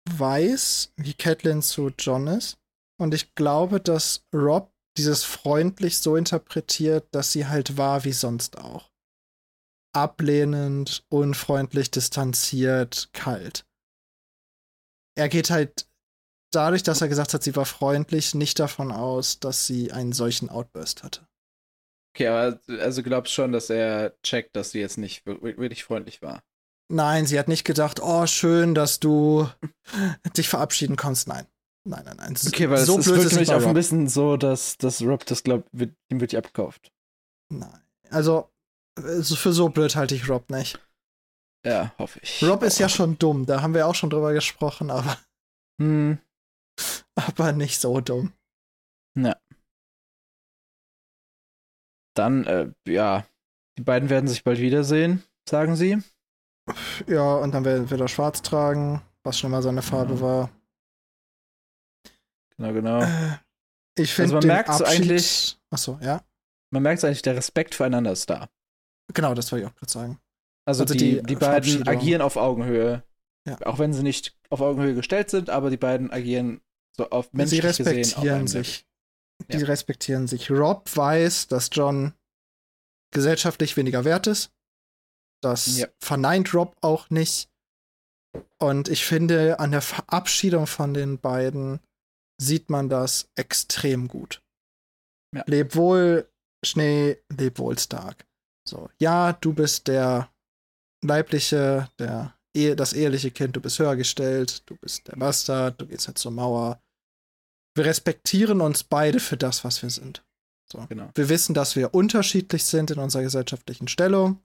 weiß, 0.09 0.92
wie 0.96 1.14
Catelyn 1.14 1.62
zu 1.62 1.90
John 1.98 2.28
ist. 2.28 2.59
Und 3.02 3.14
ich 3.14 3.34
glaube, 3.34 3.80
dass 3.80 4.24
Rob 4.32 4.72
dieses 4.96 5.24
freundlich 5.24 5.98
so 5.98 6.14
interpretiert, 6.14 7.12
dass 7.12 7.32
sie 7.32 7.48
halt 7.48 7.76
war 7.76 8.04
wie 8.04 8.12
sonst 8.12 8.58
auch. 8.58 8.92
Ablehnend, 9.92 11.04
unfreundlich, 11.08 11.90
distanziert, 11.90 13.10
kalt. 13.12 13.66
Er 15.18 15.28
geht 15.28 15.50
halt 15.50 15.88
dadurch, 16.52 16.84
dass 16.84 17.00
er 17.00 17.08
gesagt 17.08 17.34
hat, 17.34 17.42
sie 17.42 17.56
war 17.56 17.66
freundlich, 17.66 18.36
nicht 18.36 18.60
davon 18.60 18.92
aus, 18.92 19.40
dass 19.40 19.66
sie 19.66 19.90
einen 19.90 20.12
solchen 20.12 20.48
Outburst 20.48 21.02
hatte. 21.02 21.26
Okay, 22.14 22.28
aber 22.28 22.60
also 22.78 23.02
glaubst 23.02 23.32
schon, 23.32 23.50
dass 23.50 23.68
er 23.68 24.16
checkt, 24.22 24.54
dass 24.54 24.70
sie 24.70 24.78
jetzt 24.78 24.98
nicht 24.98 25.26
wirklich 25.26 25.82
freundlich 25.82 26.22
war? 26.22 26.44
Nein, 26.88 27.26
sie 27.26 27.36
hat 27.36 27.48
nicht 27.48 27.64
gedacht, 27.64 27.98
oh, 28.00 28.28
schön, 28.28 28.76
dass 28.76 29.00
du 29.00 29.50
dich 30.36 30.48
verabschieden 30.48 30.94
kannst. 30.94 31.26
Nein. 31.26 31.48
Nein, 31.85 32.05
nein, 32.05 32.16
nein. 32.16 32.37
Okay, 32.47 32.71
weil 32.71 32.85
so 32.85 32.99
es, 32.99 33.07
es 33.07 33.14
wirkt 33.14 33.33
nämlich 33.33 33.53
auch 33.53 33.66
ein 33.66 33.75
bisschen 33.75 34.09
so, 34.09 34.37
dass, 34.37 34.79
dass 34.79 35.03
Rob 35.03 35.27
das 35.27 35.42
glaubt, 35.42 35.68
wird, 35.73 35.95
ihm 36.09 36.21
wird 36.21 36.33
die 36.33 36.37
abgekauft. 36.37 36.92
Nein. 37.51 37.81
Also, 38.11 38.51
für 38.97 39.53
so 39.53 39.68
blöd 39.68 39.97
halte 39.97 40.14
ich 40.14 40.29
Rob 40.29 40.49
nicht. 40.51 40.79
Ja, 41.66 41.92
hoffe 41.99 42.21
ich. 42.23 42.42
Rob 42.45 42.62
ist 42.62 42.79
ja 42.79 42.88
schon 42.88 43.18
dumm, 43.18 43.47
da 43.47 43.62
haben 43.62 43.75
wir 43.75 43.87
auch 43.87 43.95
schon 43.95 44.11
drüber 44.11 44.33
gesprochen, 44.33 44.90
aber. 44.90 45.16
Hm. 45.81 46.18
Aber 47.14 47.53
nicht 47.53 47.81
so 47.81 48.01
dumm. 48.03 48.35
Ja. 49.18 49.37
Dann, 52.14 52.45
äh, 52.45 52.70
ja, 52.87 53.26
die 53.78 53.83
beiden 53.83 54.11
werden 54.11 54.28
sich 54.28 54.45
bald 54.45 54.61
wiedersehen, 54.61 55.24
sagen 55.49 55.74
sie. 55.74 55.99
Ja, 57.07 57.37
und 57.37 57.53
dann 57.53 57.64
wird 57.64 57.91
er 57.91 58.09
schwarz 58.09 58.43
tragen, 58.43 59.03
was 59.24 59.39
schon 59.39 59.51
mal 59.51 59.62
seine 59.62 59.83
Farbe 59.83 60.14
ja. 60.16 60.20
war. 60.20 60.51
Genau, 62.57 62.72
genau. 62.72 63.03
Äh, 63.03 63.38
ich 63.98 64.14
finde, 64.14 64.34
also 64.36 64.46
man 64.46 64.55
merkt 64.55 64.74
so 64.74 64.84
eigentlich. 64.84 65.59
Achso, 65.70 65.98
ja. 66.03 66.22
Man 66.70 66.82
merkt 66.82 67.05
eigentlich, 67.05 67.22
der 67.22 67.36
Respekt 67.36 67.74
füreinander 67.74 68.12
ist 68.12 68.30
da. 68.30 68.48
Genau, 69.12 69.34
das 69.34 69.53
wollte 69.53 69.66
ich 69.66 69.70
auch 69.70 69.76
gerade 69.76 69.92
sagen. 69.92 70.18
Also, 70.64 70.84
also 70.84 70.94
die, 70.94 71.16
die, 71.16 71.22
die 71.22 71.36
beiden 71.36 71.86
agieren 71.86 72.22
auf 72.22 72.36
Augenhöhe. 72.36 73.03
Ja. 73.46 73.61
Auch 73.66 73.78
wenn 73.78 73.92
sie 73.92 74.03
nicht 74.03 74.36
auf 74.50 74.61
Augenhöhe 74.61 74.94
gestellt 74.94 75.28
sind, 75.28 75.50
aber 75.50 75.70
die 75.70 75.76
beiden 75.76 76.11
agieren 76.11 76.61
so 76.96 77.11
auf 77.11 77.32
menschlich 77.32 77.61
Sie 77.61 77.66
respektieren 77.66 78.42
gesehen, 78.42 78.64
sich. 78.64 78.86
Die 79.50 79.59
ja. 79.59 79.66
respektieren 79.66 80.28
sich. 80.28 80.50
Rob 80.50 80.88
weiß, 80.94 81.48
dass 81.48 81.70
John 81.72 82.14
gesellschaftlich 83.11 83.76
weniger 83.76 84.05
wert 84.05 84.26
ist. 84.26 84.53
Das 85.42 85.78
ja. 85.78 85.88
verneint 85.98 86.55
Rob 86.55 86.76
auch 86.80 87.11
nicht. 87.11 87.50
Und 88.59 88.88
ich 88.88 89.05
finde, 89.05 89.59
an 89.59 89.72
der 89.72 89.82
Verabschiedung 89.82 90.66
von 90.66 90.94
den 90.94 91.18
beiden 91.18 91.80
sieht 92.43 92.70
man 92.70 92.88
das 92.88 93.30
extrem 93.36 94.09
gut. 94.09 94.43
Ja. 95.34 95.45
Leb 95.47 95.74
wohl, 95.76 96.30
Schnee, 96.64 97.18
leb 97.28 97.59
wohl 97.59 97.78
stark. 97.78 98.26
So, 98.68 98.90
ja, 98.99 99.32
du 99.32 99.55
bist 99.55 99.88
der 99.88 100.30
leibliche, 101.03 101.90
der 101.99 102.36
das 102.55 102.93
eheliche 102.93 103.30
Kind, 103.30 103.57
du 103.57 103.61
bist 103.61 103.78
höher 103.78 103.97
gestellt, 103.97 104.62
du 104.66 104.76
bist 104.76 105.09
der 105.09 105.16
Bastard, 105.16 105.80
du 105.80 105.86
gehst 105.86 106.07
halt 106.07 106.18
zur 106.18 106.32
Mauer. 106.32 106.82
Wir 107.74 107.86
respektieren 107.86 108.61
uns 108.61 108.84
beide 108.84 109.20
für 109.20 109.38
das, 109.38 109.64
was 109.64 109.82
wir 109.82 109.88
sind. 109.88 110.22
So. 110.70 110.84
Genau. 110.88 111.11
Wir 111.14 111.30
wissen, 111.30 111.55
dass 111.55 111.76
wir 111.76 111.95
unterschiedlich 111.95 112.64
sind 112.64 112.90
in 112.90 112.99
unserer 112.99 113.22
gesellschaftlichen 113.22 113.88
Stellung. 113.88 114.43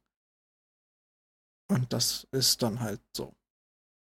Und 1.69 1.91
das 1.91 2.27
ist 2.31 2.61
dann 2.63 2.79
halt 2.79 3.01
so. 3.13 3.35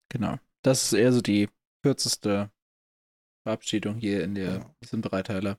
Genau. 0.09 0.37
Das 0.63 0.83
ist 0.83 0.93
eher 0.93 1.11
so 1.11 1.21
die 1.21 1.49
kürzeste 1.83 2.49
Verabschiedung 3.43 3.97
hier 3.97 4.23
in 4.23 4.35
der, 4.35 4.59
genau. 4.59 4.75
diesem 4.81 5.01
Dreiteiler. 5.01 5.57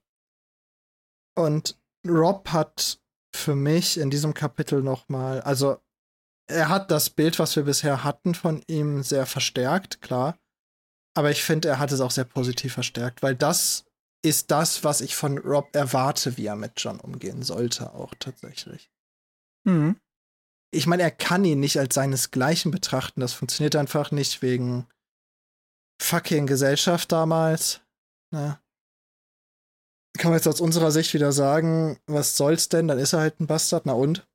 Und 1.36 1.78
Rob 2.06 2.48
hat 2.48 3.00
für 3.34 3.54
mich 3.54 3.98
in 3.98 4.10
diesem 4.10 4.34
Kapitel 4.34 4.82
nochmal, 4.82 5.40
also 5.40 5.78
er 6.48 6.68
hat 6.68 6.90
das 6.90 7.10
Bild, 7.10 7.38
was 7.38 7.56
wir 7.56 7.62
bisher 7.62 8.04
hatten 8.04 8.34
von 8.34 8.62
ihm, 8.66 9.02
sehr 9.02 9.26
verstärkt, 9.26 10.00
klar. 10.02 10.38
Aber 11.14 11.30
ich 11.30 11.42
finde, 11.42 11.68
er 11.68 11.78
hat 11.78 11.92
es 11.92 12.00
auch 12.00 12.10
sehr 12.10 12.24
positiv 12.24 12.74
verstärkt, 12.74 13.22
weil 13.22 13.34
das 13.34 13.84
ist 14.24 14.50
das, 14.50 14.84
was 14.84 15.00
ich 15.00 15.16
von 15.16 15.38
Rob 15.38 15.74
erwarte, 15.74 16.36
wie 16.36 16.46
er 16.46 16.56
mit 16.56 16.72
John 16.76 17.00
umgehen 17.00 17.42
sollte, 17.42 17.92
auch 17.94 18.14
tatsächlich. 18.18 18.90
Mhm. 19.64 19.96
Ich 20.74 20.86
meine, 20.86 21.02
er 21.02 21.10
kann 21.10 21.44
ihn 21.44 21.60
nicht 21.60 21.78
als 21.78 21.94
seinesgleichen 21.94 22.70
betrachten. 22.70 23.20
Das 23.20 23.34
funktioniert 23.34 23.76
einfach 23.76 24.10
nicht 24.10 24.40
wegen 24.40 24.86
fucking 26.02 26.46
Gesellschaft 26.46 27.12
damals. 27.12 27.80
Ne? 28.32 28.58
Kann 30.18 30.30
man 30.30 30.38
jetzt 30.38 30.48
aus 30.48 30.60
unserer 30.60 30.90
Sicht 30.90 31.14
wieder 31.14 31.32
sagen, 31.32 31.98
was 32.06 32.36
soll's 32.36 32.68
denn? 32.68 32.88
Dann 32.88 32.98
ist 32.98 33.12
er 33.12 33.20
halt 33.20 33.40
ein 33.40 33.46
Bastard, 33.46 33.86
na 33.86 33.92
und? 33.92 34.26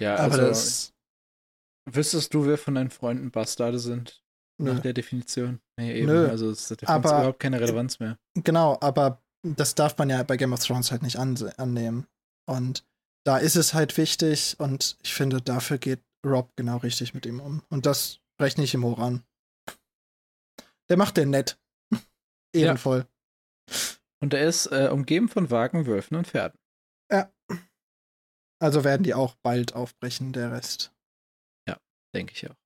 Ja, 0.00 0.16
aber 0.16 0.34
also, 0.34 0.46
das. 0.46 0.92
Wüsstest 1.90 2.32
du, 2.32 2.46
wer 2.46 2.56
von 2.56 2.74
deinen 2.74 2.90
Freunden 2.90 3.30
Bastarde 3.30 3.78
sind? 3.78 4.22
Nö. 4.58 4.72
Nach 4.72 4.80
der 4.80 4.92
Definition? 4.92 5.60
Nee, 5.76 5.98
eben. 5.98 6.06
Nö. 6.06 6.28
Also, 6.28 6.50
es 6.50 6.70
hat 6.70 6.88
aber, 6.88 7.08
überhaupt 7.10 7.40
keine 7.40 7.60
Relevanz 7.60 7.98
mehr. 7.98 8.18
Genau, 8.34 8.78
aber 8.80 9.22
das 9.42 9.74
darf 9.74 9.98
man 9.98 10.08
ja 10.08 10.22
bei 10.22 10.36
Game 10.36 10.52
of 10.52 10.64
Thrones 10.64 10.90
halt 10.90 11.02
nicht 11.02 11.18
an 11.18 11.36
annehmen. 11.56 12.06
Und 12.46 12.84
da 13.26 13.38
ist 13.38 13.56
es 13.56 13.74
halt 13.74 13.96
wichtig 13.96 14.56
und 14.58 14.96
ich 15.02 15.14
finde, 15.14 15.40
dafür 15.40 15.78
geht 15.78 16.00
Rob 16.24 16.50
genau 16.56 16.78
richtig 16.78 17.14
mit 17.14 17.26
ihm 17.26 17.40
um. 17.40 17.62
Und 17.68 17.86
das 17.86 18.20
rechne 18.40 18.64
ich 18.64 18.74
ihm 18.74 18.84
hoch 18.84 18.98
an. 18.98 19.24
Der 20.88 20.96
macht 20.96 21.16
den 21.16 21.30
nett. 21.30 21.58
Ehrenvoll. 22.54 23.06
Ja. 23.70 23.76
Und 24.20 24.34
er 24.34 24.46
ist 24.46 24.66
äh, 24.66 24.88
umgeben 24.90 25.28
von 25.28 25.50
Wagen, 25.50 25.86
Wölfen 25.86 26.16
und 26.16 26.26
Pferden. 26.26 26.58
Ja. 27.10 27.32
Also 28.60 28.84
werden 28.84 29.02
die 29.02 29.14
auch 29.14 29.34
bald 29.42 29.74
aufbrechen, 29.74 30.32
der 30.32 30.52
Rest. 30.52 30.92
Ja, 31.68 31.78
denke 32.14 32.32
ich 32.32 32.48
auch. 32.48 32.56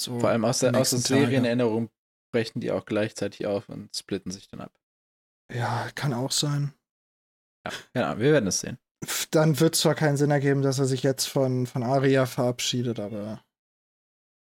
So 0.00 0.20
Vor 0.20 0.30
allem 0.30 0.44
aus 0.44 0.58
der, 0.58 0.74
aus 0.76 0.90
der 0.90 0.98
Serienerinnerung 0.98 1.90
brechen 2.32 2.60
die 2.60 2.70
auch 2.70 2.84
gleichzeitig 2.84 3.46
auf 3.46 3.68
und 3.68 3.94
splitten 3.94 4.32
sich 4.32 4.48
dann 4.48 4.60
ab. 4.60 4.72
Ja, 5.52 5.90
kann 5.94 6.12
auch 6.12 6.32
sein. 6.32 6.74
Ja, 7.66 7.72
genau, 7.92 8.18
wir 8.18 8.32
werden 8.32 8.48
es 8.48 8.60
sehen. 8.60 8.78
Dann 9.30 9.58
wird 9.60 9.74
zwar 9.74 9.94
keinen 9.94 10.16
Sinn 10.16 10.30
ergeben, 10.30 10.62
dass 10.62 10.78
er 10.78 10.86
sich 10.86 11.02
jetzt 11.02 11.26
von, 11.26 11.66
von 11.66 11.82
Aria 11.82 12.26
verabschiedet, 12.26 13.00
aber. 13.00 13.44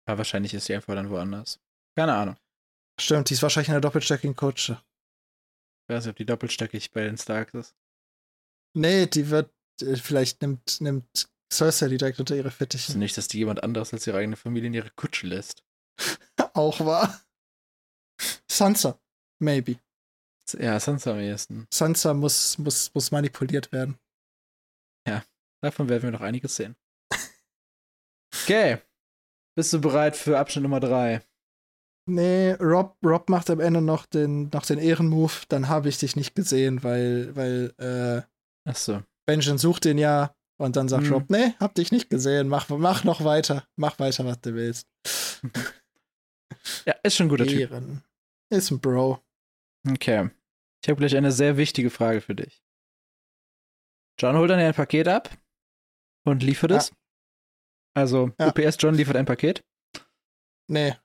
Ja, 0.08 0.18
wahrscheinlich 0.18 0.54
ist 0.54 0.66
sie 0.66 0.74
einfach 0.74 0.94
dann 0.94 1.10
woanders. 1.10 1.60
Keine 1.96 2.14
Ahnung. 2.14 2.36
Stimmt, 3.00 3.30
die 3.30 3.34
ist 3.34 3.42
wahrscheinlich 3.42 3.70
eine 3.70 3.80
doppelstackigen 3.80 4.36
Kutsche. 4.36 4.82
Ich 5.82 5.94
weiß 5.94 6.04
nicht, 6.04 6.10
ob 6.10 6.16
die 6.16 6.26
doppelsteckig 6.26 6.92
bei 6.92 7.02
den 7.02 7.16
Starks 7.16 7.54
ist. 7.54 7.74
Nee, 8.76 9.06
die 9.06 9.30
wird, 9.30 9.50
äh, 9.80 9.96
vielleicht 9.96 10.42
nimmt, 10.42 10.80
nimmt 10.80 11.28
Cersei 11.52 11.88
die 11.88 11.96
direkt 11.96 12.20
unter 12.20 12.36
ihre 12.36 12.50
Fittiche. 12.50 12.88
Also 12.88 12.98
nicht, 12.98 13.16
dass 13.16 13.26
die 13.26 13.38
jemand 13.38 13.64
anderes 13.64 13.92
als 13.92 14.06
ihre 14.06 14.18
eigene 14.18 14.36
Familie 14.36 14.68
in 14.68 14.74
ihre 14.74 14.90
Kutsche 14.90 15.26
lässt. 15.26 15.64
Auch 16.54 16.80
wahr. 16.80 17.20
Sansa, 18.48 19.00
maybe. 19.40 19.80
Ja, 20.58 20.78
Sansa 20.78 21.12
am 21.12 21.20
ehesten. 21.20 21.66
Sansa 21.72 22.12
muss, 22.12 22.58
muss, 22.58 22.92
muss 22.94 23.10
manipuliert 23.10 23.72
werden. 23.72 23.98
Ja, 25.08 25.24
davon 25.62 25.88
werden 25.88 26.02
wir 26.02 26.10
noch 26.10 26.20
einiges 26.20 26.56
sehen. 26.56 26.76
Okay. 28.42 28.78
Bist 29.56 29.72
du 29.72 29.80
bereit 29.80 30.16
für 30.16 30.38
Abschnitt 30.38 30.62
Nummer 30.62 30.78
3? 30.80 31.20
Nee, 32.10 32.52
Rob, 32.54 32.96
Rob 33.04 33.30
macht 33.30 33.50
am 33.50 33.60
Ende 33.60 33.80
noch 33.80 34.04
den, 34.04 34.50
noch 34.52 34.66
den 34.66 34.78
Ehrenmove. 34.78 35.44
Dann 35.48 35.68
habe 35.68 35.88
ich 35.88 35.98
dich 35.98 36.16
nicht 36.16 36.34
gesehen, 36.34 36.82
weil, 36.82 37.34
weil, 37.36 37.72
äh, 37.78 38.22
Ach 38.68 38.76
so. 38.76 39.02
Benjamin 39.26 39.58
sucht 39.58 39.84
den 39.84 39.96
ja 39.96 40.34
und 40.58 40.74
dann 40.74 40.88
sagt 40.88 41.04
hm. 41.04 41.12
Rob, 41.12 41.30
nee, 41.30 41.54
hab 41.60 41.74
dich 41.76 41.92
nicht 41.92 42.10
gesehen, 42.10 42.48
mach, 42.48 42.68
mach 42.68 43.04
noch 43.04 43.24
weiter, 43.24 43.64
mach 43.76 44.00
weiter, 44.00 44.24
was 44.24 44.40
du 44.40 44.54
willst. 44.54 44.88
ja, 46.84 46.94
ist 47.04 47.14
schon 47.14 47.26
ein 47.26 47.30
guter 47.30 47.46
Ehren. 47.46 48.02
Typ. 48.50 48.58
Ist 48.58 48.70
ein 48.72 48.80
Bro. 48.80 49.22
Okay. 49.88 50.30
Ich 50.82 50.90
habe 50.90 50.98
gleich 50.98 51.16
eine 51.16 51.30
sehr 51.30 51.56
wichtige 51.56 51.90
Frage 51.90 52.20
für 52.20 52.34
dich. 52.34 52.60
John 54.18 54.36
holt 54.36 54.50
dann 54.50 54.58
ein 54.58 54.74
Paket 54.74 55.06
ab 55.06 55.30
und 56.26 56.42
liefert 56.42 56.72
es. 56.72 56.88
Ja. 56.88 56.96
Also, 57.94 58.32
ja. 58.40 58.48
UPS 58.48 58.76
John 58.80 58.94
liefert 58.94 59.16
ein 59.16 59.26
Paket. 59.26 59.62
Nee, 60.68 60.96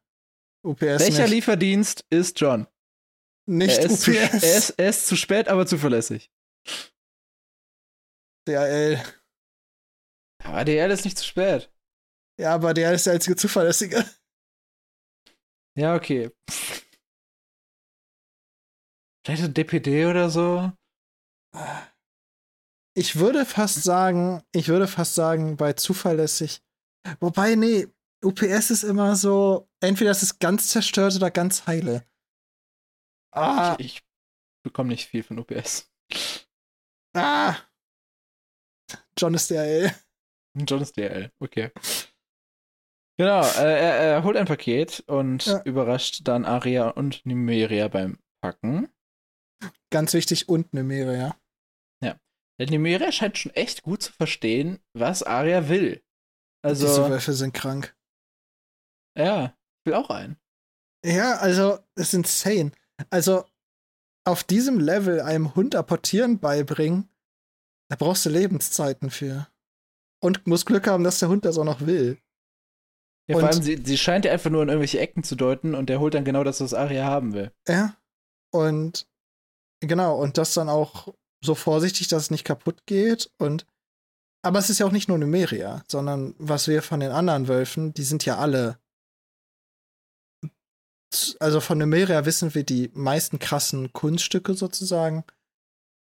UPS 0.66 0.82
Welcher 0.82 1.24
nicht. 1.24 1.32
Lieferdienst 1.32 2.06
ist 2.10 2.40
John? 2.40 2.68
Nicht 3.48 3.78
er 3.78 3.92
UPS. 3.92 4.02
Zu, 4.02 4.12
er, 4.18 4.34
ist, 4.34 4.70
er 4.72 4.90
ist 4.90 5.08
zu 5.08 5.16
spät, 5.16 5.48
aber 5.48 5.68
zuverlässig. 5.68 6.32
DHL. 8.48 9.04
Aber 10.44 10.66
DHL 10.66 10.92
ist 10.92 11.06
nicht 11.06 11.18
zu 11.18 11.26
spät. 11.26 11.72
Ja, 12.40 12.54
aber 12.54 12.74
DHL 12.74 12.96
ist 12.96 13.06
der 13.06 13.14
einzige 13.14 13.36
zuverlässige. 13.36 14.06
Ja, 15.78 15.96
okay. 15.96 16.32
Vielleicht 19.26 19.44
ein 19.44 19.54
DPD 19.54 20.06
oder 20.06 20.30
so? 20.30 20.72
Ich 22.96 23.18
würde 23.18 23.46
fast 23.46 23.84
sagen, 23.84 24.44
ich 24.54 24.68
würde 24.68 24.88
fast 24.88 25.16
sagen, 25.16 25.58
bei 25.58 25.74
zuverlässig. 25.74 26.62
Wobei, 27.20 27.56
nee, 27.56 27.88
UPS 28.26 28.72
ist 28.72 28.84
immer 28.84 29.16
so, 29.16 29.70
entweder 29.80 30.12
es 30.12 30.24
ist 30.24 30.40
ganz 30.40 30.68
zerstört 30.68 31.16
oder 31.16 31.32
ganz 31.32 31.68
heile. 31.68 32.06
Ah. 33.32 33.76
Ich, 33.80 33.98
ich 33.98 34.04
bekomme 34.64 34.90
nicht 34.90 35.08
viel 35.08 35.24
von 35.24 35.40
UPS. 35.40 35.92
Ah. 37.16 37.56
John 39.18 39.34
ist 39.34 39.50
DRL. 39.50 39.94
John 40.68 40.82
ist 40.82 40.98
DRL, 40.98 41.32
okay. 41.40 41.72
Genau, 43.18 43.42
äh, 43.42 43.80
er, 43.80 43.96
er, 43.96 44.24
holt 44.24 44.36
ein 44.36 44.46
Paket 44.46 45.02
und 45.08 45.46
ja. 45.46 45.62
überrascht 45.64 46.22
dann 46.28 46.44
Aria 46.44 46.90
und 46.90 47.26
Nymeria 47.26 47.88
beim 47.88 48.20
Packen. 48.42 48.90
Ganz 49.90 50.14
wichtig, 50.14 50.50
und 50.50 50.74
Nymeria. 50.74 51.38
Ja. 52.04 52.20
Denn 52.60 52.70
Nymeria 52.70 53.12
scheint 53.14 53.38
schon 53.38 53.54
echt 53.54 53.84
gut 53.84 54.04
zu 54.04 54.12
verstehen, 54.12 54.80
was 54.94 55.24
Aria 55.24 55.70
will. 55.70 56.04
Also, 56.62 56.88
Diese 56.88 57.10
Wölfe 57.10 57.34
sind 57.34 57.54
krank. 57.54 57.96
Ja, 59.18 59.56
ich 59.80 59.86
will 59.86 59.94
auch 59.94 60.10
einen. 60.10 60.38
Ja, 61.06 61.38
also, 61.38 61.80
das 61.96 62.08
ist 62.08 62.14
insane. 62.14 62.72
Also, 63.10 63.46
auf 64.26 64.44
diesem 64.44 64.80
Level 64.80 65.22
einem 65.22 65.56
Hund 65.56 65.76
apportieren 65.76 66.40
beibringen, 66.40 67.10
da 67.90 67.96
brauchst 67.96 68.26
du 68.26 68.30
Lebenszeiten 68.30 69.12
für. 69.12 69.48
Und 70.22 70.48
muss 70.48 70.66
Glück 70.66 70.88
haben, 70.88 71.04
dass 71.04 71.20
der 71.20 71.30
Hund 71.30 71.46
das 71.46 71.58
auch 71.58 71.66
noch 71.66 71.86
will. 71.86 72.18
Ja, 73.28 73.36
und, 73.36 73.42
vor 73.42 73.50
allem, 73.50 73.62
sie, 73.62 73.82
sie 73.84 73.98
scheint 73.98 74.26
ja 74.26 74.32
einfach 74.32 74.50
nur 74.50 74.64
in 74.64 74.70
irgendwelche 74.70 75.00
Ecken 75.00 75.24
zu 75.24 75.36
deuten 75.36 75.76
und 75.76 75.90
der 75.90 76.00
holt 76.00 76.14
dann 76.14 76.26
genau 76.26 76.44
das, 76.44 76.62
was 76.62 76.74
Aria 76.74 77.06
haben 77.06 77.34
will. 77.34 77.52
Ja. 77.68 77.96
Und 78.52 79.08
genau, 79.82 80.20
und 80.20 80.38
das 80.38 80.54
dann 80.54 80.70
auch 80.70 81.14
so 81.44 81.56
vorsichtig, 81.56 82.08
dass 82.08 82.24
es 82.24 82.32
nicht 82.32 82.46
kaputt 82.46 82.86
geht. 82.86 83.32
Und 83.38 83.66
aber 84.44 84.60
es 84.60 84.70
ist 84.70 84.80
ja 84.80 84.86
auch 84.86 84.92
nicht 84.92 85.08
nur 85.08 85.18
Numeria, 85.18 85.84
sondern 85.88 86.36
was 86.38 86.68
wir 86.68 86.84
von 86.84 87.00
den 87.00 87.12
anderen 87.12 87.48
Wölfen, 87.48 87.94
die 87.94 88.04
sind 88.04 88.26
ja 88.26 88.38
alle 88.38 88.80
also 91.40 91.62
von 91.62 91.78
Numeria 91.78 92.26
wissen 92.26 92.54
wir 92.56 92.64
die 92.64 92.92
meisten 92.94 93.40
krassen 93.40 93.94
Kunststücke 93.94 94.54
sozusagen. 94.54 95.24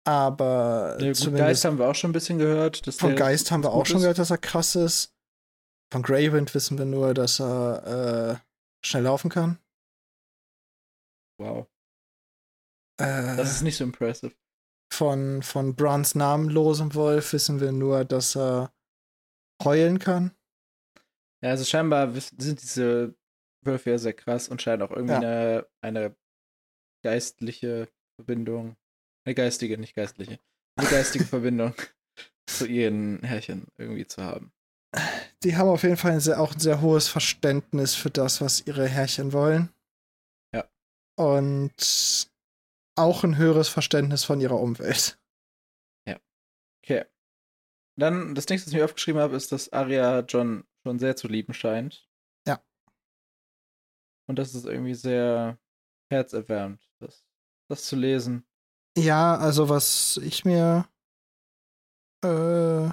Aber 0.03 0.97
ja, 0.99 1.13
gut, 1.13 1.35
Geist 1.35 1.65
haben 1.65 1.77
wir 1.77 1.87
auch 1.87 1.95
schon 1.95 2.09
ein 2.09 2.13
bisschen 2.13 2.39
gehört. 2.39 2.81
von 2.93 3.15
Geist 3.15 3.51
haben 3.51 3.63
wir 3.63 3.71
auch 3.71 3.85
schon 3.85 4.01
gehört, 4.01 4.17
dass 4.17 4.31
er 4.31 4.37
krass 4.37 4.75
ist. 4.75 5.13
Von 5.91 6.01
Greywind 6.01 6.55
wissen 6.55 6.77
wir 6.77 6.85
nur, 6.85 7.13
dass 7.13 7.39
er 7.39 8.39
äh, 8.41 8.85
schnell 8.85 9.03
laufen 9.03 9.29
kann. 9.29 9.59
Wow. 11.37 11.67
Äh, 12.97 13.35
das 13.35 13.51
ist 13.51 13.61
nicht 13.61 13.77
so 13.77 13.83
impressive. 13.83 14.33
Von, 14.91 15.43
von 15.43 15.75
Brons 15.75 16.15
namenlosem 16.15 16.95
Wolf 16.95 17.33
wissen 17.33 17.59
wir 17.59 17.71
nur, 17.71 18.05
dass 18.05 18.35
er 18.35 18.73
heulen 19.63 19.99
kann. 19.99 20.31
Ja, 21.43 21.51
also 21.51 21.63
scheinbar 21.65 22.11
sind 22.37 22.61
diese 22.61 23.15
Wölfe 23.63 23.91
ja 23.91 23.97
sehr 23.97 24.13
krass 24.13 24.49
und 24.49 24.61
scheinen 24.61 24.81
auch 24.81 24.91
irgendwie 24.91 25.13
ja. 25.13 25.19
eine, 25.19 25.67
eine 25.81 26.15
geistliche 27.03 27.89
Verbindung, 28.15 28.75
eine 29.25 29.35
geistige, 29.35 29.77
nicht 29.77 29.95
geistliche, 29.95 30.39
eine 30.77 30.89
geistige 30.89 31.25
Verbindung 31.25 31.73
zu 32.47 32.65
ihren 32.65 33.21
Herrchen 33.23 33.67
irgendwie 33.77 34.07
zu 34.07 34.23
haben. 34.23 34.51
die 35.43 35.55
haben 35.55 35.69
auf 35.69 35.83
jeden 35.83 35.97
Fall 35.97 36.11
ein 36.11 36.19
sehr, 36.19 36.39
auch 36.39 36.53
ein 36.53 36.59
sehr 36.59 36.81
hohes 36.81 37.07
Verständnis 37.07 37.95
für 37.95 38.09
das, 38.09 38.41
was 38.41 38.65
ihre 38.65 38.87
Herrchen 38.87 39.33
wollen. 39.33 39.69
Ja. 40.53 40.69
Und 41.17 42.29
auch 42.97 43.23
ein 43.23 43.37
höheres 43.37 43.69
Verständnis 43.69 44.23
von 44.23 44.41
ihrer 44.41 44.59
Umwelt. 44.59 45.19
Ja. 46.07 46.19
Okay. 46.83 47.05
Dann, 47.97 48.35
das 48.35 48.47
nächste, 48.47 48.67
was 48.67 48.73
ich 48.73 48.79
mir 48.79 48.85
aufgeschrieben 48.85 49.21
habe, 49.21 49.35
ist, 49.35 49.51
dass 49.51 49.71
Arya 49.71 50.21
John 50.21 50.65
schon 50.83 50.99
sehr 50.99 51.15
zu 51.15 51.27
lieben 51.27 51.53
scheint. 51.53 52.09
Und 54.27 54.39
das 54.39 54.55
ist 54.55 54.65
irgendwie 54.65 54.95
sehr 54.95 55.59
herzerwärmend, 56.09 56.81
das, 56.99 57.25
das 57.69 57.85
zu 57.85 57.95
lesen. 57.95 58.45
Ja, 58.97 59.37
also 59.37 59.69
was 59.69 60.17
ich 60.17 60.45
mir 60.45 60.87
äh, 62.23 62.89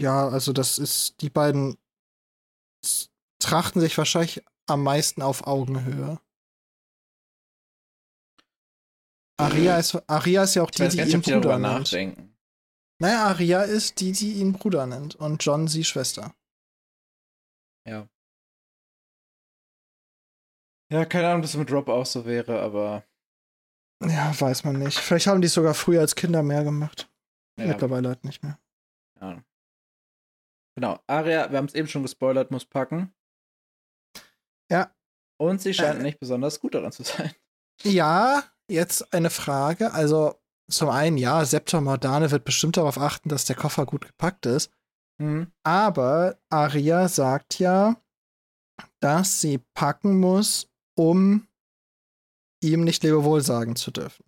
ja, 0.00 0.28
also 0.28 0.52
das 0.54 0.78
ist, 0.78 1.20
die 1.20 1.28
beiden 1.28 1.76
trachten 3.38 3.80
sich 3.80 3.96
wahrscheinlich 3.98 4.42
am 4.66 4.82
meisten 4.82 5.20
auf 5.20 5.46
Augenhöhe. 5.46 6.18
Aria 9.38 9.78
ist, 9.78 10.02
Aria 10.08 10.44
ist 10.44 10.54
ja 10.54 10.62
auch 10.62 10.70
die, 10.70 10.88
die 10.88 11.00
ihn 11.00 11.20
Bruder 11.20 11.58
nennt. 11.58 11.80
Nachdenken. 11.80 12.36
Naja, 12.98 13.26
Aria 13.26 13.62
ist 13.62 14.00
die, 14.00 14.12
die 14.12 14.34
ihn 14.34 14.52
Bruder 14.52 14.86
nennt 14.86 15.16
und 15.16 15.44
John 15.44 15.68
sie 15.68 15.84
Schwester. 15.84 16.34
Ja. 17.86 18.08
Ja, 20.90 21.04
keine 21.04 21.28
Ahnung, 21.28 21.38
ob 21.38 21.42
das 21.42 21.56
mit 21.56 21.70
Rob 21.70 21.88
auch 21.88 22.06
so 22.06 22.24
wäre, 22.26 22.60
aber. 22.60 23.04
Ja, 24.02 24.32
weiß 24.38 24.64
man 24.64 24.78
nicht. 24.78 24.98
Vielleicht 24.98 25.26
haben 25.26 25.40
die 25.40 25.46
es 25.46 25.54
sogar 25.54 25.74
früher 25.74 26.00
als 26.00 26.14
Kinder 26.14 26.42
mehr 26.42 26.64
gemacht. 26.64 27.08
Ja. 27.58 27.66
Mittlerweile 27.66 28.08
halt 28.08 28.24
nicht 28.24 28.42
mehr. 28.42 28.58
Ja. 29.20 29.42
Genau. 30.74 30.98
Aria, 31.06 31.50
wir 31.50 31.58
haben 31.58 31.66
es 31.66 31.74
eben 31.74 31.88
schon 31.88 32.02
gespoilert, 32.02 32.50
muss 32.50 32.64
packen. 32.64 33.12
Ja. 34.70 34.94
Und 35.38 35.60
sie 35.60 35.74
scheint 35.74 36.00
äh, 36.00 36.02
nicht 36.02 36.18
besonders 36.18 36.60
gut 36.60 36.74
daran 36.74 36.92
zu 36.92 37.02
sein. 37.02 37.32
Ja, 37.82 38.44
jetzt 38.68 39.12
eine 39.12 39.30
Frage. 39.30 39.92
Also, 39.92 40.34
zum 40.70 40.88
einen, 40.88 41.18
ja, 41.18 41.44
Septor 41.44 41.80
Mordane 41.80 42.30
wird 42.30 42.44
bestimmt 42.44 42.76
darauf 42.76 42.98
achten, 42.98 43.28
dass 43.28 43.44
der 43.44 43.56
Koffer 43.56 43.86
gut 43.86 44.06
gepackt 44.06 44.46
ist. 44.46 44.72
Mhm. 45.18 45.52
Aber 45.62 46.38
Aria 46.48 47.08
sagt 47.08 47.58
ja, 47.58 47.96
dass 49.00 49.40
sie 49.40 49.58
packen 49.74 50.18
muss, 50.18 50.69
um 51.00 51.48
ihm 52.62 52.84
nicht 52.84 53.02
Lebewohl 53.02 53.40
sagen 53.40 53.74
zu 53.74 53.90
dürfen. 53.90 54.22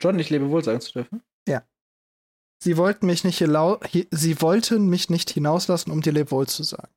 John 0.00 0.16
nicht 0.16 0.30
Lebewohl 0.30 0.64
sagen 0.64 0.80
zu 0.80 0.92
dürfen? 0.92 1.22
Ja. 1.46 1.62
Sie 2.62 2.78
wollten 2.78 3.04
mich 3.04 3.22
nicht, 3.22 3.38
sie 3.38 4.40
wollten 4.40 4.88
mich 4.88 5.10
nicht 5.10 5.28
hinauslassen, 5.28 5.92
um 5.92 6.00
dir 6.00 6.14
Lebewohl 6.14 6.48
zu 6.48 6.62
sagen. 6.62 6.92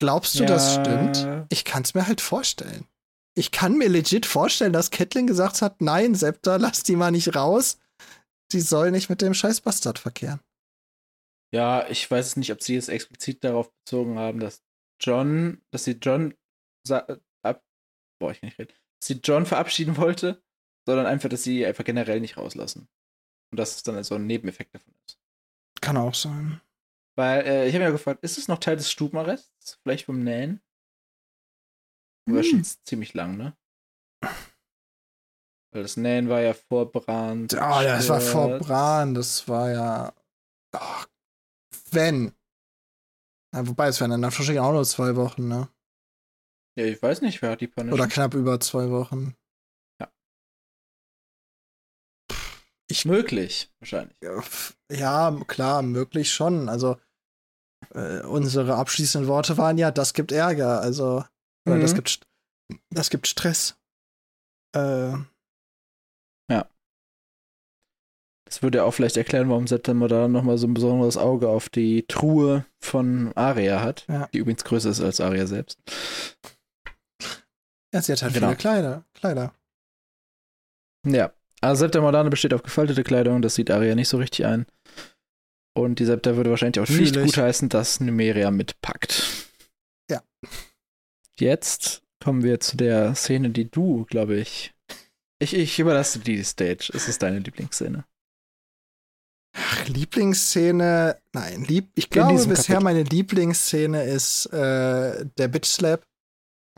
Glaubst 0.00 0.38
du, 0.38 0.40
ja. 0.40 0.48
das 0.48 0.74
stimmt? 0.74 1.46
Ich 1.48 1.64
kann 1.64 1.82
es 1.82 1.94
mir 1.94 2.06
halt 2.06 2.20
vorstellen. 2.20 2.86
Ich 3.34 3.52
kann 3.52 3.78
mir 3.78 3.88
legit 3.88 4.26
vorstellen, 4.26 4.74
dass 4.74 4.90
Catelyn 4.90 5.26
gesagt 5.26 5.62
hat, 5.62 5.80
nein, 5.80 6.14
Septa, 6.14 6.56
lass 6.56 6.82
die 6.82 6.96
mal 6.96 7.10
nicht 7.10 7.34
raus. 7.34 7.78
Die 8.52 8.60
soll 8.60 8.90
nicht 8.90 9.08
mit 9.08 9.22
dem 9.22 9.32
scheiß 9.32 9.62
Bastard 9.62 9.98
verkehren. 9.98 10.40
Ja, 11.54 11.88
ich 11.88 12.10
weiß 12.10 12.26
es 12.26 12.36
nicht, 12.36 12.52
ob 12.52 12.62
sie 12.62 12.76
es 12.76 12.88
explizit 12.88 13.42
darauf 13.44 13.72
bezogen 13.72 14.18
haben, 14.18 14.40
dass 14.40 14.62
John, 15.00 15.62
dass 15.70 15.84
sie 15.84 15.92
John 15.92 16.34
boah, 18.22 18.30
ich 18.30 18.40
kann 18.40 18.48
nicht 18.48 18.58
reden, 18.58 18.70
dass 18.70 19.06
sie 19.08 19.20
John 19.22 19.46
verabschieden 19.46 19.96
wollte, 19.96 20.42
sondern 20.86 21.06
einfach, 21.06 21.28
dass 21.28 21.42
sie 21.42 21.66
einfach 21.66 21.84
generell 21.84 22.20
nicht 22.20 22.36
rauslassen. 22.36 22.88
Und 23.50 23.58
dass 23.58 23.76
es 23.76 23.82
dann 23.82 24.02
so 24.04 24.14
ein 24.14 24.26
Nebeneffekt 24.26 24.74
davon 24.74 24.94
ist. 25.06 25.18
Kann 25.80 25.96
auch 25.96 26.14
sein. 26.14 26.60
Weil, 27.16 27.44
äh, 27.44 27.68
ich 27.68 27.74
habe 27.74 27.84
mir 27.84 27.92
gefragt, 27.92 28.22
ist 28.22 28.38
es 28.38 28.48
noch 28.48 28.58
Teil 28.58 28.76
des 28.76 28.90
Stubenarrests? 28.90 29.78
Vielleicht 29.82 30.06
vom 30.06 30.22
Nähen? 30.22 30.62
Hm. 32.26 32.36
War 32.36 32.42
schon 32.42 32.64
ziemlich 32.64 33.12
lang, 33.12 33.36
ne? 33.36 33.56
Weil 35.72 35.82
das 35.82 35.96
Nähen 35.96 36.28
war 36.28 36.40
ja 36.40 36.54
vor 36.54 36.90
Brand. 36.90 37.54
Oh, 37.54 37.56
ja, 37.56 37.96
das 37.96 38.08
war 38.08 38.20
vor 38.20 38.58
Brand. 38.58 39.16
Das 39.16 39.48
war 39.48 39.70
ja. 39.70 40.14
Oh, 40.74 41.04
wenn. 41.90 42.34
Ja, 43.54 43.66
wobei, 43.66 43.88
es 43.88 44.00
wären 44.00 44.12
dann 44.12 44.22
wahrscheinlich 44.22 44.60
auch 44.60 44.72
nur 44.72 44.84
zwei 44.84 45.16
Wochen, 45.16 45.48
ne? 45.48 45.68
Ja, 46.76 46.86
ich 46.86 47.02
weiß 47.02 47.20
nicht, 47.20 47.42
wer 47.42 47.50
hat 47.50 47.60
die 47.60 47.68
Punishment. 47.68 48.00
Oder 48.00 48.08
knapp 48.08 48.34
über 48.34 48.58
zwei 48.60 48.90
Wochen. 48.90 49.36
Ich, 52.92 53.06
möglich, 53.06 53.70
wahrscheinlich. 53.80 54.14
Ja, 54.90 55.34
klar, 55.46 55.80
möglich 55.80 56.30
schon. 56.30 56.68
Also, 56.68 56.98
äh, 57.94 58.20
unsere 58.20 58.74
abschließenden 58.74 59.28
Worte 59.28 59.56
waren 59.56 59.78
ja, 59.78 59.90
das 59.90 60.12
gibt 60.12 60.30
Ärger. 60.30 60.82
Also, 60.82 61.24
mhm. 61.64 61.80
das, 61.80 61.94
gibt, 61.94 62.20
das 62.90 63.08
gibt 63.08 63.26
Stress. 63.28 63.76
Äh, 64.76 65.12
ja. 66.50 66.68
Das 68.44 68.62
würde 68.62 68.78
ja 68.78 68.84
auch 68.84 68.92
vielleicht 68.92 69.16
erklären, 69.16 69.48
warum 69.48 69.66
September 69.66 70.06
da 70.06 70.28
nochmal 70.28 70.58
so 70.58 70.66
ein 70.66 70.74
besonderes 70.74 71.16
Auge 71.16 71.48
auf 71.48 71.70
die 71.70 72.04
Truhe 72.08 72.66
von 72.78 73.32
Aria 73.34 73.80
hat, 73.80 74.04
ja. 74.08 74.28
die 74.34 74.38
übrigens 74.38 74.64
größer 74.64 74.90
ist 74.90 75.00
als 75.00 75.18
Aria 75.18 75.46
selbst. 75.46 75.78
Ja, 77.92 78.02
sie 78.02 78.12
hat 78.12 78.22
halt 78.22 78.34
genau. 78.34 78.48
viele 78.48 78.56
Kleider. 78.56 79.04
Kleider. 79.14 79.54
Ja. 81.06 81.32
Also 81.60 81.80
Septa 81.80 82.00
Modane 82.00 82.30
besteht 82.30 82.54
auf 82.54 82.62
gefaltete 82.62 83.04
Kleidung, 83.04 83.40
das 83.40 83.54
sieht 83.54 83.70
Aria 83.70 83.94
nicht 83.94 84.08
so 84.08 84.16
richtig 84.16 84.46
ein. 84.46 84.66
Und 85.74 86.00
die 86.00 86.04
Septa 86.04 86.36
würde 86.36 86.50
wahrscheinlich 86.50 86.80
auch 86.80 86.88
nicht 86.88 87.14
gutheißen, 87.14 87.68
dass 87.68 88.00
Numeria 88.00 88.50
mitpackt. 88.50 89.48
Ja. 90.10 90.22
Jetzt 91.38 92.02
kommen 92.22 92.42
wir 92.42 92.60
zu 92.60 92.76
der 92.76 93.14
Szene, 93.14 93.50
die 93.50 93.70
du, 93.70 94.04
glaube 94.06 94.36
ich. 94.36 94.74
Ich, 95.40 95.54
ich 95.54 95.78
überlasse 95.78 96.18
dir 96.18 96.36
die 96.36 96.44
Stage. 96.44 96.90
Es 96.94 97.08
ist 97.08 97.22
deine 97.22 97.38
Lieblingsszene. 97.38 98.04
Ach, 99.56 99.88
Lieblingsszene. 99.88 101.20
Nein, 101.32 101.64
lieb, 101.64 101.90
ich 101.94 102.10
glaube 102.10 102.34
bisher 102.34 102.54
Kapitel. 102.54 102.80
meine 102.80 103.02
Lieblingsszene 103.02 104.04
ist 104.04 104.46
äh, 104.46 105.26
der 105.38 105.48
Bitch 105.48 105.66
Slap. 105.66 106.06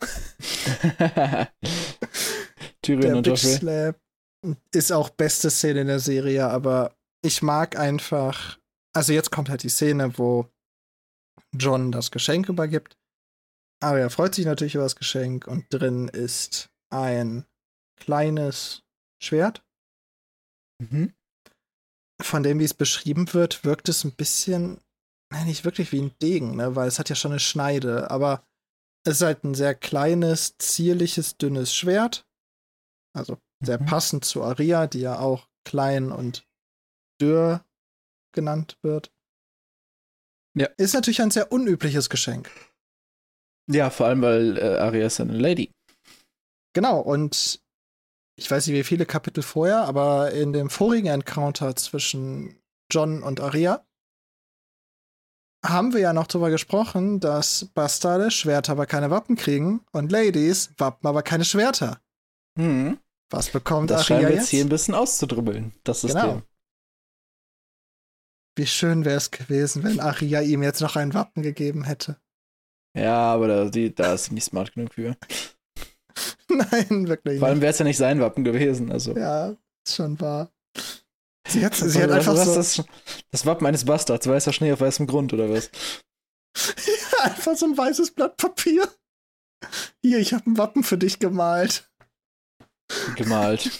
Tyrion 2.82 3.00
der 3.02 3.16
und 3.16 3.22
Bitch 3.22 3.44
Slap 3.44 4.00
ist 4.72 4.92
auch 4.92 5.10
beste 5.10 5.50
Szene 5.50 5.82
in 5.82 5.86
der 5.86 6.00
Serie, 6.00 6.48
aber 6.48 6.94
ich 7.22 7.42
mag 7.42 7.78
einfach. 7.78 8.58
Also 8.92 9.12
jetzt 9.12 9.30
kommt 9.30 9.48
halt 9.48 9.62
die 9.62 9.70
Szene, 9.70 10.18
wo 10.18 10.48
John 11.52 11.92
das 11.92 12.10
Geschenk 12.10 12.48
übergibt. 12.48 12.96
Arya 13.80 14.08
freut 14.08 14.34
sich 14.34 14.46
natürlich 14.46 14.74
über 14.74 14.84
das 14.84 14.96
Geschenk 14.96 15.46
und 15.46 15.66
drin 15.70 16.08
ist 16.08 16.70
ein 16.90 17.44
kleines 17.96 18.82
Schwert. 19.22 19.64
Mhm. 20.80 21.12
Von 22.20 22.42
dem, 22.42 22.58
wie 22.58 22.64
es 22.64 22.74
beschrieben 22.74 23.32
wird, 23.34 23.64
wirkt 23.64 23.88
es 23.88 24.04
ein 24.04 24.12
bisschen, 24.12 24.80
nein, 25.30 25.46
nicht 25.46 25.64
wirklich 25.64 25.92
wie 25.92 26.00
ein 26.00 26.16
Degen, 26.22 26.56
ne, 26.56 26.76
weil 26.76 26.88
es 26.88 26.98
hat 26.98 27.08
ja 27.08 27.16
schon 27.16 27.32
eine 27.32 27.40
Schneide, 27.40 28.10
aber 28.10 28.46
es 29.04 29.16
ist 29.16 29.22
halt 29.22 29.44
ein 29.44 29.54
sehr 29.54 29.74
kleines, 29.74 30.56
zierliches, 30.58 31.36
dünnes 31.36 31.74
Schwert. 31.74 32.26
Also 33.14 33.38
sehr 33.64 33.80
mhm. 33.80 33.86
passend 33.86 34.24
zu 34.24 34.42
Aria, 34.42 34.86
die 34.86 35.00
ja 35.00 35.18
auch 35.18 35.48
klein 35.64 36.10
und 36.10 36.46
dürr 37.20 37.64
genannt 38.34 38.78
wird. 38.82 39.12
Ja. 40.56 40.68
Ist 40.76 40.94
natürlich 40.94 41.22
ein 41.22 41.30
sehr 41.30 41.52
unübliches 41.52 42.08
Geschenk. 42.08 42.50
Ja, 43.70 43.90
vor 43.90 44.06
allem, 44.06 44.22
weil 44.22 44.58
äh, 44.58 44.78
Aria 44.78 45.06
ist 45.06 45.20
eine 45.20 45.36
Lady. 45.36 45.70
Genau, 46.74 47.00
und 47.00 47.60
ich 48.36 48.50
weiß 48.50 48.66
nicht, 48.66 48.76
wie 48.76 48.84
viele 48.84 49.06
Kapitel 49.06 49.42
vorher, 49.42 49.82
aber 49.82 50.32
in 50.32 50.52
dem 50.52 50.70
vorigen 50.70 51.06
Encounter 51.06 51.76
zwischen 51.76 52.60
John 52.90 53.22
und 53.22 53.40
Aria 53.40 53.86
haben 55.64 55.92
wir 55.92 56.00
ja 56.00 56.12
noch 56.12 56.26
darüber 56.26 56.50
gesprochen, 56.50 57.20
dass 57.20 57.70
Bastarde 57.74 58.30
Schwerter 58.30 58.72
aber 58.72 58.86
keine 58.86 59.10
Wappen 59.10 59.36
kriegen 59.36 59.80
und 59.92 60.12
Ladies 60.12 60.70
Wappen 60.78 61.06
aber 61.08 61.22
keine 61.22 61.44
Schwerter. 61.44 62.00
Mhm. 62.56 62.98
Was 63.30 63.50
bekommt 63.50 63.90
das 63.90 64.10
Aria 64.10 64.28
jetzt? 64.28 64.34
jetzt 64.34 64.48
hier 64.50 64.64
ein 64.64 64.68
bisschen 64.68 64.94
auszudribbeln, 64.94 65.72
das 65.82 66.02
System. 66.02 66.22
Genau. 66.22 66.42
Wie 68.56 68.66
schön 68.66 69.04
wäre 69.04 69.16
es 69.16 69.30
gewesen, 69.30 69.82
wenn 69.82 69.98
Aria 69.98 70.40
ihm 70.42 70.62
jetzt 70.62 70.80
noch 70.80 70.94
ein 70.94 71.14
Wappen 71.14 71.42
gegeben 71.42 71.84
hätte. 71.84 72.20
Ja, 72.96 73.32
aber 73.32 73.48
da, 73.48 73.64
die, 73.68 73.92
da 73.92 74.14
ist 74.14 74.26
sie 74.26 74.34
nicht 74.34 74.44
smart 74.44 74.72
genug 74.72 74.94
für. 74.94 75.16
Nein, 76.48 77.08
wirklich. 77.08 77.40
Vor 77.40 77.48
allem 77.48 77.60
wäre 77.60 77.72
es 77.72 77.78
ja 77.78 77.84
nicht 77.84 77.96
sein 77.96 78.20
Wappen 78.20 78.44
gewesen. 78.44 78.92
Also. 78.92 79.16
Ja, 79.16 79.56
ist 79.84 79.96
schon 79.96 80.20
wahr. 80.20 80.53
Sie 81.54 81.64
hat, 81.64 81.76
sie 81.76 82.02
hat 82.02 82.10
einfach 82.10 82.36
so. 82.36 82.52
Das, 82.52 82.82
das 83.30 83.46
Wappen 83.46 83.64
eines 83.64 83.84
Bastards, 83.84 84.26
weißer 84.26 84.52
Schnee 84.52 84.72
auf 84.72 84.80
weißem 84.80 85.06
Grund, 85.06 85.32
oder 85.32 85.48
was? 85.48 85.70
ja, 86.56 87.22
einfach 87.22 87.56
so 87.56 87.66
ein 87.66 87.78
weißes 87.78 88.10
Blatt 88.10 88.36
Papier. 88.36 88.88
Hier, 90.02 90.18
ich 90.18 90.34
habe 90.34 90.50
ein 90.50 90.58
Wappen 90.58 90.82
für 90.82 90.98
dich 90.98 91.20
gemalt. 91.20 91.88
Gemalt. 93.14 93.70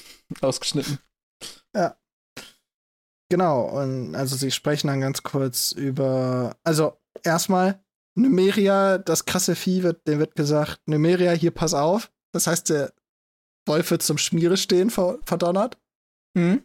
Ausgeschnitten. 0.41 1.01
Ja. 1.75 1.99
Genau, 3.29 3.65
und 3.81 4.15
also 4.15 4.37
sie 4.37 4.53
sprechen 4.53 4.87
dann 4.87 5.01
ganz 5.01 5.25
kurz 5.25 5.73
über, 5.73 6.57
also 6.63 7.01
erstmal, 7.25 7.83
Numeria, 8.17 8.99
das 8.99 9.25
krasse 9.25 9.57
Vieh, 9.57 9.83
wird, 9.83 10.07
dem 10.07 10.21
wird 10.21 10.37
gesagt, 10.37 10.81
Numeria, 10.87 11.33
hier 11.33 11.51
pass 11.51 11.75
auf. 11.75 12.13
Das 12.33 12.47
heißt, 12.47 12.71
der 12.71 12.93
Wolf 13.67 13.91
wird 13.91 14.03
zum 14.03 14.19
Schmiere 14.19 14.57
stehen 14.57 14.91
verdonnert. 14.91 15.77
Mhm. 16.35 16.63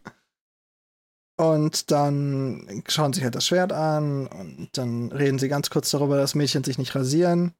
Und 1.40 1.90
dann 1.90 2.82
schauen 2.86 3.14
sie 3.14 3.22
halt 3.22 3.34
das 3.34 3.46
Schwert 3.46 3.72
an 3.72 4.26
und 4.26 4.68
dann 4.74 5.10
reden 5.10 5.38
sie 5.38 5.48
ganz 5.48 5.70
kurz 5.70 5.90
darüber, 5.90 6.18
dass 6.18 6.34
Mädchen 6.34 6.64
sich 6.64 6.76
nicht 6.76 6.94
rasieren 6.94 7.54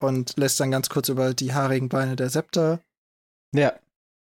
und 0.00 0.38
lässt 0.38 0.58
dann 0.58 0.70
ganz 0.70 0.88
kurz 0.88 1.10
über 1.10 1.34
die 1.34 1.52
haarigen 1.52 1.90
Beine 1.90 2.16
der 2.16 2.30
Septa. 2.30 2.80
Ja. 3.54 3.78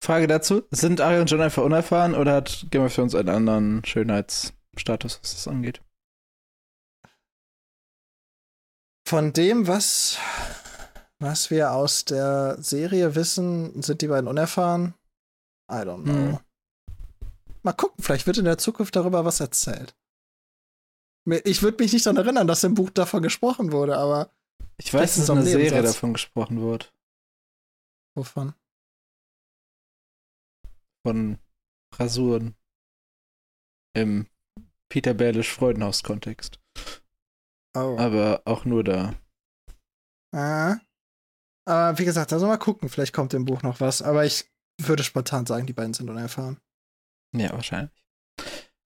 Frage 0.02 0.28
dazu: 0.28 0.62
Sind 0.70 1.02
Ari 1.02 1.20
und 1.20 1.30
John 1.30 1.42
einfach 1.42 1.62
unerfahren 1.62 2.14
oder 2.14 2.36
hat 2.36 2.66
Game 2.70 2.82
of 2.82 2.94
Thrones 2.94 3.14
einen 3.14 3.28
anderen 3.28 3.84
Schönheitsstatus, 3.84 5.20
was 5.20 5.32
das 5.34 5.46
angeht? 5.46 5.82
Von 9.06 9.34
dem, 9.34 9.66
was, 9.66 10.16
was 11.18 11.50
wir 11.50 11.72
aus 11.72 12.06
der 12.06 12.56
Serie 12.62 13.14
wissen, 13.14 13.82
sind 13.82 14.00
die 14.00 14.08
beiden 14.08 14.26
unerfahren. 14.26 14.94
I 15.70 15.82
don't 15.82 16.04
know. 16.04 16.14
Hm. 16.14 16.38
Mal 17.64 17.72
gucken, 17.72 18.04
vielleicht 18.04 18.26
wird 18.26 18.36
in 18.36 18.44
der 18.44 18.58
Zukunft 18.58 18.94
darüber 18.94 19.24
was 19.24 19.40
erzählt. 19.40 19.96
Ich 21.44 21.62
würde 21.62 21.82
mich 21.82 21.94
nicht 21.94 22.04
daran 22.04 22.18
erinnern, 22.18 22.46
dass 22.46 22.62
im 22.62 22.74
Buch 22.74 22.90
davon 22.90 23.22
gesprochen 23.22 23.72
wurde, 23.72 23.96
aber. 23.96 24.30
Ich 24.76 24.92
weiß, 24.92 25.16
dass 25.16 25.28
in 25.30 25.36
der 25.36 25.44
Serie 25.44 25.82
davon 25.82 26.12
gesprochen 26.12 26.60
wurde. 26.60 26.86
Wovon? 28.14 28.54
Von 31.06 31.38
Rasuren. 31.94 32.54
Im 33.94 34.26
Peter 34.90 35.14
Berlisch 35.14 35.50
Freudenhaus-Kontext. 35.50 36.60
Oh. 37.74 37.96
Aber 37.98 38.42
auch 38.44 38.66
nur 38.66 38.84
da. 38.84 39.14
Ah. 40.32 40.76
Aber 41.64 41.98
wie 41.98 42.04
gesagt, 42.04 42.34
also 42.34 42.46
mal 42.46 42.58
gucken, 42.58 42.90
vielleicht 42.90 43.14
kommt 43.14 43.32
im 43.32 43.46
Buch 43.46 43.62
noch 43.62 43.80
was. 43.80 44.02
Aber 44.02 44.26
ich 44.26 44.52
würde 44.78 45.02
spontan 45.02 45.46
sagen, 45.46 45.66
die 45.66 45.72
beiden 45.72 45.94
sind 45.94 46.10
unerfahren. 46.10 46.60
Ja, 47.34 47.52
wahrscheinlich. 47.52 48.04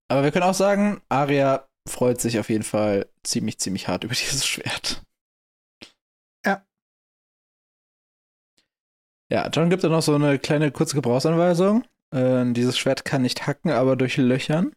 Aber 0.07 0.23
wir 0.23 0.31
können 0.31 0.43
auch 0.43 0.55
sagen, 0.55 1.01
Arya 1.07 1.67
freut 1.87 2.19
sich 2.19 2.39
auf 2.39 2.49
jeden 2.49 2.63
Fall 2.63 3.07
ziemlich, 3.23 3.59
ziemlich 3.59 3.87
hart 3.87 4.03
über 4.05 4.15
dieses 4.15 4.45
Schwert. 4.45 5.03
Ja. 6.45 6.65
Ja, 9.31 9.49
John 9.49 9.69
gibt 9.69 9.83
dann 9.83 9.91
noch 9.91 10.01
so 10.01 10.15
eine 10.15 10.39
kleine 10.39 10.71
kurze 10.71 10.95
Gebrauchsanweisung. 10.95 11.85
Äh, 12.11 12.51
dieses 12.53 12.77
Schwert 12.77 13.05
kann 13.05 13.21
nicht 13.21 13.45
hacken, 13.45 13.71
aber 13.71 13.95
durchlöchern. 13.95 14.73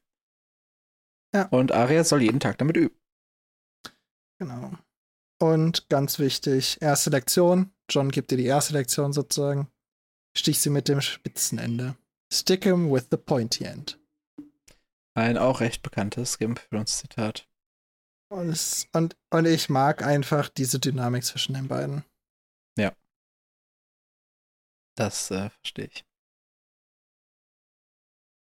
Ja. 1.34 1.46
Und 1.48 1.72
Arya 1.72 2.04
soll 2.04 2.22
jeden 2.22 2.40
Tag 2.40 2.58
damit 2.58 2.76
üben. 2.76 2.96
Genau. 4.38 4.72
Und 5.40 5.88
ganz 5.88 6.18
wichtig, 6.18 6.82
erste 6.82 7.10
Lektion. 7.10 7.72
John 7.88 8.10
gibt 8.10 8.30
dir 8.30 8.36
die 8.36 8.46
erste 8.46 8.74
Lektion 8.74 9.12
sozusagen. 9.12 9.68
Stich 10.36 10.60
sie 10.60 10.70
mit 10.70 10.88
dem 10.88 11.00
spitzen 11.00 11.58
Ende. 11.58 11.96
Stick 12.32 12.64
him 12.64 12.90
with 12.90 13.08
the 13.10 13.18
pointy 13.18 13.64
end. 13.64 13.98
Ein 15.14 15.36
auch 15.36 15.60
recht 15.60 15.82
bekanntes 15.82 16.38
Game 16.38 16.52
of 16.52 16.66
Thrones 16.68 16.98
Zitat. 16.98 17.46
Und, 18.32 18.48
es, 18.48 18.88
und, 18.94 19.16
und 19.28 19.46
ich 19.46 19.68
mag 19.68 20.02
einfach 20.02 20.48
diese 20.48 20.80
Dynamik 20.80 21.24
zwischen 21.24 21.52
den 21.52 21.68
beiden. 21.68 22.04
Ja. 22.78 22.96
Das 24.96 25.30
äh, 25.30 25.50
verstehe 25.50 25.90
ich. 25.92 26.06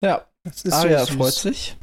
Ja, 0.04 0.28
Arya 0.70 1.06
so 1.06 1.14
freut 1.14 1.34
sich. 1.34 1.78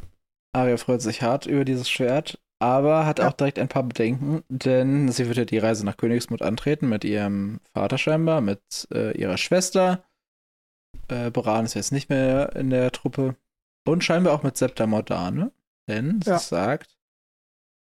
Arya 0.53 0.77
freut 0.77 1.03
sich 1.03 1.23
hart 1.23 1.47
über 1.47 1.65
dieses 1.65 1.91
Schwert, 1.91 2.41
aber 2.61 3.07
hat 3.07 3.19
ja. 3.19 3.29
auch 3.29 3.33
direkt 3.33 3.59
ein 3.59 3.69
paar 3.69 3.83
Bedenken, 3.83 4.45
denn 4.49 5.11
sie 5.11 5.27
wird 5.27 5.37
ja 5.37 5.45
die 5.45 5.59
Reise 5.59 5.85
nach 5.85 5.97
Königsmut 5.97 6.43
antreten 6.43 6.89
mit 6.89 7.05
ihrem 7.05 7.61
Vater 7.73 7.99
scheinbar, 7.99 8.41
mit 8.41 8.89
äh, 8.93 9.17
ihrer 9.19 9.39
Schwester 9.39 10.08
äh, 11.09 11.31
Boran 11.31 11.65
ist 11.65 11.75
jetzt 11.75 11.93
nicht 11.93 12.09
mehr 12.09 12.55
in 12.57 12.71
der 12.71 12.93
Truppe. 12.93 13.37
Und 13.87 14.05
scheinbar 14.05 14.35
auch 14.35 14.43
mit 14.43 14.57
Septa 14.57 14.87
Mordane. 14.87 15.53
Denn 15.89 16.21
sie 16.23 16.31
ja. 16.31 16.39
sagt, 16.39 16.99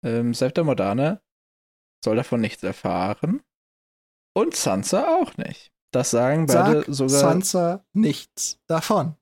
ähm, 0.03 0.33
Septa 0.33 0.63
Mordane 0.63 1.21
soll 2.03 2.17
davon 2.17 2.41
nichts 2.41 2.63
erfahren. 2.63 3.41
Und 4.35 4.55
Sansa 4.55 5.19
auch 5.19 5.37
nicht. 5.37 5.71
Das 5.91 6.11
sagen 6.11 6.47
beide 6.47 6.83
Sag 6.83 6.85
sogar. 6.87 7.19
Sansa 7.19 7.85
nichts 7.93 8.59
davon. 8.67 9.15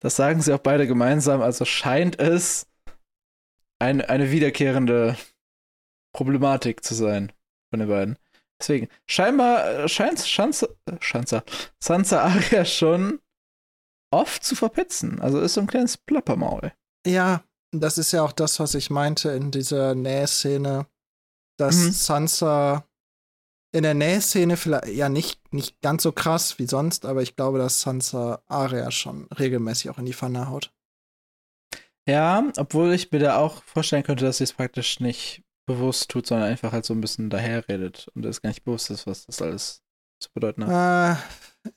Das 0.00 0.16
sagen 0.16 0.40
sie 0.40 0.52
auch 0.52 0.60
beide 0.60 0.86
gemeinsam. 0.86 1.42
Also 1.42 1.64
scheint 1.64 2.18
es 2.18 2.68
ein, 3.78 4.00
eine 4.00 4.30
wiederkehrende 4.30 5.16
Problematik 6.14 6.84
zu 6.84 6.94
sein 6.94 7.32
von 7.70 7.80
den 7.80 7.88
beiden. 7.88 8.18
Deswegen, 8.62 8.88
scheinbar 9.06 9.66
äh, 9.66 9.88
scheint 9.88 10.20
Schanza, 10.20 10.68
Schanza, 11.00 11.42
Sansa 11.82 12.22
Aria 12.22 12.64
schon 12.64 13.20
oft 14.12 14.44
zu 14.44 14.54
verpetzen. 14.54 15.20
Also 15.20 15.40
ist 15.40 15.54
so 15.54 15.60
ein 15.60 15.66
kleines 15.66 15.96
Plappermaul. 15.96 16.72
Ja, 17.04 17.42
das 17.72 17.98
ist 17.98 18.12
ja 18.12 18.22
auch 18.22 18.30
das, 18.30 18.60
was 18.60 18.76
ich 18.76 18.88
meinte 18.88 19.30
in 19.30 19.50
dieser 19.50 19.96
Nähszene, 19.96 20.86
dass 21.58 21.76
mhm. 21.76 21.90
Sansa 21.90 22.86
in 23.74 23.82
der 23.82 23.94
Nähszene 23.94 24.56
vielleicht 24.56 24.88
ja 24.88 25.08
nicht, 25.08 25.52
nicht 25.52 25.80
ganz 25.80 26.04
so 26.04 26.12
krass 26.12 26.58
wie 26.60 26.66
sonst, 26.66 27.04
aber 27.04 27.22
ich 27.22 27.34
glaube, 27.34 27.58
dass 27.58 27.80
Sansa 27.80 28.42
Aria 28.46 28.92
schon 28.92 29.26
regelmäßig 29.32 29.90
auch 29.90 29.98
in 29.98 30.04
die 30.04 30.12
Pfanne 30.12 30.48
haut. 30.48 30.72
Ja, 32.06 32.44
obwohl 32.58 32.92
ich 32.92 33.10
mir 33.10 33.18
da 33.18 33.38
auch 33.38 33.64
vorstellen 33.64 34.02
könnte, 34.04 34.24
dass 34.24 34.38
sie 34.38 34.44
es 34.44 34.52
praktisch 34.52 35.00
nicht 35.00 35.42
bewusst 35.66 36.10
tut, 36.10 36.26
sondern 36.26 36.48
einfach 36.48 36.72
halt 36.72 36.84
so 36.84 36.94
ein 36.94 37.00
bisschen 37.00 37.30
daherredet 37.30 38.08
und 38.14 38.24
es 38.24 38.42
gar 38.42 38.50
nicht 38.50 38.64
bewusst 38.64 38.90
ist, 38.90 39.06
was 39.06 39.26
das 39.26 39.40
alles 39.40 39.82
zu 40.20 40.30
bedeuten 40.32 40.66
hat. 40.66 41.18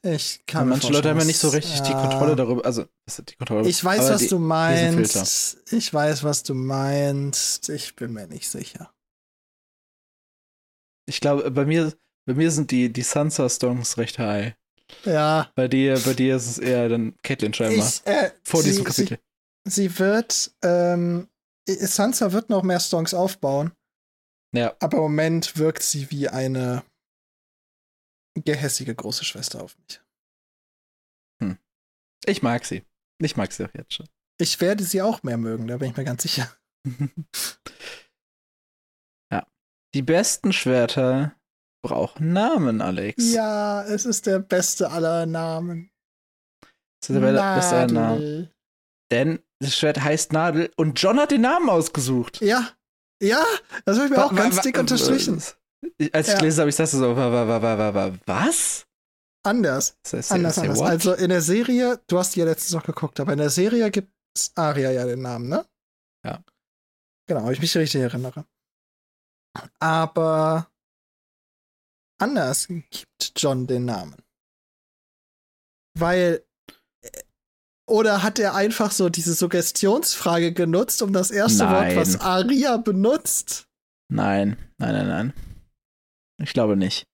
Äh, 0.03 0.15
ich 0.15 0.45
kann 0.47 0.63
und 0.63 0.69
manche 0.69 0.91
Leute 0.91 1.09
haben 1.09 1.19
ja 1.19 1.25
nicht 1.25 1.39
so 1.39 1.49
richtig 1.49 1.77
ja. 1.77 1.83
die 1.83 1.93
Kontrolle 1.93 2.35
darüber, 2.35 2.65
also 2.65 2.85
die 3.07 3.35
Kontrolle. 3.35 3.67
Ich 3.69 3.83
weiß, 3.83 4.09
was 4.09 4.21
die, 4.21 4.27
du 4.29 4.39
meinst. 4.39 5.71
Ich 5.71 5.93
weiß, 5.93 6.23
was 6.23 6.43
du 6.43 6.53
meinst. 6.55 7.69
Ich 7.69 7.95
bin 7.95 8.13
mir 8.13 8.27
nicht 8.27 8.49
sicher. 8.49 8.91
Ich 11.07 11.19
glaube, 11.19 11.49
bei 11.51 11.65
mir, 11.65 11.93
bei 12.25 12.33
mir 12.33 12.49
sind 12.49 12.71
die, 12.71 12.91
die 12.91 13.03
Sansa-Stones 13.03 13.97
recht 13.99 14.17
high. 14.17 14.55
Ja. 15.03 15.51
Bei 15.55 15.67
dir, 15.67 15.99
bei 15.99 16.13
dir 16.13 16.35
ist 16.35 16.47
es 16.47 16.57
eher 16.57 16.89
dann 16.89 17.15
Caitlyn 17.21 17.53
scheinbar. 17.53 17.87
Ich, 17.87 18.01
äh, 18.05 18.31
vor 18.43 18.61
sie, 18.61 18.69
diesem 18.69 18.85
Kapitel. 18.85 19.19
Sie, 19.65 19.83
sie 19.83 19.99
wird 19.99 20.51
ähm, 20.63 21.27
Sansa 21.67 22.31
wird 22.31 22.49
noch 22.49 22.63
mehr 22.63 22.79
Songs 22.79 23.13
aufbauen. 23.13 23.71
Ja. 24.55 24.75
Aber 24.79 24.97
im 24.97 25.03
Moment 25.03 25.57
wirkt 25.57 25.83
sie 25.83 26.09
wie 26.11 26.29
eine 26.29 26.83
gehässige 28.35 28.93
große 28.95 29.25
Schwester 29.25 29.63
auf 29.63 29.77
mich. 29.77 30.01
Hm. 31.41 31.57
Ich 32.25 32.41
mag 32.41 32.65
sie. 32.65 32.83
Ich 33.21 33.35
mag 33.35 33.51
sie 33.51 33.65
auch 33.65 33.73
jetzt 33.73 33.93
schon. 33.93 34.07
Ich 34.39 34.59
werde 34.59 34.83
sie 34.83 35.01
auch 35.01 35.23
mehr 35.23 35.37
mögen, 35.37 35.67
da 35.67 35.77
bin 35.77 35.91
ich 35.91 35.97
mir 35.97 36.03
ganz 36.03 36.23
sicher. 36.23 36.53
ja. 39.31 39.47
Die 39.93 40.01
besten 40.01 40.51
Schwerter 40.51 41.35
brauchen 41.81 42.33
Namen, 42.33 42.81
Alex. 42.81 43.31
Ja, 43.33 43.83
es 43.83 44.05
ist 44.05 44.25
der 44.25 44.39
beste 44.39 44.91
aller 44.91 45.25
Namen. 45.25 45.91
Es 47.01 47.09
ist 47.09 47.21
der 47.21 47.55
beste 47.55 47.75
aller 47.75 47.91
Namen. 47.91 48.51
Denn 49.11 49.39
das 49.59 49.77
Schwert 49.77 50.01
heißt 50.01 50.33
Nadel 50.33 50.71
und 50.75 51.01
John 51.01 51.19
hat 51.19 51.31
den 51.31 51.41
Namen 51.41 51.69
ausgesucht. 51.69 52.41
Ja. 52.41 52.75
Ja, 53.21 53.43
das 53.85 53.97
habe 53.97 54.07
ich 54.07 54.11
mir 54.11 54.23
auch 54.23 54.35
ganz 54.35 54.61
dick 54.61 54.77
unterstrichen. 54.77 55.41
Als 56.11 56.27
ich 56.27 56.33
ja. 56.33 56.39
gelesen 56.39 56.59
habe, 56.59 56.69
ich 56.69 56.75
dachte 56.75 56.97
so, 56.97 57.15
wa, 57.15 57.31
wa, 57.31 57.61
wa, 57.61 57.77
wa, 57.77 57.93
wa, 57.93 58.13
was? 58.25 58.85
Anders. 59.43 59.97
Das 60.03 60.13
heißt, 60.13 60.31
anders, 60.31 60.57
anders. 60.57 60.81
Also 60.81 61.13
in 61.13 61.29
der 61.29 61.41
Serie, 61.41 62.01
du 62.07 62.17
hast 62.17 62.35
die 62.35 62.39
ja 62.39 62.45
letztens 62.45 62.73
noch 62.73 62.83
geguckt, 62.83 63.19
aber 63.19 63.33
in 63.33 63.37
der 63.37 63.51
Serie 63.51 63.91
gibt 63.91 64.11
es 64.35 64.51
Aria 64.55 64.91
ja 64.91 65.05
den 65.05 65.21
Namen, 65.21 65.49
ne? 65.49 65.65
Ja. 66.25 66.43
Genau, 67.27 67.49
ich 67.51 67.61
mich 67.61 67.75
richtig 67.77 68.01
erinnere. 68.01 68.45
Aber 69.79 70.69
anders 72.19 72.67
gibt 72.67 73.33
John 73.35 73.67
den 73.67 73.85
Namen. 73.85 74.17
Weil 75.97 76.43
oder 77.87 78.23
hat 78.23 78.39
er 78.39 78.55
einfach 78.55 78.91
so 78.91 79.09
diese 79.09 79.33
Suggestionsfrage 79.33 80.53
genutzt, 80.53 81.01
um 81.01 81.13
das 81.13 81.31
erste 81.31 81.65
nein. 81.65 81.95
Wort, 81.95 82.07
was 82.07 82.19
Aria 82.19 82.77
benutzt? 82.77 83.67
Nein, 84.09 84.57
nein, 84.77 84.93
nein, 84.93 85.07
nein. 85.07 85.33
Ich 86.41 86.53
glaube 86.53 86.75
nicht. 86.75 87.07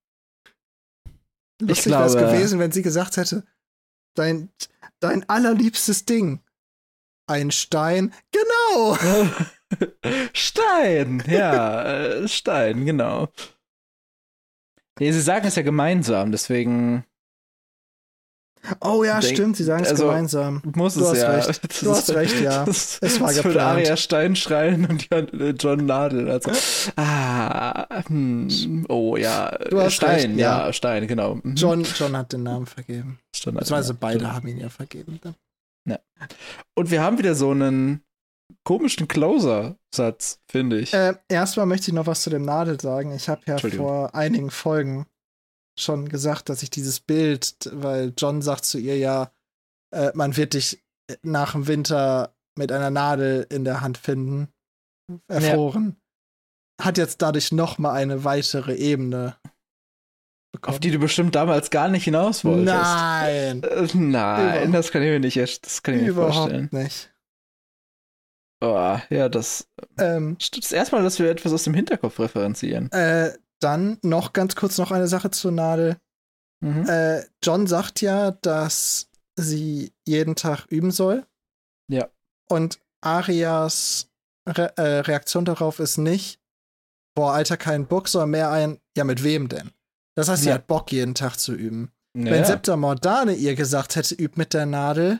Lustig 1.61 1.91
wäre 1.91 2.05
es 2.05 2.15
gewesen, 2.15 2.59
wenn 2.59 2.71
sie 2.71 2.81
gesagt 2.81 3.17
hätte, 3.17 3.45
dein, 4.15 4.49
dein 4.99 5.27
allerliebstes 5.29 6.05
Ding. 6.05 6.41
Ein 7.27 7.51
Stein. 7.51 8.13
Genau! 8.31 8.97
Stein, 10.33 11.23
ja, 11.27 11.83
äh, 11.83 12.27
Stein, 12.27 12.85
genau. 12.85 13.29
Nee, 14.99 15.11
sie 15.11 15.21
sagen 15.21 15.47
es 15.47 15.55
ja 15.55 15.61
gemeinsam, 15.61 16.31
deswegen 16.31 17.05
Oh 18.79 19.03
ja, 19.03 19.19
Denk, 19.19 19.33
stimmt, 19.33 19.57
sie 19.57 19.63
sagen 19.63 19.83
es 19.83 19.89
also, 19.89 20.07
gemeinsam. 20.07 20.61
Muss 20.75 20.93
du 20.93 21.05
es 21.05 21.19
ja. 21.19 21.31
Recht. 21.31 21.61
Du 21.83 21.91
hast 21.91 22.13
recht, 22.13 22.39
ja. 22.41 22.63
Das, 22.65 22.99
es 23.01 23.19
war 23.19 23.27
das 23.27 23.37
geplant. 23.41 23.59
Aria 23.59 23.97
Stein 23.97 24.35
schreien 24.35 24.85
und 24.85 25.11
äh, 25.11 25.49
John 25.57 25.85
Nadel. 25.85 26.29
Also, 26.29 26.51
ah, 26.95 28.03
hm, 28.05 28.85
oh 28.87 29.17
ja. 29.17 29.57
Du 29.69 29.81
hast 29.81 29.95
Stein, 29.95 30.31
recht, 30.31 30.39
ja. 30.39 30.67
ja. 30.67 30.73
Stein, 30.73 31.07
genau. 31.07 31.35
Mhm. 31.35 31.55
John, 31.55 31.83
John 31.83 32.15
hat 32.15 32.33
den 32.33 32.43
Namen 32.43 32.67
vergeben. 32.67 33.19
Beziehungsweise 33.31 33.93
beide 33.93 34.19
John. 34.19 34.33
haben 34.33 34.47
ihn 34.47 34.59
ja 34.59 34.69
vergeben. 34.69 35.19
Dann. 35.21 35.35
Ja. 35.87 35.99
Und 36.75 36.91
wir 36.91 37.01
haben 37.01 37.17
wieder 37.17 37.33
so 37.35 37.51
einen 37.51 38.03
komischen 38.63 39.07
Closer-Satz, 39.07 40.39
finde 40.49 40.79
ich. 40.79 40.93
Äh, 40.93 41.15
erstmal 41.27 41.65
möchte 41.65 41.89
ich 41.89 41.93
noch 41.93 42.05
was 42.05 42.21
zu 42.21 42.29
dem 42.29 42.43
Nadel 42.43 42.79
sagen. 42.79 43.13
Ich 43.15 43.27
habe 43.27 43.41
ja 43.47 43.57
vor 43.57 44.13
einigen 44.13 44.51
Folgen 44.51 45.07
schon 45.77 46.09
gesagt, 46.09 46.49
dass 46.49 46.63
ich 46.63 46.69
dieses 46.69 46.99
Bild, 46.99 47.55
weil 47.71 48.13
John 48.17 48.41
sagt 48.41 48.65
zu 48.65 48.77
ihr 48.77 48.97
ja, 48.97 49.31
äh, 49.91 50.11
man 50.13 50.37
wird 50.37 50.53
dich 50.53 50.83
nach 51.23 51.53
dem 51.53 51.67
Winter 51.67 52.33
mit 52.57 52.71
einer 52.71 52.89
Nadel 52.89 53.45
in 53.49 53.63
der 53.63 53.81
Hand 53.81 53.97
finden, 53.97 54.49
erfroren, 55.27 55.97
ja. 56.79 56.85
hat 56.85 56.97
jetzt 56.97 57.21
dadurch 57.21 57.51
noch 57.51 57.77
mal 57.77 57.93
eine 57.93 58.23
weitere 58.23 58.75
Ebene 58.75 59.37
bekommen. 60.51 60.75
Auf 60.75 60.79
die 60.79 60.91
du 60.91 60.99
bestimmt 60.99 61.35
damals 61.35 61.69
gar 61.69 61.87
nicht 61.87 62.03
hinaus 62.03 62.43
wolltest. 62.43 62.65
Nein. 62.65 63.63
Äh, 63.63 63.87
nein, 63.93 64.55
Überhaupt. 64.55 64.73
das 64.73 64.91
kann 64.91 65.01
ich 65.01 65.09
mir 65.09 65.19
nicht, 65.19 65.37
das 65.37 65.83
kann 65.83 65.95
ich 65.95 66.01
mir 66.01 66.09
Überhaupt 66.09 66.35
vorstellen. 66.35 66.69
nicht. 66.71 67.11
Oh, 68.63 68.99
ja, 69.09 69.27
das, 69.27 69.67
ähm, 69.97 70.37
das 70.55 70.71
erste 70.71 70.95
Mal, 70.95 71.03
dass 71.03 71.17
wir 71.17 71.31
etwas 71.31 71.51
aus 71.51 71.63
dem 71.63 71.73
Hinterkopf 71.73 72.19
referenzieren. 72.19 72.91
Äh, 72.91 73.33
dann 73.61 73.97
noch 74.01 74.33
ganz 74.33 74.55
kurz 74.55 74.77
noch 74.77 74.91
eine 74.91 75.07
Sache 75.07 75.31
zur 75.31 75.51
Nadel. 75.51 75.97
Mhm. 76.61 76.87
Äh, 76.87 77.23
John 77.43 77.67
sagt 77.67 78.01
ja, 78.01 78.31
dass 78.31 79.07
sie 79.35 79.93
jeden 80.05 80.35
Tag 80.35 80.65
üben 80.67 80.91
soll. 80.91 81.25
Ja. 81.89 82.09
Und 82.49 82.79
Arias 83.01 84.07
Re 84.47 84.75
äh, 84.77 84.99
Reaktion 85.01 85.45
darauf 85.45 85.79
ist 85.79 85.97
nicht, 85.97 86.39
boah, 87.15 87.33
Alter, 87.33 87.57
kein 87.57 87.87
Bock, 87.87 88.07
sondern 88.07 88.31
mehr 88.31 88.49
ein, 88.51 88.79
ja, 88.97 89.03
mit 89.03 89.23
wem 89.23 89.49
denn? 89.49 89.71
Das 90.15 90.27
heißt, 90.29 90.43
sie 90.43 90.49
ja. 90.49 90.55
hat 90.55 90.67
Bock, 90.67 90.91
jeden 90.91 91.15
Tag 91.15 91.37
zu 91.37 91.53
üben. 91.53 91.91
Naja. 92.13 92.31
Wenn 92.31 92.45
Septa 92.45 92.75
Mordane 92.75 93.33
ihr 93.33 93.55
gesagt 93.55 93.95
hätte, 93.95 94.15
übt 94.15 94.37
mit 94.37 94.53
der 94.53 94.65
Nadel 94.65 95.19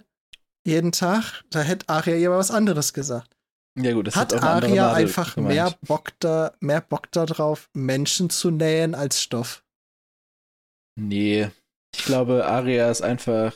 jeden 0.66 0.92
Tag, 0.92 1.44
da 1.50 1.62
hätte 1.62 1.88
Aria 1.89 2.16
ihr 2.16 2.32
was 2.32 2.52
anderes 2.52 2.94
gesagt. 2.94 3.36
Ja, 3.78 3.93
gut, 3.93 4.07
das 4.07 4.15
hat 4.15 4.34
Aria 4.34 4.93
einfach 4.93 5.38
mehr 5.38 5.74
Bock, 5.88 6.11
da, 6.19 6.53
mehr 6.59 6.82
Bock 6.82 7.11
darauf, 7.11 7.69
Menschen 7.74 8.30
zu 8.30 8.51
nähen 8.51 8.95
als 8.95 9.22
Stoff? 9.22 9.63
Nee. 10.99 11.49
Ich 11.95 12.05
glaube, 12.05 12.45
Aria 12.45 12.89
ist 12.89 13.01
einfach 13.01 13.53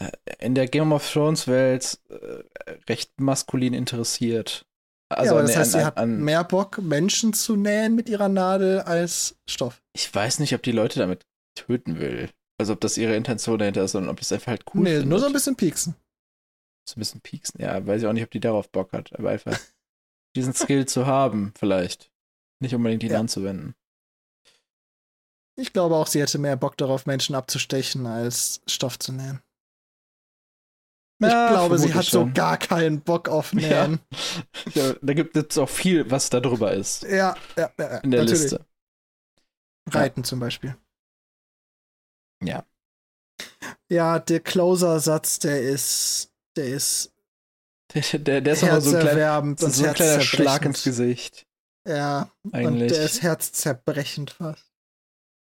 äh, 0.00 0.10
in 0.38 0.54
der 0.54 0.66
Game 0.66 0.92
of 0.92 1.08
Thrones 1.10 1.46
Welt 1.46 2.00
äh, 2.08 2.42
recht 2.88 3.20
maskulin 3.20 3.74
interessiert. 3.74 4.66
Also 5.08 5.36
ja, 5.36 5.42
das 5.42 5.56
heißt, 5.56 5.74
an, 5.74 5.80
sie 5.80 5.86
hat 5.86 5.96
an, 5.98 6.20
mehr 6.20 6.42
Bock, 6.42 6.78
Menschen 6.78 7.34
zu 7.34 7.54
nähen 7.54 7.94
mit 7.94 8.08
ihrer 8.08 8.28
Nadel 8.28 8.80
als 8.80 9.36
Stoff. 9.48 9.82
Ich 9.92 10.12
weiß 10.12 10.38
nicht, 10.40 10.54
ob 10.54 10.62
die 10.62 10.72
Leute 10.72 10.98
damit 10.98 11.26
töten 11.54 12.00
will. 12.00 12.30
Also 12.58 12.72
ob 12.72 12.80
das 12.80 12.96
ihre 12.96 13.14
Intention 13.14 13.58
dahinter 13.58 13.84
ist, 13.84 13.92
sondern 13.92 14.10
ob 14.10 14.18
das 14.18 14.32
einfach 14.32 14.48
halt 14.48 14.64
cool 14.74 14.80
ist. 14.80 14.84
Nee, 14.84 14.90
findet. 14.90 15.08
nur 15.08 15.18
so 15.20 15.26
ein 15.26 15.32
bisschen 15.32 15.56
pieksen 15.56 15.94
so 16.88 16.96
ein 16.96 17.00
bisschen 17.00 17.20
pieksen. 17.20 17.60
Ja, 17.60 17.86
weiß 17.86 18.02
ich 18.02 18.08
auch 18.08 18.12
nicht, 18.12 18.24
ob 18.24 18.30
die 18.30 18.40
darauf 18.40 18.70
Bock 18.70 18.92
hat, 18.92 19.12
aber 19.18 19.30
einfach 19.30 19.58
diesen 20.36 20.54
Skill 20.54 20.86
zu 20.86 21.06
haben, 21.06 21.52
vielleicht. 21.58 22.10
Nicht 22.60 22.74
unbedingt 22.74 23.02
ihn 23.02 23.12
ja. 23.12 23.20
anzuwenden. 23.20 23.74
Ich 25.58 25.72
glaube 25.72 25.96
auch, 25.96 26.06
sie 26.06 26.20
hätte 26.20 26.38
mehr 26.38 26.56
Bock 26.56 26.76
darauf, 26.76 27.06
Menschen 27.06 27.34
abzustechen, 27.34 28.06
als 28.06 28.62
Stoff 28.66 28.98
zu 28.98 29.12
nähen. 29.12 29.42
Ich 31.20 31.28
ja, 31.28 31.50
glaube, 31.50 31.78
sie 31.78 31.94
hat 31.94 32.06
schon. 32.06 32.28
so 32.28 32.34
gar 32.34 32.56
keinen 32.56 33.00
Bock 33.00 33.28
auf 33.28 33.52
Nähen. 33.52 34.00
Ja. 34.74 34.88
ja 34.88 34.94
da 35.00 35.14
gibt 35.14 35.36
es 35.36 35.58
auch 35.58 35.68
viel, 35.68 36.10
was 36.10 36.30
da 36.30 36.40
drüber 36.40 36.72
ist. 36.72 37.04
Ja, 37.04 37.36
ja, 37.56 37.70
ja. 37.78 37.98
In 37.98 38.10
der 38.10 38.22
natürlich. 38.22 38.42
Liste. 38.42 38.66
Reiten 39.90 40.24
zum 40.24 40.40
Beispiel. 40.40 40.76
Ja. 42.42 42.64
Ja, 43.88 44.18
der 44.18 44.40
Closer-Satz, 44.40 45.38
der 45.38 45.62
ist 45.62 46.31
der 46.56 46.66
ist. 46.66 47.12
Der, 47.94 48.18
der, 48.18 48.40
der 48.40 48.52
ist 48.54 48.64
aber 48.64 48.80
so, 48.80 48.98
klein, 48.98 49.56
so 49.58 49.66
ein 49.66 49.94
kleiner 49.94 50.20
Schlag 50.22 50.64
ins 50.64 50.82
Gesicht. 50.82 51.46
Ja, 51.86 52.30
Eigentlich. 52.52 52.66
und 52.66 52.78
der 52.90 53.04
ist 53.04 53.22
herzzerbrechend 53.22 54.30
fast. 54.30 54.72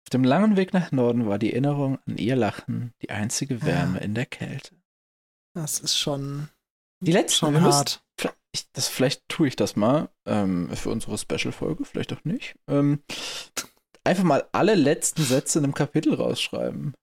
Auf 0.05 0.11
dem 0.13 0.25
langen 0.25 0.57
Weg 0.57 0.73
nach 0.73 0.91
Norden 0.91 1.27
war 1.27 1.39
die 1.39 1.53
Erinnerung 1.53 1.99
an 2.07 2.17
ihr 2.17 2.37
Lachen 2.37 2.93
die 3.03 3.11
einzige 3.11 3.63
Wärme 3.63 3.99
ja. 3.99 4.05
in 4.05 4.15
der 4.15 4.27
Kälte. 4.27 4.75
Das 5.55 5.79
ist 5.79 5.97
schon. 5.97 6.49
Die 7.01 7.13
letzten 7.13 7.47
schon 7.47 7.61
hart. 7.61 8.03
Ich, 8.55 8.71
das, 8.73 8.89
vielleicht 8.89 9.29
tue 9.29 9.49
ich 9.49 9.57
das 9.57 9.77
mal 9.77 10.11
ähm, 10.27 10.69
für 10.75 10.91
unsere 10.91 11.17
Special-Folge, 11.17 11.85
vielleicht 11.85 12.13
auch 12.13 12.25
nicht. 12.25 12.55
Ähm, 12.69 13.03
einfach 14.05 14.25
mal 14.25 14.47
alle 14.53 14.75
letzten 14.75 15.23
Sätze 15.23 15.59
in 15.59 15.65
einem 15.65 15.75
Kapitel 15.75 16.15
rausschreiben. 16.15 16.95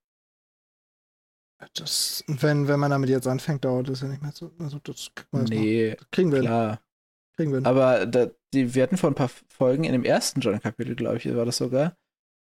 Das, 1.73 2.23
wenn, 2.27 2.67
wenn 2.67 2.79
man 2.79 2.91
damit 2.91 3.09
jetzt 3.09 3.27
anfängt, 3.27 3.65
dauert 3.65 3.89
das 3.89 4.01
ja 4.01 4.07
nicht 4.07 4.21
mehr 4.21 4.31
so. 4.33 4.51
Also 4.59 4.79
das 4.79 5.11
kriegen 5.13 5.49
wir 5.49 5.57
Nee, 5.57 5.95
das 5.95 6.07
kriegen 6.11 6.31
wir 6.31 6.39
klar. 6.41 6.81
Kriegen 7.35 7.51
wir. 7.51 7.65
Aber 7.65 8.05
da, 8.05 8.29
die, 8.53 8.73
wir 8.73 8.83
hatten 8.83 8.97
vor 8.97 9.09
ein 9.09 9.15
paar 9.15 9.29
Folgen 9.49 9.83
in 9.83 9.91
dem 9.91 10.05
ersten 10.05 10.39
John-Kapitel, 10.39 10.95
glaube 10.95 11.17
ich, 11.17 11.35
war 11.35 11.45
das 11.45 11.57
sogar, 11.57 11.97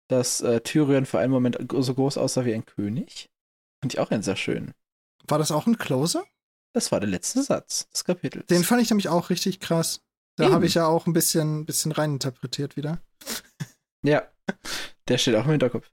dass 0.07 0.41
äh, 0.41 0.61
Tyrion 0.61 1.05
für 1.05 1.19
einen 1.19 1.31
Moment 1.31 1.57
so 1.71 1.93
groß 1.93 2.17
aussah 2.17 2.45
wie 2.45 2.53
ein 2.53 2.65
König. 2.65 3.29
Fand 3.81 3.93
ich 3.93 3.99
auch 3.99 4.11
einen 4.11 4.23
sehr 4.23 4.35
schön. 4.35 4.73
War 5.27 5.37
das 5.37 5.51
auch 5.51 5.67
ein 5.67 5.77
Closer? 5.77 6.23
Das 6.73 6.91
war 6.91 6.99
der 6.99 7.09
letzte 7.09 7.43
Satz 7.43 7.89
des 7.89 8.03
Kapitels. 8.05 8.47
Den 8.47 8.63
fand 8.63 8.81
ich 8.81 8.89
nämlich 8.89 9.09
auch 9.09 9.29
richtig 9.29 9.59
krass. 9.59 10.01
Da 10.37 10.51
habe 10.51 10.65
ich 10.65 10.75
ja 10.75 10.87
auch 10.87 11.05
ein 11.05 11.13
bisschen, 11.13 11.65
bisschen 11.65 11.91
reininterpretiert 11.91 12.77
wieder. 12.77 13.01
Ja, 14.01 14.29
der 15.09 15.17
steht 15.17 15.35
auch 15.35 15.43
im 15.43 15.51
Hinterkopf. 15.51 15.91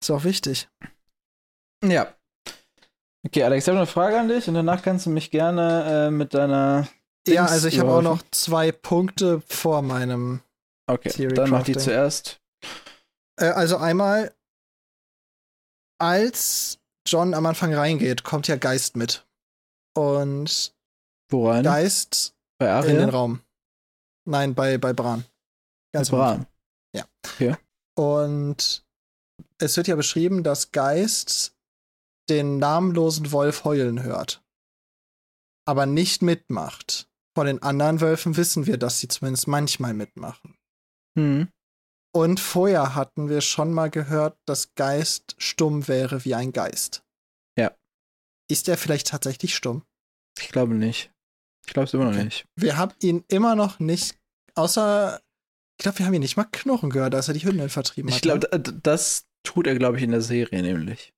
Ist 0.00 0.10
auch 0.10 0.22
wichtig. 0.22 0.68
Ja. 1.90 2.14
Okay, 3.26 3.42
Alex, 3.42 3.64
ich 3.64 3.68
habe 3.68 3.78
eine 3.78 3.86
Frage 3.86 4.18
an 4.18 4.28
dich 4.28 4.48
und 4.48 4.54
danach 4.54 4.82
kannst 4.82 5.06
du 5.06 5.10
mich 5.10 5.30
gerne 5.30 6.08
äh, 6.08 6.10
mit 6.10 6.34
deiner. 6.34 6.88
Dings 7.26 7.36
ja, 7.36 7.46
also 7.46 7.68
ich 7.68 7.80
habe 7.80 7.90
auch 7.90 8.02
noch 8.02 8.22
zwei 8.30 8.70
Punkte 8.70 9.42
vor 9.46 9.82
meinem. 9.82 10.40
Okay, 10.86 11.08
Theory 11.08 11.34
dann 11.34 11.50
mach 11.50 11.62
die 11.62 11.76
zuerst. 11.76 12.40
Äh, 13.40 13.46
also 13.46 13.78
einmal, 13.78 14.34
als 15.98 16.78
John 17.06 17.32
am 17.32 17.46
Anfang 17.46 17.74
reingeht, 17.74 18.24
kommt 18.24 18.46
ja 18.48 18.56
Geist 18.56 18.96
mit. 18.96 19.26
Und 19.96 20.74
Wo 21.30 21.48
rein? 21.48 21.64
Geist 21.64 22.34
bei 22.58 22.70
Aria? 22.70 22.90
in 22.90 22.98
den 22.98 23.08
Raum. 23.08 23.40
Nein, 24.26 24.54
bei, 24.54 24.78
bei 24.78 24.92
Bran. 24.92 25.24
Ganz 25.92 26.10
bei 26.10 26.16
Bran. 26.18 26.46
Ja. 26.94 27.04
Okay. 27.26 27.56
Und 27.96 28.84
es 29.58 29.76
wird 29.76 29.86
ja 29.86 29.96
beschrieben, 29.96 30.42
dass 30.42 30.72
Geist 30.72 31.53
den 32.28 32.58
namenlosen 32.58 33.32
Wolf 33.32 33.64
heulen 33.64 34.02
hört, 34.02 34.42
aber 35.66 35.86
nicht 35.86 36.22
mitmacht. 36.22 37.08
Von 37.36 37.46
den 37.46 37.62
anderen 37.62 38.00
Wölfen 38.00 38.36
wissen 38.36 38.66
wir, 38.66 38.78
dass 38.78 39.00
sie 39.00 39.08
zumindest 39.08 39.48
manchmal 39.48 39.92
mitmachen. 39.92 40.56
Hm. 41.18 41.48
Und 42.14 42.38
vorher 42.38 42.94
hatten 42.94 43.28
wir 43.28 43.40
schon 43.40 43.72
mal 43.72 43.90
gehört, 43.90 44.38
dass 44.46 44.74
Geist 44.76 45.34
stumm 45.38 45.88
wäre 45.88 46.24
wie 46.24 46.36
ein 46.36 46.52
Geist. 46.52 47.02
Ja. 47.58 47.74
Ist 48.48 48.68
er 48.68 48.78
vielleicht 48.78 49.08
tatsächlich 49.08 49.56
stumm? 49.56 49.82
Ich 50.38 50.48
glaube 50.48 50.74
nicht. 50.74 51.10
Ich 51.66 51.72
glaube 51.72 51.86
es 51.86 51.94
immer 51.94 52.04
noch 52.04 52.22
nicht. 52.22 52.46
Wir 52.56 52.76
haben 52.76 52.94
ihn 53.00 53.24
immer 53.28 53.56
noch 53.56 53.80
nicht, 53.80 54.16
außer, 54.54 55.20
ich 55.78 55.82
glaube, 55.82 55.98
wir 55.98 56.06
haben 56.06 56.14
ihn 56.14 56.20
nicht 56.20 56.36
mal 56.36 56.44
Knochen 56.44 56.90
gehört, 56.90 57.14
als 57.14 57.28
er 57.28 57.34
die 57.34 57.44
Hündin 57.44 57.68
vertrieben 57.68 58.10
hat. 58.10 58.16
Ich 58.16 58.22
glaube, 58.22 58.48
ne? 58.52 58.60
das 58.60 59.26
tut 59.42 59.66
er, 59.66 59.74
glaube 59.74 59.96
ich, 59.96 60.02
in 60.02 60.10
der 60.10 60.20
Serie 60.20 60.62
nämlich. 60.62 61.13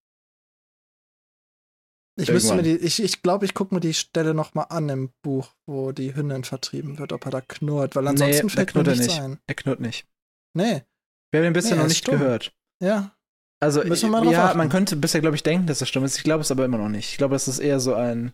Ich 2.18 2.30
müsste 2.30 2.54
mir 2.54 2.62
die, 2.62 2.76
ich, 2.76 3.02
ich 3.02 3.22
glaube, 3.22 3.44
ich 3.44 3.52
gucke 3.52 3.74
mir 3.74 3.80
die 3.80 3.92
Stelle 3.92 4.32
nochmal 4.32 4.66
an 4.70 4.88
im 4.88 5.10
Buch, 5.22 5.54
wo 5.66 5.92
die 5.92 6.14
Hündin 6.14 6.44
vertrieben 6.44 6.98
wird, 6.98 7.12
ob 7.12 7.26
er 7.26 7.30
da 7.30 7.40
knurrt, 7.42 7.94
weil 7.94 8.08
ansonsten 8.08 8.46
nee, 8.46 8.52
fällt 8.52 8.74
mir 8.74 8.84
nichts 8.84 9.06
nicht. 9.06 9.20
ein. 9.20 9.38
Er 9.46 9.54
knurrt 9.54 9.80
nicht. 9.80 10.06
Nee. 10.54 10.82
Wir 11.30 11.40
haben 11.40 11.48
ihn 11.48 11.52
bisher 11.52 11.76
nee, 11.76 11.82
noch 11.82 11.88
nicht 11.88 11.98
stumm. 11.98 12.18
gehört. 12.18 12.54
Ja. 12.82 13.14
Also, 13.60 13.84
Müssen 13.84 14.10
wir 14.10 14.22
mal 14.22 14.32
ja, 14.32 14.54
man 14.54 14.70
könnte 14.70 14.96
bisher, 14.96 15.20
glaube 15.20 15.36
ich, 15.36 15.42
denken, 15.42 15.66
dass 15.66 15.80
er 15.80 15.86
stumm 15.86 16.04
ist. 16.04 16.16
Ich 16.16 16.24
glaube 16.24 16.40
es 16.40 16.50
aber 16.50 16.64
immer 16.64 16.78
noch 16.78 16.88
nicht. 16.88 17.10
Ich 17.10 17.18
glaube, 17.18 17.36
es 17.36 17.48
ist 17.48 17.58
eher 17.58 17.80
so 17.80 17.94
ein. 17.94 18.32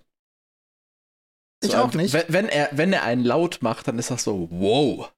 So 1.63 1.71
ich 1.71 1.77
auch 1.77 1.93
ein, 1.93 1.97
nicht. 1.97 2.13
Wenn, 2.13 2.25
wenn, 2.29 2.49
er, 2.49 2.69
wenn 2.73 2.93
er 2.93 3.03
einen 3.03 3.25
laut 3.25 3.63
macht, 3.63 3.89
dann 3.89 3.99
ist 3.99 4.11
das 4.11 4.23
so, 4.25 4.49
wow. 4.51 5.13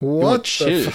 What? 0.00 0.44
chill. 0.44 0.92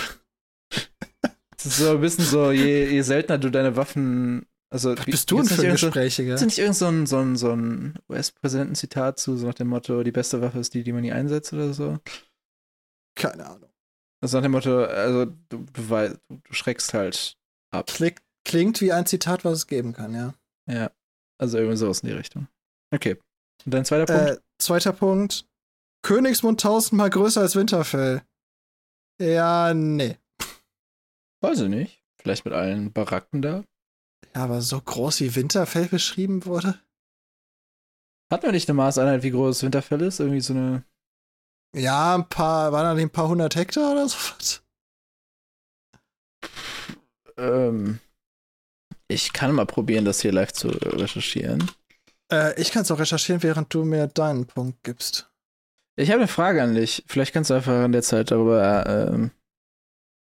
das 1.52 1.66
ist 1.66 1.78
so 1.78 1.92
ein 1.92 2.02
bisschen 2.02 2.26
so, 2.26 2.52
je, 2.52 2.90
je 2.90 3.02
seltener 3.02 3.38
du 3.38 3.50
deine 3.50 3.78
Waffen 3.78 4.46
also, 4.70 4.98
Was 4.98 5.06
bist 5.06 5.32
du 5.32 5.38
denn 5.38 5.46
für 5.46 5.62
ein 5.64 5.72
Gesprächiger? 5.72 6.36
Ist 6.36 6.46
nicht 6.46 6.58
irgend 6.58 6.76
so 6.76 6.88
ein, 6.88 7.06
so 7.06 7.18
ein, 7.20 7.36
so 7.36 7.52
ein 7.52 8.00
US-Präsidenten-Zitat 8.10 9.20
zu, 9.20 9.38
so 9.38 9.48
nach 9.48 9.54
dem 9.54 9.68
Motto, 9.68 10.04
die 10.04 10.12
beste 10.12 10.42
Waffe 10.42 10.60
ist 10.60 10.74
die, 10.74 10.84
die 10.84 10.92
man 10.92 11.02
nie 11.02 11.12
einsetzt 11.12 11.54
oder 11.54 11.74
so? 11.74 11.98
Keine 13.16 13.46
Ahnung. 13.46 13.70
Also 14.22 14.38
nach 14.38 14.44
dem 14.44 14.52
Motto, 14.52 14.84
also 14.84 15.26
du, 15.26 15.34
du, 15.50 15.82
du, 15.82 16.20
du 16.30 16.54
schreckst 16.54 16.94
halt 16.94 17.38
ab. 17.72 17.88
Klick, 17.88 18.22
Klingt 18.48 18.80
wie 18.80 18.94
ein 18.94 19.06
Zitat, 19.06 19.44
was 19.44 19.58
es 19.58 19.68
geben 19.68 19.92
kann, 19.92 20.16
ja. 20.16 20.34
Ja, 20.70 20.90
also 21.38 21.58
irgendwie 21.58 21.76
sowas 21.76 22.00
in 22.00 22.08
die 22.08 22.16
Richtung. 22.16 22.48
Okay. 22.92 23.18
Und 23.66 23.74
dein 23.74 23.84
zweiter 23.84 24.06
Punkt? 24.06 24.30
Äh, 24.30 24.38
zweiter 24.58 24.94
Punkt. 24.94 25.46
Königsmund 26.02 26.62
tausendmal 26.62 27.10
größer 27.10 27.42
als 27.42 27.58
Winterfell. 27.58 28.22
Ja, 29.20 29.74
nee. 29.74 30.18
Weiß 31.42 31.60
ich 31.60 31.68
nicht. 31.68 32.02
Vielleicht 32.22 32.46
mit 32.46 32.54
allen 32.54 32.94
Baracken 32.94 33.42
da. 33.42 33.66
Ja, 34.36 34.44
aber 34.44 34.62
so 34.62 34.80
groß 34.80 35.22
wie 35.22 35.36
Winterfell 35.36 35.88
beschrieben 35.88 36.46
wurde? 36.46 36.80
Hatten 38.32 38.44
wir 38.44 38.52
nicht 38.52 38.70
eine 38.70 38.76
Maßeinheit, 38.76 39.24
wie 39.24 39.32
groß 39.32 39.64
Winterfell 39.64 40.02
ist? 40.02 40.20
Irgendwie 40.20 40.42
so 40.42 40.54
eine. 40.54 40.84
Ja, 41.76 42.16
ein 42.16 42.28
paar, 42.28 42.72
waren 42.72 42.84
da 42.84 42.94
nicht 42.94 43.04
ein 43.04 43.10
paar 43.10 43.28
hundert 43.28 43.56
Hektar 43.56 43.92
oder 43.92 44.08
so 44.08 44.18
was? 44.36 44.64
Ähm, 47.38 48.00
ich 49.08 49.34
kann 49.34 49.54
mal 49.54 49.66
probieren, 49.66 50.06
das 50.06 50.22
hier 50.22 50.32
live 50.32 50.54
zu 50.54 50.70
recherchieren. 50.70 51.70
Äh, 52.32 52.60
ich 52.60 52.72
kann 52.72 52.82
es 52.82 52.92
auch 52.92 53.00
recherchieren, 53.00 53.44
während 53.44 53.74
du 53.74 53.86
mir 53.86 54.08
deinen 54.08 54.46
Punkt 54.46 54.84
gibst. 54.84 55.30
Ich 55.96 56.10
habe 56.10 56.20
eine 56.20 56.28
Frage 56.28 56.62
an 56.62 56.76
dich. 56.76 57.04
Vielleicht 57.08 57.34
kannst 57.34 57.50
du 57.50 57.56
einfach 57.56 57.86
in 57.86 57.92
der 57.92 58.04
Zeit 58.04 58.32
darüber 58.32 58.86
ähm, 58.86 59.32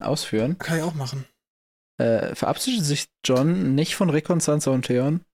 ausführen. 0.02 0.58
Kann 0.58 0.78
ich 0.78 0.82
auch 0.82 0.94
machen. 0.94 1.24
Äh, 2.00 2.34
verabschiedet 2.34 2.84
sich 2.84 3.08
John 3.24 3.74
nicht 3.74 3.94
von 3.94 4.10
Rickon, 4.10 4.40
Sansa 4.40 4.70
und 4.70 4.86
Theon? 4.86 5.24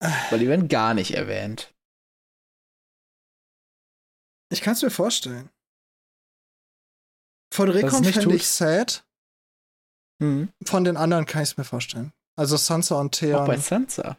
Weil 0.00 0.38
die 0.38 0.48
werden 0.48 0.68
gar 0.68 0.94
nicht 0.94 1.14
erwähnt. 1.14 1.74
Ich 4.50 4.62
kann 4.62 4.72
es 4.74 4.82
mir 4.82 4.90
vorstellen. 4.90 5.50
Von 7.52 7.68
Rickon 7.68 8.04
fände 8.04 8.36
ich 8.36 8.46
sad. 8.46 9.04
Mhm. 10.20 10.52
Von 10.64 10.84
den 10.84 10.96
anderen 10.96 11.26
kann 11.26 11.42
ich 11.42 11.50
es 11.50 11.56
mir 11.56 11.64
vorstellen. 11.64 12.12
Also 12.36 12.56
Sansa 12.56 13.00
und 13.00 13.12
Theon. 13.12 13.42
Auch 13.42 13.46
bei 13.46 13.58
Sansa? 13.58 14.18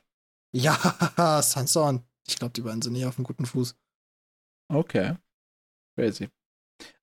Ja, 0.54 1.42
Sansa 1.42 1.90
und 1.90 2.06
ich 2.28 2.38
glaube, 2.38 2.54
die 2.54 2.62
beiden 2.62 2.82
sind 2.82 2.94
nicht 2.94 3.06
auf 3.06 3.18
einem 3.18 3.26
guten 3.26 3.46
Fuß. 3.46 3.76
Okay. 4.72 5.18
Crazy. 5.96 6.30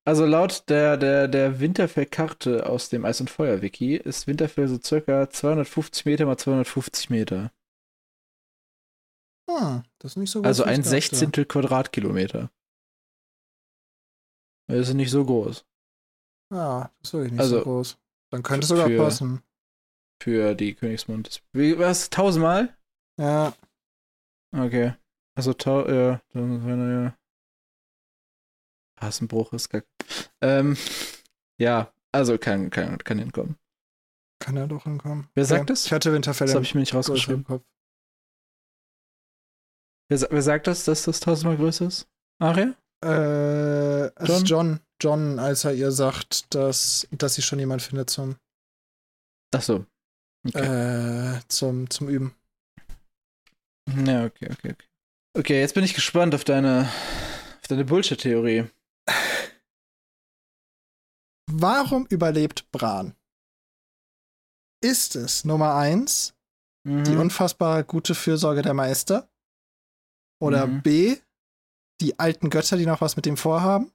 Also 0.07 0.25
laut 0.25 0.69
der, 0.69 0.95
der, 0.95 1.27
der 1.27 1.59
Winterfell-Karte 1.59 2.65
aus 2.65 2.87
dem 2.87 3.03
Eis- 3.03 3.19
und 3.19 3.29
Feuer-Wiki 3.29 3.97
ist 3.97 4.25
Winterfell 4.25 4.69
so 4.69 4.79
circa 4.81 5.29
250 5.29 6.05
Meter 6.05 6.25
mal 6.25 6.37
250 6.37 7.09
Meter. 7.09 7.51
Ah, 9.49 9.83
das 9.99 10.13
ist 10.13 10.15
nicht 10.15 10.31
so 10.31 10.39
groß. 10.39 10.47
Also 10.47 10.63
ein 10.63 10.83
Sechzehntel 10.83 11.43
Quadratkilometer. 11.43 12.49
Das 14.69 14.87
ist 14.87 14.93
nicht 14.93 15.11
so 15.11 15.25
groß. 15.25 15.65
Ah, 16.53 16.89
das 16.99 17.09
ist 17.09 17.13
wirklich 17.13 17.31
nicht 17.33 17.41
also, 17.41 17.57
so 17.57 17.63
groß. 17.63 17.97
Dann 18.31 18.43
könnte 18.43 18.63
es 18.63 18.69
sogar 18.69 18.87
für, 18.87 18.97
passen. 18.97 19.43
Für 20.23 20.55
die 20.55 20.73
Königsmund. 20.73 21.43
Wie, 21.51 21.77
was? 21.77 22.09
Tausendmal? 22.09 22.77
Ja. 23.19 23.53
Okay. 24.55 24.93
Also, 25.35 25.51
ja, 25.51 26.21
dann 26.31 26.65
wenn 26.65 27.03
ja. 27.03 27.17
Hassenbruch 29.01 29.51
ist 29.51 29.69
kacke. 29.69 29.96
Ähm, 30.41 30.77
ja, 31.59 31.91
also 32.11 32.37
kann, 32.37 32.69
kann, 32.69 32.97
kann 32.99 33.19
hinkommen. 33.19 33.57
Kann 34.39 34.57
er 34.57 34.67
doch 34.67 34.83
hinkommen. 34.83 35.29
Wer 35.33 35.45
sagt 35.45 35.69
das? 35.69 35.85
Ich 35.85 35.93
hatte 35.93 36.13
Winterfell. 36.13 36.47
Das 36.47 36.55
habe 36.55 36.65
ich 36.65 36.75
mir 36.75 36.81
nicht 36.81 36.93
rausgeschrieben. 36.93 37.45
Wer, 40.09 40.27
wer, 40.29 40.41
sagt 40.41 40.67
das, 40.67 40.85
dass 40.85 41.03
das 41.03 41.19
tausendmal 41.19 41.57
größer 41.57 41.87
ist? 41.87 42.07
Aria? 42.39 42.75
Äh, 43.03 44.25
John? 44.25 44.45
John. 44.45 44.79
John, 44.99 45.39
als 45.39 45.63
er 45.63 45.73
ihr 45.73 45.91
sagt, 45.91 46.53
dass, 46.55 47.07
dass 47.11 47.35
sie 47.35 47.41
schon 47.41 47.59
jemand 47.59 47.81
findet 47.81 48.09
zum. 48.09 48.37
Ach 49.53 49.61
so. 49.61 49.85
Okay. 50.47 51.35
Äh, 51.35 51.39
zum, 51.47 51.89
zum 51.89 52.09
Üben. 52.09 52.35
Ja, 54.05 54.25
okay, 54.25 54.49
okay, 54.51 54.71
okay. 54.71 54.85
Okay, 55.37 55.59
jetzt 55.59 55.75
bin 55.75 55.83
ich 55.83 55.93
gespannt 55.93 56.33
auf 56.33 56.43
deine, 56.43 56.89
auf 57.61 57.67
deine 57.67 57.85
Bullshit-Theorie. 57.85 58.65
Warum 61.59 62.05
überlebt 62.05 62.69
Bran? 62.71 63.15
Ist 64.79 65.15
es 65.15 65.43
Nummer 65.43 65.73
eins 65.73 66.35
mhm. 66.83 67.03
die 67.03 67.15
unfassbar 67.15 67.83
gute 67.83 68.13
Fürsorge 68.13 68.61
der 68.61 68.75
Meister? 68.75 69.27
Oder 70.39 70.67
mhm. 70.67 70.81
B, 70.83 71.17
die 71.99 72.19
alten 72.19 72.51
Götter, 72.51 72.77
die 72.77 72.85
noch 72.85 73.01
was 73.01 73.15
mit 73.15 73.25
ihm 73.25 73.37
vorhaben? 73.37 73.91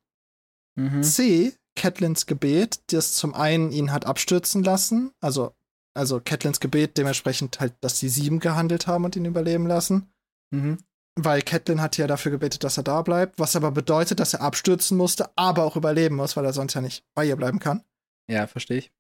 Mhm. 0.75 1.05
C, 1.05 1.55
Catelins 1.77 2.27
Gebet, 2.27 2.81
das 2.89 3.15
zum 3.15 3.33
einen 3.33 3.71
ihn 3.71 3.93
hat 3.93 4.07
abstürzen 4.07 4.65
lassen, 4.65 5.13
also, 5.21 5.55
also 5.95 6.21
Catelins 6.21 6.59
Gebet 6.59 6.99
dementsprechend 6.99 7.61
halt, 7.61 7.75
dass 7.81 8.01
die 8.01 8.09
sieben 8.09 8.41
gehandelt 8.41 8.89
haben 8.89 9.05
und 9.05 9.15
ihn 9.15 9.25
überleben 9.25 9.69
lassen. 9.69 10.13
Mhm. 10.51 10.79
Weil 11.15 11.43
Catelyn 11.43 11.83
hat 11.83 11.99
ja 11.99 12.07
dafür 12.07 12.33
gebetet, 12.33 12.65
dass 12.65 12.79
er 12.79 12.85
da 12.85 13.03
bleibt, 13.03 13.39
was 13.39 13.55
aber 13.55 13.71
bedeutet, 13.71 14.19
dass 14.19 14.33
er 14.33 14.41
abstürzen 14.41 14.97
musste, 14.97 15.31
aber 15.37 15.65
auch 15.65 15.77
überleben 15.77 16.17
muss, 16.17 16.37
weil 16.37 16.45
er 16.45 16.55
sonst 16.55 16.75
ja 16.75 16.81
nicht 16.81 17.05
bei 17.15 17.27
ihr 17.27 17.37
bleiben 17.37 17.59
kann. 17.59 17.85
Ja, 18.29 18.47
verstehe 18.47 18.79
ich. 18.79 18.93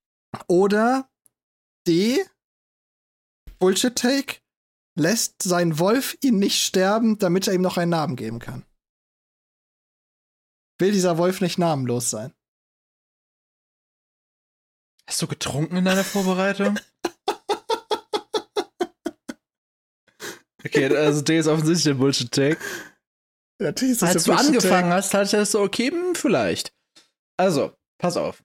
Oder 0.46 1.08
D, 1.86 2.22
Bullshit-Take, 3.58 4.40
lässt 4.94 5.42
sein 5.42 5.78
Wolf 5.78 6.16
ihn 6.20 6.38
nicht 6.38 6.62
sterben, 6.62 7.18
damit 7.18 7.48
er 7.48 7.54
ihm 7.54 7.62
noch 7.62 7.78
einen 7.78 7.90
Namen 7.90 8.16
geben 8.16 8.38
kann. 8.38 8.64
Will 10.78 10.92
dieser 10.92 11.16
Wolf 11.16 11.40
nicht 11.40 11.58
namenlos 11.58 12.10
sein? 12.10 12.34
Hast 15.06 15.22
du 15.22 15.26
getrunken 15.26 15.76
in 15.76 15.84
deiner 15.84 16.04
Vorbereitung? 16.04 16.78
okay, 20.64 20.94
also 20.96 21.22
D 21.22 21.38
ist 21.38 21.46
offensichtlich 21.46 21.84
der 21.84 21.94
Bullshit-Take. 21.94 22.58
Ja, 23.60 23.68
ist 23.70 24.02
Als 24.02 24.24
du 24.24 24.32
angefangen 24.32 24.92
hast, 24.92 25.14
hatte 25.14 25.24
ich 25.24 25.30
das 25.30 25.52
so, 25.52 25.60
okay, 25.60 25.90
hm, 25.90 26.14
vielleicht. 26.14 26.74
Also, 27.36 27.76
pass 27.98 28.16
auf. 28.16 28.42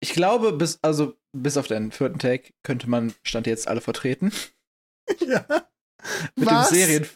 Ich 0.00 0.12
glaube, 0.12 0.52
bis, 0.52 0.78
also, 0.82 1.16
bis 1.32 1.56
auf 1.56 1.66
den 1.66 1.90
vierten 1.90 2.18
Take 2.18 2.52
könnte 2.62 2.88
man 2.88 3.14
Stand 3.22 3.46
jetzt 3.46 3.68
alle 3.68 3.80
vertreten. 3.80 4.32
Ja. 5.20 5.46
mit 6.34 6.46
Was? 6.46 6.68
dem 6.68 6.76
Serien. 6.76 7.06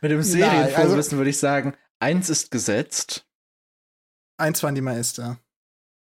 Mit 0.00 0.10
dem 0.10 0.22
Serienvorwissen 0.24 0.96
also, 0.96 1.16
würde 1.18 1.30
ich 1.30 1.38
sagen, 1.38 1.76
eins 2.00 2.28
ist 2.28 2.50
gesetzt. 2.50 3.28
Eins 4.38 4.60
waren 4.64 4.74
die 4.74 4.80
Meister. 4.80 5.38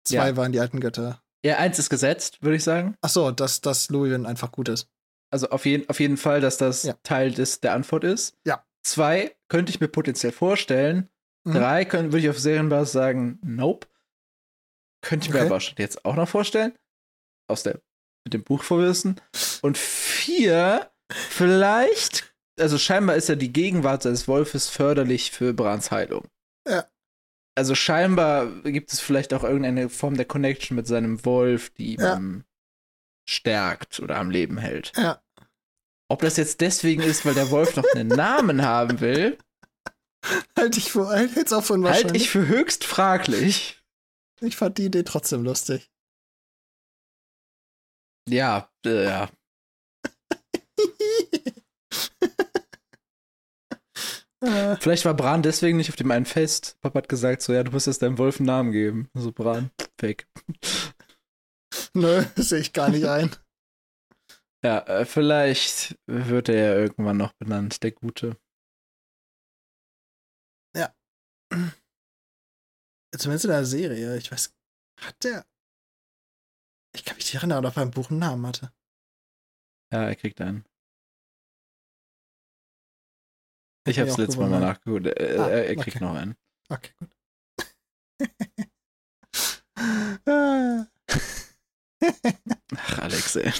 Zwei 0.04 0.28
ja. 0.28 0.36
waren 0.36 0.52
die 0.52 0.60
alten 0.60 0.80
Götter. 0.80 1.22
Ja, 1.44 1.58
eins 1.58 1.78
ist 1.78 1.90
gesetzt, 1.90 2.42
würde 2.42 2.56
ich 2.56 2.64
sagen. 2.64 2.96
Ach 3.02 3.10
so, 3.10 3.30
dass, 3.30 3.60
dass 3.60 3.90
Louis 3.90 4.12
einfach 4.24 4.50
gut 4.50 4.70
ist. 4.70 4.88
Also 5.30 5.50
auf 5.50 5.66
jeden, 5.66 5.88
auf 5.88 6.00
jeden 6.00 6.16
Fall, 6.16 6.40
dass 6.40 6.56
das 6.56 6.84
ja. 6.84 6.94
Teil 7.02 7.32
des, 7.32 7.60
der 7.60 7.74
Antwort 7.74 8.04
ist. 8.04 8.36
Ja. 8.46 8.64
Zwei 8.84 9.34
könnte 9.48 9.70
ich 9.70 9.80
mir 9.80 9.88
potenziell 9.88 10.32
vorstellen. 10.32 11.08
Mhm. 11.44 11.54
Drei 11.54 11.84
können, 11.84 12.12
würde 12.12 12.24
ich 12.24 12.30
auf 12.30 12.38
Serienbasis 12.38 12.92
sagen, 12.92 13.38
nope. 13.42 13.86
Könnte 15.02 15.28
ich 15.28 15.34
okay. 15.34 15.44
mir 15.44 15.54
aber 15.54 15.62
jetzt 15.78 16.04
auch 16.04 16.16
noch 16.16 16.28
vorstellen. 16.28 16.72
Aus 17.48 17.62
der, 17.62 17.80
mit 18.24 18.34
dem 18.34 18.44
Buchvorwissen. 18.44 19.20
Und 19.62 19.78
vier, 19.78 20.90
vielleicht, 21.10 22.34
also 22.58 22.78
scheinbar 22.78 23.16
ist 23.16 23.28
ja 23.28 23.36
die 23.36 23.52
Gegenwart 23.52 24.02
seines 24.02 24.26
Wolfes 24.26 24.68
förderlich 24.68 25.30
für 25.30 25.52
Brans 25.52 25.90
Heilung. 25.90 26.26
Ja. 26.68 26.86
Also 27.56 27.74
scheinbar 27.74 28.46
gibt 28.62 28.92
es 28.92 29.00
vielleicht 29.00 29.32
auch 29.32 29.42
irgendeine 29.42 29.88
Form 29.88 30.16
der 30.16 30.26
Connection 30.26 30.76
mit 30.76 30.86
seinem 30.86 31.24
Wolf, 31.24 31.70
die 31.70 31.94
ja. 31.94 32.20
Stärkt 33.28 34.00
oder 34.00 34.16
am 34.16 34.30
Leben 34.30 34.58
hält. 34.58 34.92
Ja. 34.96 35.22
Ob 36.08 36.20
das 36.20 36.36
jetzt 36.36 36.60
deswegen 36.60 37.02
ist, 37.02 37.26
weil 37.26 37.34
der 37.34 37.50
Wolf 37.50 37.76
noch 37.76 37.84
einen 37.94 38.08
Namen 38.08 38.62
haben 38.62 39.00
will, 39.00 39.38
halte 40.56 40.78
ich 40.78 40.92
für, 40.92 41.08
halt 41.08 41.34
jetzt 41.36 41.52
auch 41.52 41.64
von 41.64 41.82
wahrscheinlich. 41.82 42.04
Halte 42.06 42.16
ich 42.16 42.30
für 42.30 42.46
höchst 42.46 42.84
fraglich. 42.84 43.82
Ich 44.40 44.56
fand 44.56 44.78
die 44.78 44.86
Idee 44.86 45.02
trotzdem 45.02 45.42
lustig. 45.42 45.90
Ja, 48.28 48.70
äh, 48.84 49.04
ja. 49.04 49.30
Vielleicht 54.80 55.04
war 55.04 55.14
Bran 55.14 55.42
deswegen 55.42 55.76
nicht 55.76 55.88
auf 55.88 55.96
dem 55.96 56.10
einen 56.10 56.26
Fest. 56.26 56.76
Papa 56.80 56.98
hat 56.98 57.08
gesagt, 57.08 57.42
so, 57.42 57.52
ja, 57.52 57.64
du 57.64 57.72
musst 57.72 57.86
jetzt 57.86 58.02
deinem 58.02 58.18
Wolf 58.18 58.38
einen 58.38 58.46
Namen 58.46 58.70
geben. 58.70 59.08
So, 59.14 59.32
Bran, 59.32 59.70
fake. 59.98 60.28
Nö, 61.94 62.24
sehe 62.36 62.60
ich 62.60 62.72
gar 62.72 62.90
nicht 62.90 63.06
ein. 63.06 63.34
Ja, 64.64 64.78
äh, 64.80 65.04
vielleicht 65.04 65.96
wird 66.06 66.48
er 66.48 66.56
ja 66.56 66.74
irgendwann 66.74 67.16
noch 67.16 67.32
benannt, 67.34 67.82
der 67.82 67.92
Gute. 67.92 68.36
Ja. 70.76 70.94
Zumindest 73.16 73.44
in 73.44 73.50
der 73.50 73.64
Serie. 73.64 74.16
Ich 74.16 74.32
weiß, 74.32 74.54
hat 75.00 75.24
der. 75.24 75.46
Ich 76.94 77.04
kann 77.04 77.16
mich 77.16 77.26
nicht 77.26 77.34
erinnern, 77.34 77.64
ob 77.64 77.76
er 77.76 77.82
beim 77.82 77.90
Buch 77.90 78.10
einen 78.10 78.20
Namen 78.20 78.46
hatte. 78.46 78.72
Ja, 79.92 80.08
er 80.08 80.16
kriegt 80.16 80.40
einen. 80.40 80.64
Ich 83.86 84.00
habe 84.00 84.10
es 84.10 84.16
letztes 84.16 84.36
Mal 84.36 84.50
mal 84.50 84.60
nachgeguckt. 84.60 85.06
Er, 85.06 85.40
ah, 85.40 85.48
er 85.48 85.76
kriegt 85.76 85.96
okay. 85.96 86.04
noch 86.04 86.16
einen. 86.16 86.36
Okay, 86.68 86.92
gut. 86.98 87.16
sehen. 93.10 93.52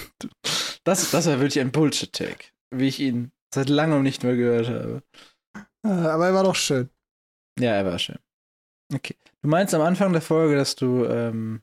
Das, 0.84 1.10
das 1.10 1.26
war 1.26 1.40
wirklich 1.40 1.60
ein 1.60 1.72
Bullshit-Tag, 1.72 2.52
wie 2.70 2.88
ich 2.88 3.00
ihn 3.00 3.32
seit 3.54 3.68
langem 3.68 4.02
nicht 4.02 4.22
mehr 4.22 4.36
gehört 4.36 4.68
habe. 4.68 5.02
Aber 5.82 6.26
er 6.26 6.34
war 6.34 6.44
doch 6.44 6.54
schön. 6.54 6.90
Ja, 7.58 7.72
er 7.72 7.86
war 7.86 7.98
schön. 7.98 8.18
Okay. 8.92 9.16
Du 9.42 9.48
meinst 9.48 9.74
am 9.74 9.82
Anfang 9.82 10.12
der 10.12 10.22
Folge, 10.22 10.56
dass 10.56 10.76
du 10.76 11.04
ähm, 11.04 11.62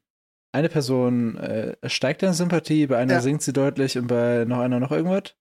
eine 0.54 0.70
Person 0.70 1.38
äh, 1.38 1.78
steigt 1.90 2.22
deine 2.22 2.34
Sympathie, 2.34 2.88
bei 2.88 2.98
einer 2.98 3.16
ja. 3.16 3.22
sinkt 3.22 3.44
sie 3.44 3.54
deutlich 3.54 3.98
und 3.98 4.08
bei 4.08 4.46
noch 4.46 4.60
einer 4.60 4.80
noch 4.80 4.92
irgendwas? 4.92 5.36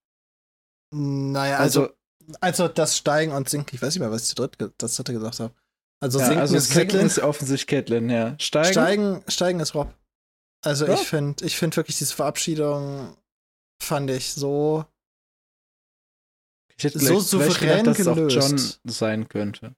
Naja, 0.94 1.58
also, 1.58 1.82
also, 1.82 1.94
also 2.40 2.68
das 2.68 2.96
Steigen 2.96 3.32
und 3.32 3.48
Sinken, 3.48 3.74
ich 3.74 3.82
weiß 3.82 3.94
nicht 3.94 4.00
mehr, 4.00 4.10
was 4.10 4.28
ich 4.28 4.34
dritte, 4.34 4.72
das 4.78 4.96
dritte 4.96 5.12
gesagt 5.12 5.40
habe. 5.40 5.54
Also 6.00 6.18
ja, 6.18 6.26
Sinken 6.26 6.40
also 6.40 6.56
ist 6.56 6.72
Caitlin. 6.72 7.06
ist 7.06 7.18
offensichtlich 7.20 7.66
Caitlin, 7.66 8.10
ja. 8.10 8.34
Steigen? 8.38 8.72
Steigen, 8.72 9.24
Steigen 9.28 9.60
ist 9.60 9.74
Rob. 9.74 9.94
Also 10.62 10.86
ja? 10.86 10.94
ich 10.94 11.00
finde 11.00 11.44
ich 11.44 11.56
find 11.56 11.76
wirklich 11.76 11.98
diese 11.98 12.14
Verabschiedung 12.14 13.16
fand 13.82 14.10
ich 14.10 14.32
so 14.32 14.84
ich 16.76 16.84
hätte 16.84 16.98
so 16.98 17.20
souverän 17.20 17.84
gedacht, 17.84 17.98
dass 17.98 18.14
gelöst. 18.14 18.36
Es 18.36 18.44
auch 18.44 18.50
John 18.50 18.92
sein 18.92 19.28
könnte. 19.28 19.76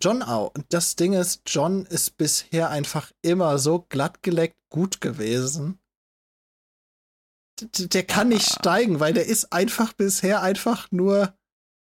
John 0.00 0.22
auch. 0.22 0.52
Und 0.54 0.66
das 0.70 0.96
Ding 0.96 1.12
ist, 1.12 1.42
John 1.46 1.86
ist 1.86 2.16
bisher 2.16 2.70
einfach 2.70 3.12
immer 3.22 3.58
so 3.58 3.86
glattgeleckt 3.88 4.56
gut 4.70 5.00
gewesen. 5.00 5.78
D 7.60 7.86
der 7.86 8.02
kann 8.02 8.28
nicht 8.28 8.50
ah. 8.50 8.58
steigen, 8.60 8.98
weil 8.98 9.12
der 9.12 9.26
ist 9.26 9.52
einfach 9.52 9.92
bisher 9.92 10.42
einfach 10.42 10.90
nur. 10.90 11.36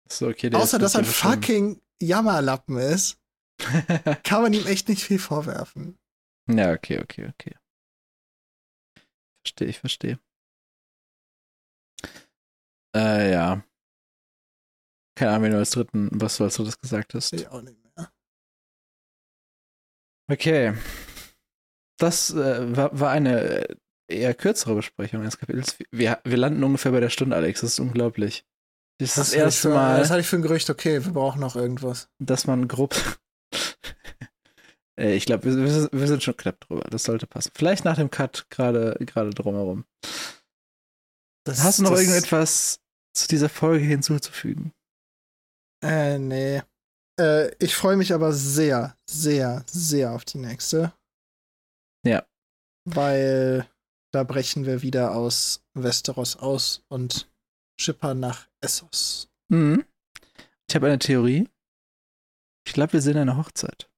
So, 0.10 0.28
okay, 0.28 0.54
außer 0.54 0.80
dass 0.80 0.96
er 0.96 1.02
ein 1.02 1.06
fucking 1.06 1.82
Jammerlappen 2.02 2.78
ist, 2.78 3.18
kann 4.24 4.42
man 4.42 4.54
ihm 4.54 4.66
echt 4.66 4.88
nicht 4.88 5.04
viel 5.04 5.20
vorwerfen. 5.20 5.98
Ja, 6.50 6.72
okay, 6.74 7.00
okay, 7.00 7.30
okay. 7.32 7.56
Verstehe, 9.44 9.68
ich 9.68 9.80
verstehe. 9.80 10.20
Äh, 12.96 13.32
ja. 13.32 13.64
Keine 15.16 15.32
Ahnung, 15.32 15.44
wenn 15.44 15.52
du 15.52 15.58
als 15.58 15.72
dritten, 15.72 16.10
was 16.14 16.38
du 16.38 16.44
als 16.46 16.56
drittes 16.56 16.80
gesagt 16.80 17.14
hast. 17.14 17.34
Ich 17.34 17.48
auch 17.50 17.62
nicht 17.62 17.78
mehr. 17.84 18.12
Okay. 20.32 20.74
Das 22.00 22.32
äh, 22.32 22.76
war, 22.76 22.98
war 22.98 23.12
eine 23.12 23.68
äh, 23.68 23.76
eher 24.08 24.34
kürzere 24.34 24.76
Besprechung 24.76 25.22
eines 25.22 25.38
Kapitels. 25.38 25.78
Wir, 25.92 26.20
wir 26.24 26.38
landen 26.38 26.64
ungefähr 26.64 26.92
bei 26.92 27.00
der 27.00 27.10
Stunde, 27.10 27.36
Alex. 27.36 27.62
Das 27.62 27.74
ist 27.74 27.80
unglaublich. 27.80 28.46
Das 29.00 29.10
ist 29.10 29.18
das, 29.18 29.28
das 29.32 29.34
erste 29.34 29.70
für, 29.70 29.74
Mal. 29.76 30.00
Das 30.00 30.10
hatte 30.10 30.22
ich 30.22 30.28
für 30.28 30.38
ein 30.38 30.42
Gerücht, 30.42 30.70
okay, 30.70 31.04
wir 31.04 31.14
brauchen 31.14 31.42
noch 31.42 31.56
irgendwas. 31.56 32.10
Dass 32.20 32.48
man 32.48 32.68
grob. 32.68 32.96
Äh, 35.00 35.16
ich 35.16 35.26
glaube, 35.26 35.46
wir, 35.46 35.90
wir, 35.92 36.08
sind 36.08 36.24
schon 36.24 36.38
knapp 36.38 36.60
drüber. 36.60 36.82
Das 36.90 37.04
sollte 37.04 37.26
passen. 37.26 37.52
Vielleicht 37.56 37.86
nach 37.86 37.96
dem 37.96 38.12
Cut 38.12 38.48
gerade 38.50 38.98
drumherum. 39.00 39.86
Das, 41.46 41.64
Hast 41.64 41.80
du 41.80 41.84
noch 41.84 41.92
das, 41.92 42.02
irgendetwas 42.02 42.82
zu 43.14 43.28
dieser 43.28 43.50
Folge 43.50 43.86
hinzuzufügen? 43.86 44.74
Äh, 45.84 46.20
nee. 46.20 46.62
Äh, 47.20 47.56
ich 47.64 47.76
freue 47.76 47.96
mich 47.96 48.14
aber 48.14 48.34
sehr, 48.34 48.98
sehr, 49.10 49.64
sehr 49.68 50.12
auf 50.12 50.26
die 50.26 50.38
nächste. 50.38 50.94
Ja. 52.06 52.26
Weil 52.86 53.68
da 54.12 54.24
brechen 54.24 54.66
wir 54.66 54.82
wieder 54.82 55.16
aus 55.16 55.64
Westeros 55.74 56.36
aus 56.36 56.84
und 56.90 57.30
schippern 57.80 58.20
nach 58.20 58.48
Essos. 58.62 59.30
Mhm. 59.50 59.86
Ich 60.68 60.76
habe 60.76 60.88
eine 60.88 61.00
Theorie. 61.00 61.48
Ich 62.68 62.74
glaube, 62.74 62.94
wir 62.94 63.02
sind 63.02 63.18
eine 63.18 63.38
Hochzeit. 63.38 63.89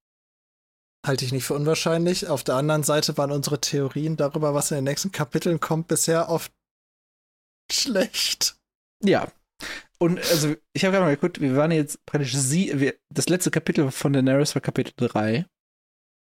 Halte 1.05 1.25
ich 1.25 1.31
nicht 1.31 1.45
für 1.45 1.55
unwahrscheinlich. 1.55 2.27
Auf 2.27 2.43
der 2.43 2.55
anderen 2.55 2.83
Seite 2.83 3.17
waren 3.17 3.31
unsere 3.31 3.59
Theorien 3.59 4.17
darüber, 4.17 4.53
was 4.53 4.71
in 4.71 4.75
den 4.75 4.83
nächsten 4.83 5.11
Kapiteln 5.11 5.59
kommt, 5.59 5.87
bisher 5.87 6.29
oft 6.29 6.51
schlecht. 7.71 8.55
Ja, 9.03 9.31
und 10.01 10.17
also, 10.17 10.55
ich 10.73 10.83
habe 10.83 10.93
gerade 10.93 11.05
mal 11.05 11.15
geguckt, 11.15 11.41
wir 11.41 11.55
waren 11.55 11.69
jetzt 11.69 12.03
praktisch 12.07 12.33
sie, 12.33 12.79
wir, 12.79 12.95
das 13.13 13.29
letzte 13.29 13.51
Kapitel 13.51 13.91
von 13.91 14.13
Daenerys 14.13 14.55
war 14.55 14.61
Kapitel 14.61 14.93
3. 14.97 15.45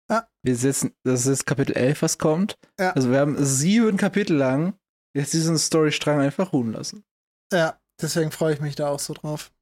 Ja. 0.09 0.29
Wir 0.45 0.55
sitzen, 0.55 0.95
das 1.03 1.27
ist 1.27 1.45
Kapitel 1.45 1.77
11, 1.77 2.03
was 2.03 2.19
kommt. 2.19 2.57
Ja. 2.79 2.93
Also 2.93 3.11
wir 3.11 3.19
haben 3.19 3.43
sieben 3.45 3.97
Kapitel 3.97 4.37
lang 4.37 4.79
jetzt 5.17 5.33
diesen 5.33 5.59
Storystrang 5.59 6.21
einfach 6.21 6.53
ruhen 6.53 6.73
lassen. 6.73 7.05
Ja, 7.53 7.81
deswegen 8.01 8.31
freue 8.31 8.55
ich 8.55 8.61
mich 8.61 8.77
da 8.77 8.89
auch 8.89 9.01
so 9.01 9.13
drauf. 9.13 9.53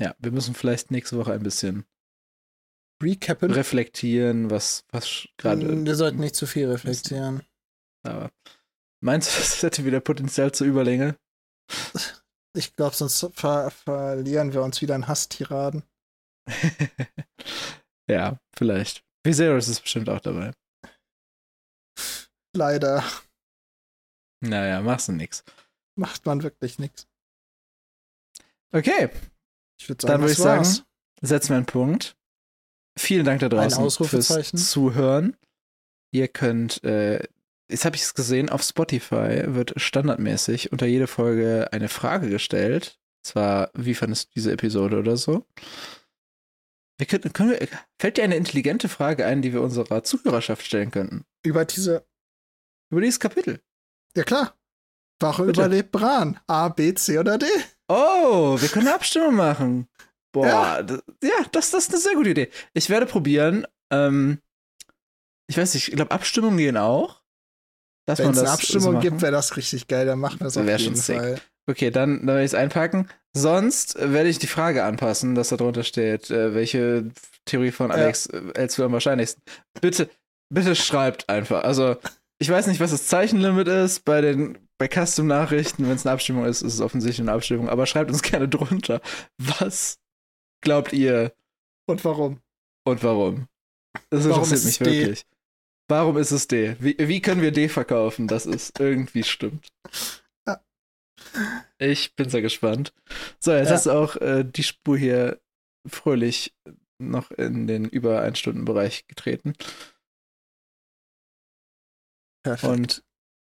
Ja, 0.00 0.14
wir 0.20 0.30
müssen 0.30 0.54
vielleicht 0.54 0.92
nächste 0.92 1.16
Woche 1.16 1.32
ein 1.32 1.42
bisschen 1.42 1.84
recappen, 3.02 3.50
reflektieren, 3.50 4.50
was, 4.50 4.84
was 4.90 5.28
gerade. 5.36 5.64
Mm, 5.64 5.86
wir 5.86 5.96
sollten 5.96 6.20
nicht 6.20 6.36
zu 6.36 6.46
viel 6.46 6.68
reflektieren. 6.68 7.42
Aber 8.04 8.30
meinst 9.00 9.28
du, 9.28 9.32
das 9.38 9.62
hätte 9.62 9.84
wieder 9.84 10.00
Potenzial 10.00 10.52
zur 10.52 10.66
Überlänge? 10.66 11.16
Ich 12.54 12.76
glaube, 12.76 12.94
sonst 12.94 13.26
ver 13.32 13.70
verlieren 13.70 14.52
wir 14.52 14.62
uns 14.62 14.82
wieder 14.82 14.94
in 14.94 15.08
Hasstiraden. 15.08 15.84
ja, 18.10 18.38
vielleicht. 18.54 19.02
Viserys 19.24 19.68
ist 19.68 19.80
bestimmt 19.80 20.10
auch 20.10 20.20
dabei. 20.20 20.52
Leider. 22.54 23.02
Naja, 24.44 24.82
machst 24.82 25.08
du 25.08 25.12
nix. 25.12 25.44
Macht 25.98 26.26
man 26.26 26.42
wirklich 26.42 26.78
nix. 26.78 27.06
Okay. 28.72 29.10
Ich 29.80 29.88
würd 29.88 30.00
sagen, 30.00 30.12
Dann 30.12 30.20
würde 30.20 30.32
ich 30.32 30.38
sagen, 30.38 30.64
setzen 31.20 31.50
wir 31.50 31.56
einen 31.56 31.66
Punkt. 31.66 32.16
Vielen 32.98 33.24
Dank 33.24 33.40
da 33.40 33.48
draußen 33.48 33.90
fürs 33.90 34.52
Zuhören. 34.52 35.36
Ihr 36.10 36.28
könnt 36.28 36.84
äh, 36.84 37.20
jetzt 37.72 37.84
habe 37.84 37.96
ich 37.96 38.02
es 38.02 38.14
gesehen, 38.14 38.48
auf 38.50 38.62
Spotify 38.62 39.42
wird 39.46 39.72
standardmäßig 39.76 40.70
unter 40.70 40.86
jede 40.86 41.06
Folge 41.06 41.68
eine 41.72 41.88
Frage 41.88 42.28
gestellt. 42.28 42.98
Zwar, 43.24 43.70
wie 43.74 43.94
fandest 43.94 44.28
du 44.28 44.32
diese 44.36 44.52
Episode 44.52 44.98
oder 44.98 45.16
so? 45.16 45.46
Wir 46.98 47.06
können, 47.06 47.32
können 47.32 47.50
wir, 47.50 47.68
fällt 47.98 48.16
dir 48.16 48.24
eine 48.24 48.36
intelligente 48.36 48.88
Frage 48.88 49.26
ein, 49.26 49.42
die 49.42 49.52
wir 49.52 49.62
unserer 49.62 50.04
Zuhörerschaft 50.04 50.64
stellen 50.64 50.90
könnten? 50.90 51.24
Über 51.42 51.64
diese. 51.64 52.06
Über 52.90 53.00
dieses 53.00 53.18
Kapitel. 53.18 53.60
Ja, 54.16 54.24
klar. 54.24 54.56
Warum 55.18 55.48
überlebt 55.48 55.92
Bran? 55.92 56.38
A, 56.46 56.68
B, 56.68 56.94
C 56.94 57.18
oder 57.18 57.38
D? 57.38 57.46
Oh, 57.88 58.60
wir 58.60 58.68
können 58.68 58.88
eine 58.88 58.96
Abstimmung 58.96 59.34
machen. 59.34 59.88
Boah, 60.32 60.46
ja, 60.46 60.82
das, 60.82 61.02
ja 61.22 61.44
das, 61.52 61.70
das 61.70 61.84
ist 61.84 61.90
eine 61.90 62.00
sehr 62.00 62.14
gute 62.14 62.30
Idee. 62.30 62.50
Ich 62.72 62.88
werde 62.90 63.06
probieren. 63.06 63.66
Ähm, 63.92 64.38
ich 65.46 65.58
weiß 65.58 65.74
nicht, 65.74 65.88
ich 65.88 65.94
glaube, 65.94 66.10
Abstimmungen 66.10 66.56
gehen 66.56 66.76
auch. 66.76 67.22
Wenn 68.06 68.30
es 68.30 68.38
eine 68.38 68.50
Abstimmung 68.50 68.94
so 68.94 68.98
gibt, 68.98 69.22
wäre 69.22 69.32
das 69.32 69.56
richtig 69.56 69.86
geil. 69.86 70.06
Dann 70.06 70.18
machen 70.18 70.40
wir 70.40 70.46
es 70.48 70.56
auf 70.56 70.66
jeden 70.66 70.96
Fall. 70.96 71.40
Okay, 71.68 71.90
dann, 71.90 72.18
dann 72.18 72.28
werde 72.28 72.40
ich 72.44 72.50
es 72.50 72.54
einpacken. 72.54 73.08
Sonst 73.34 73.96
werde 73.98 74.28
ich 74.28 74.38
die 74.38 74.48
Frage 74.48 74.84
anpassen, 74.84 75.34
dass 75.34 75.50
da 75.50 75.56
drunter 75.56 75.84
steht, 75.84 76.30
äh, 76.30 76.54
welche 76.54 77.10
Theorie 77.44 77.70
von 77.70 77.90
Alex 77.90 78.28
ja. 78.32 78.40
hältst 78.56 78.78
du 78.78 78.84
am 78.84 78.92
wahrscheinlichsten. 78.92 79.42
Bitte, 79.80 80.10
bitte 80.52 80.74
schreibt 80.74 81.28
einfach. 81.28 81.62
Also, 81.62 81.96
ich 82.40 82.50
weiß 82.50 82.66
nicht, 82.66 82.80
was 82.80 82.90
das 82.90 83.06
Zeichenlimit 83.06 83.68
ist 83.68 84.04
bei 84.04 84.20
den 84.20 84.58
bei 84.78 84.88
Custom-Nachrichten. 84.88 85.84
Wenn 85.84 85.94
es 85.94 86.04
eine 86.04 86.14
Abstimmung 86.14 86.44
ist, 86.44 86.62
ist 86.62 86.74
es 86.74 86.80
offensichtlich 86.80 87.20
eine 87.20 87.32
Abstimmung. 87.32 87.68
Aber 87.68 87.86
schreibt 87.86 88.10
uns 88.10 88.22
gerne 88.22 88.48
drunter. 88.48 89.00
Was 89.38 89.98
glaubt 90.62 90.92
ihr? 90.92 91.32
Und 91.86 92.04
warum? 92.04 92.40
Und 92.84 93.04
warum? 93.04 93.48
Das 94.10 94.28
warum 94.28 94.44
interessiert 94.44 94.80
mich 94.80 94.98
wirklich. 94.98 95.26
Warum 95.88 96.16
ist 96.16 96.30
es 96.30 96.48
D? 96.48 96.76
Wie, 96.80 96.96
wie 96.98 97.20
können 97.20 97.42
wir 97.42 97.52
D 97.52 97.68
verkaufen, 97.68 98.26
dass 98.26 98.46
es 98.46 98.72
irgendwie 98.78 99.24
stimmt? 99.24 99.68
Ich 101.78 102.14
bin 102.14 102.30
sehr 102.30 102.42
gespannt. 102.42 102.94
So, 103.38 103.52
jetzt 103.52 103.68
ja. 103.68 103.74
hast 103.74 103.86
du 103.86 103.90
auch 103.90 104.16
äh, 104.16 104.44
die 104.44 104.62
Spur 104.62 104.96
hier 104.96 105.40
fröhlich 105.86 106.54
noch 106.98 107.30
in 107.32 107.66
den 107.66 107.84
über 107.84 108.22
ein 108.22 108.36
Stunden 108.36 108.64
Bereich 108.64 109.06
getreten. 109.06 109.54
Perfekt. 112.44 112.72
Und 112.72 113.04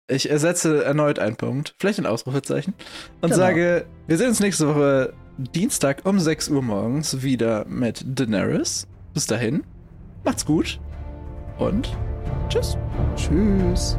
ich 0.08 0.28
ersetze 0.28 0.84
erneut 0.84 1.18
einen 1.18 1.36
Punkt, 1.36 1.74
vielleicht 1.78 1.98
ein 1.98 2.06
Ausrufezeichen, 2.06 2.74
und 3.22 3.30
genau. 3.30 3.36
sage, 3.36 3.86
wir 4.06 4.18
sehen 4.18 4.28
uns 4.28 4.40
nächste 4.40 4.68
Woche 4.68 5.14
Dienstag 5.36 6.02
um 6.04 6.20
6 6.20 6.50
Uhr 6.50 6.62
morgens 6.62 7.24
wieder 7.24 7.64
mit 7.64 8.04
Daenerys. 8.06 8.86
Bis 9.14 9.26
dahin, 9.26 9.64
macht's 10.24 10.46
gut 10.46 10.78
und 11.58 11.96
Tschüss. 12.48 12.76
Tschüss. 13.16 13.98